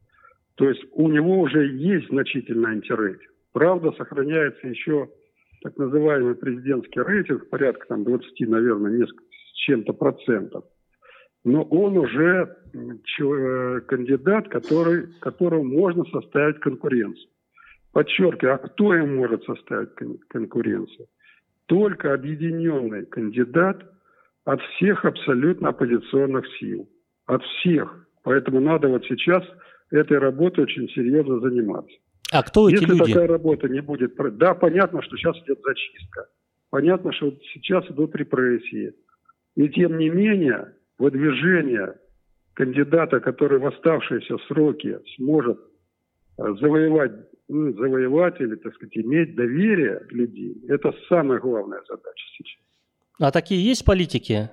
То 0.59 0.69
есть 0.69 0.85
у 0.93 1.09
него 1.09 1.41
уже 1.41 1.69
есть 1.69 2.09
значительный 2.09 2.73
антирейтинг. 2.73 3.31
Правда, 3.53 3.93
сохраняется 3.93 4.67
еще 4.67 5.09
так 5.63 5.77
называемый 5.79 6.35
президентский 6.35 7.01
рейтинг, 7.01 7.49
порядка 7.49 7.87
там 7.87 8.05
20, 8.05 8.41
наверное, 8.49 8.99
несколько 8.99 9.23
с 9.23 9.57
чем-то 9.67 9.93
процентов. 9.93 10.65
Но 11.45 11.63
он 11.63 11.97
уже 11.97 12.57
э, 12.75 13.81
кандидат, 13.87 14.49
который, 14.49 15.07
которому 15.21 15.65
можно 15.65 16.05
составить 16.07 16.59
конкуренцию. 16.59 17.31
Подчеркиваю, 17.93 18.55
а 18.55 18.59
кто 18.59 18.95
им 18.95 19.17
может 19.17 19.45
составить 19.45 19.91
конкуренцию? 20.29 21.07
Только 21.67 22.15
объединенный 22.15 23.07
кандидат 23.07 23.85
от 24.45 24.61
всех 24.63 25.05
абсолютно 25.05 25.69
оппозиционных 25.69 26.45
сил. 26.59 26.89
От 27.27 27.45
всех. 27.45 28.09
Поэтому 28.25 28.61
надо 28.61 28.89
вот 28.89 29.05
сейчас 29.05 29.45
этой 29.91 30.19
работой 30.19 30.65
очень 30.65 30.89
серьезно 30.91 31.41
заниматься. 31.41 31.97
А 32.33 32.43
кто 32.43 32.69
эти 32.69 32.83
Если 32.83 32.87
люди? 32.87 33.13
Такая 33.13 33.27
работа 33.27 33.69
не 33.69 33.81
будет... 33.81 34.15
Да, 34.37 34.55
понятно, 34.55 35.03
что 35.03 35.17
сейчас 35.17 35.37
идет 35.39 35.59
зачистка. 35.65 36.29
Понятно, 36.71 37.13
что 37.13 37.33
сейчас 37.55 37.89
идут 37.91 38.15
репрессии. 38.15 38.93
И 39.57 39.69
тем 39.71 39.99
не 39.99 40.11
менее, 40.11 40.75
выдвижение 40.99 41.95
кандидата, 42.55 43.21
который 43.21 43.59
в 43.59 43.67
оставшиеся 43.67 44.37
сроки 44.47 44.99
сможет 45.17 45.59
э, 46.39 46.55
завоевать, 46.61 47.13
ну, 47.49 47.73
завоевать 47.73 48.41
или, 48.41 48.57
так 48.57 48.75
сказать, 48.75 48.97
иметь 48.99 49.35
доверие 49.35 50.03
людей, 50.11 50.63
это 50.69 50.93
самая 51.09 51.39
главная 51.39 51.81
задача 51.89 52.25
сейчас. 52.37 52.63
А 53.21 53.31
такие 53.31 53.65
есть 53.65 53.85
политики? 53.85 54.51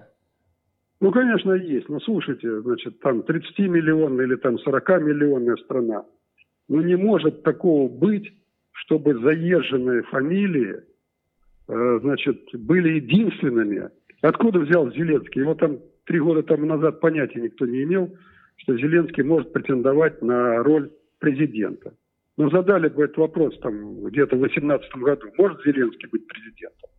Ну, 1.02 1.12
конечно, 1.12 1.54
есть. 1.54 1.89
Но 1.89 2.00
слушайте, 2.00 2.62
значит, 2.62 3.00
там 3.02 3.20
30-миллионная 3.20 4.26
или 4.26 4.36
там 4.36 4.56
40-миллионная 4.56 5.58
страна. 5.58 6.06
Ну, 6.68 6.82
не 6.82 6.96
может 6.96 7.43
такого 7.43 7.89
быть, 7.89 8.32
чтобы 8.72 9.14
заезженные 9.16 10.04
фамилии, 10.04 10.78
э, 11.68 12.00
значит, 12.02 12.50
были 12.54 12.96
единственными. 12.96 13.89
Откуда 14.22 14.60
взял 14.60 14.91
Зеленский? 14.91 15.41
Его 15.41 15.54
там 15.56 15.80
три 16.06 16.20
года 16.20 16.43
тому 16.43 16.66
назад 16.66 17.00
понятия 17.02 17.41
никто 17.41 17.66
не 17.66 17.84
имел, 17.84 18.16
что 18.58 18.78
Зеленский 18.78 19.24
может 19.24 19.52
претендовать 19.52 20.22
на 20.22 20.64
роль 20.64 20.91
президента. 21.20 21.93
Но 22.38 22.50
задали 22.50 22.89
бы 22.89 23.04
этот 23.04 23.18
вопрос 23.18 23.58
там 23.60 24.04
где-то 24.06 24.36
в 24.36 24.39
2018 24.39 24.96
году. 24.98 25.28
Может 25.38 25.62
Зеленский 25.64 26.10
быть 26.10 26.28
президентом? 26.28 26.89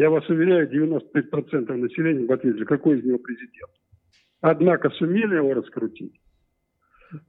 Я 0.00 0.08
вас 0.08 0.26
уверяю, 0.30 0.66
95% 0.66 1.76
населения 1.76 2.24
бы 2.24 2.32
ответили, 2.32 2.64
какой 2.64 2.98
из 2.98 3.04
него 3.04 3.18
президент. 3.18 3.70
Однако 4.40 4.88
сумели 4.92 5.34
его 5.34 5.52
раскрутить. 5.52 6.18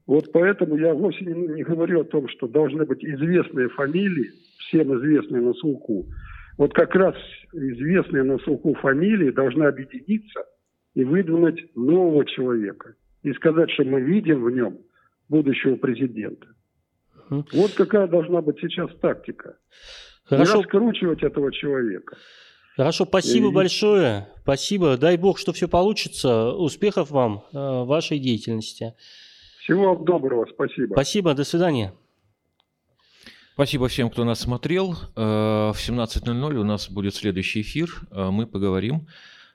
Вот 0.07 0.32
поэтому 0.32 0.78
я 0.78 0.93
вовсе 0.93 1.26
не, 1.26 1.34
не 1.34 1.63
говорю 1.63 1.99
о 1.99 2.05
том, 2.05 2.30
что 2.30 2.47
должны 2.47 2.86
быть 2.86 3.03
известные 3.03 3.67
фамилии, 3.67 4.32
всем 4.59 4.97
известные 4.97 5.41
на 5.41 5.53
слуху. 5.55 6.05
Вот 6.57 6.74
как 6.74 6.95
раз 6.95 7.13
известные 7.51 8.24
на 8.24 8.38
слуху 8.38 8.74
фамилии 8.76 9.32
должны 9.32 9.65
объединиться 9.65 10.45
и 10.93 11.03
выдвинуть 11.03 11.76
нового 11.76 12.26
человека. 12.26 12.95
И 13.24 13.34
сказать, 13.34 13.69
что 13.72 13.84
мы 13.84 13.99
видим 13.99 14.45
в 14.45 14.49
нем 14.49 14.78
будущего 15.28 15.76
президента. 15.76 16.47
Вот 17.30 17.74
какая 17.76 18.07
должна 18.07 18.41
быть 18.41 18.61
сейчас 18.61 18.89
тактика. 19.01 19.57
Хорошо. 20.24 20.55
Не 20.55 20.63
раскручивать 20.63 21.22
этого 21.22 21.51
человека. 21.51 22.15
Хорошо, 22.76 23.05
спасибо 23.05 23.49
и... 23.49 23.51
большое. 23.51 24.28
Спасибо. 24.43 24.97
Дай 24.97 25.17
бог, 25.17 25.38
что 25.38 25.53
все 25.53 25.67
получится. 25.67 26.51
Успехов 26.51 27.11
вам 27.11 27.43
э, 27.51 27.84
вашей 27.84 28.19
деятельности. 28.19 28.93
Всего 29.63 29.95
доброго, 29.95 30.47
спасибо. 30.51 30.93
Спасибо, 30.93 31.34
до 31.34 31.43
свидания. 31.43 31.93
Спасибо 33.53 33.88
всем, 33.89 34.09
кто 34.09 34.24
нас 34.24 34.39
смотрел. 34.39 34.93
Э, 35.15 35.72
в 35.74 35.78
17.00 35.78 36.55
у 36.55 36.63
нас 36.63 36.89
будет 36.89 37.13
следующий 37.13 37.61
эфир. 37.61 38.01
Э, 38.09 38.30
мы 38.32 38.47
поговорим 38.47 39.07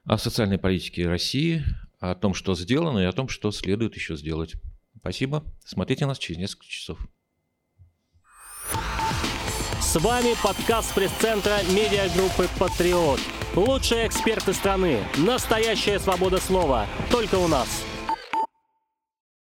о 0.04 0.18
социальной 0.18 0.58
политике 0.58 1.08
России, 1.08 1.64
о 1.98 2.14
том, 2.14 2.34
что 2.34 2.54
сделано, 2.54 3.00
и 3.00 3.04
о 3.04 3.12
том, 3.12 3.28
что 3.28 3.50
следует 3.50 3.96
еще 3.96 4.16
сделать. 4.16 4.54
Спасибо. 5.00 5.42
Смотрите 5.64 6.06
нас 6.06 6.18
через 6.18 6.38
несколько 6.38 6.66
часов. 6.66 6.98
С 9.96 9.98
вами 10.02 10.34
подкаст 10.42 10.92
пресс-центра 10.92 11.56
медиагруппы 11.70 12.50
«Патриот». 12.58 13.18
Лучшие 13.54 14.06
эксперты 14.06 14.52
страны. 14.52 14.98
Настоящая 15.16 15.98
свобода 15.98 16.38
слова. 16.38 16.84
Только 17.10 17.36
у 17.36 17.48
нас. 17.48 17.66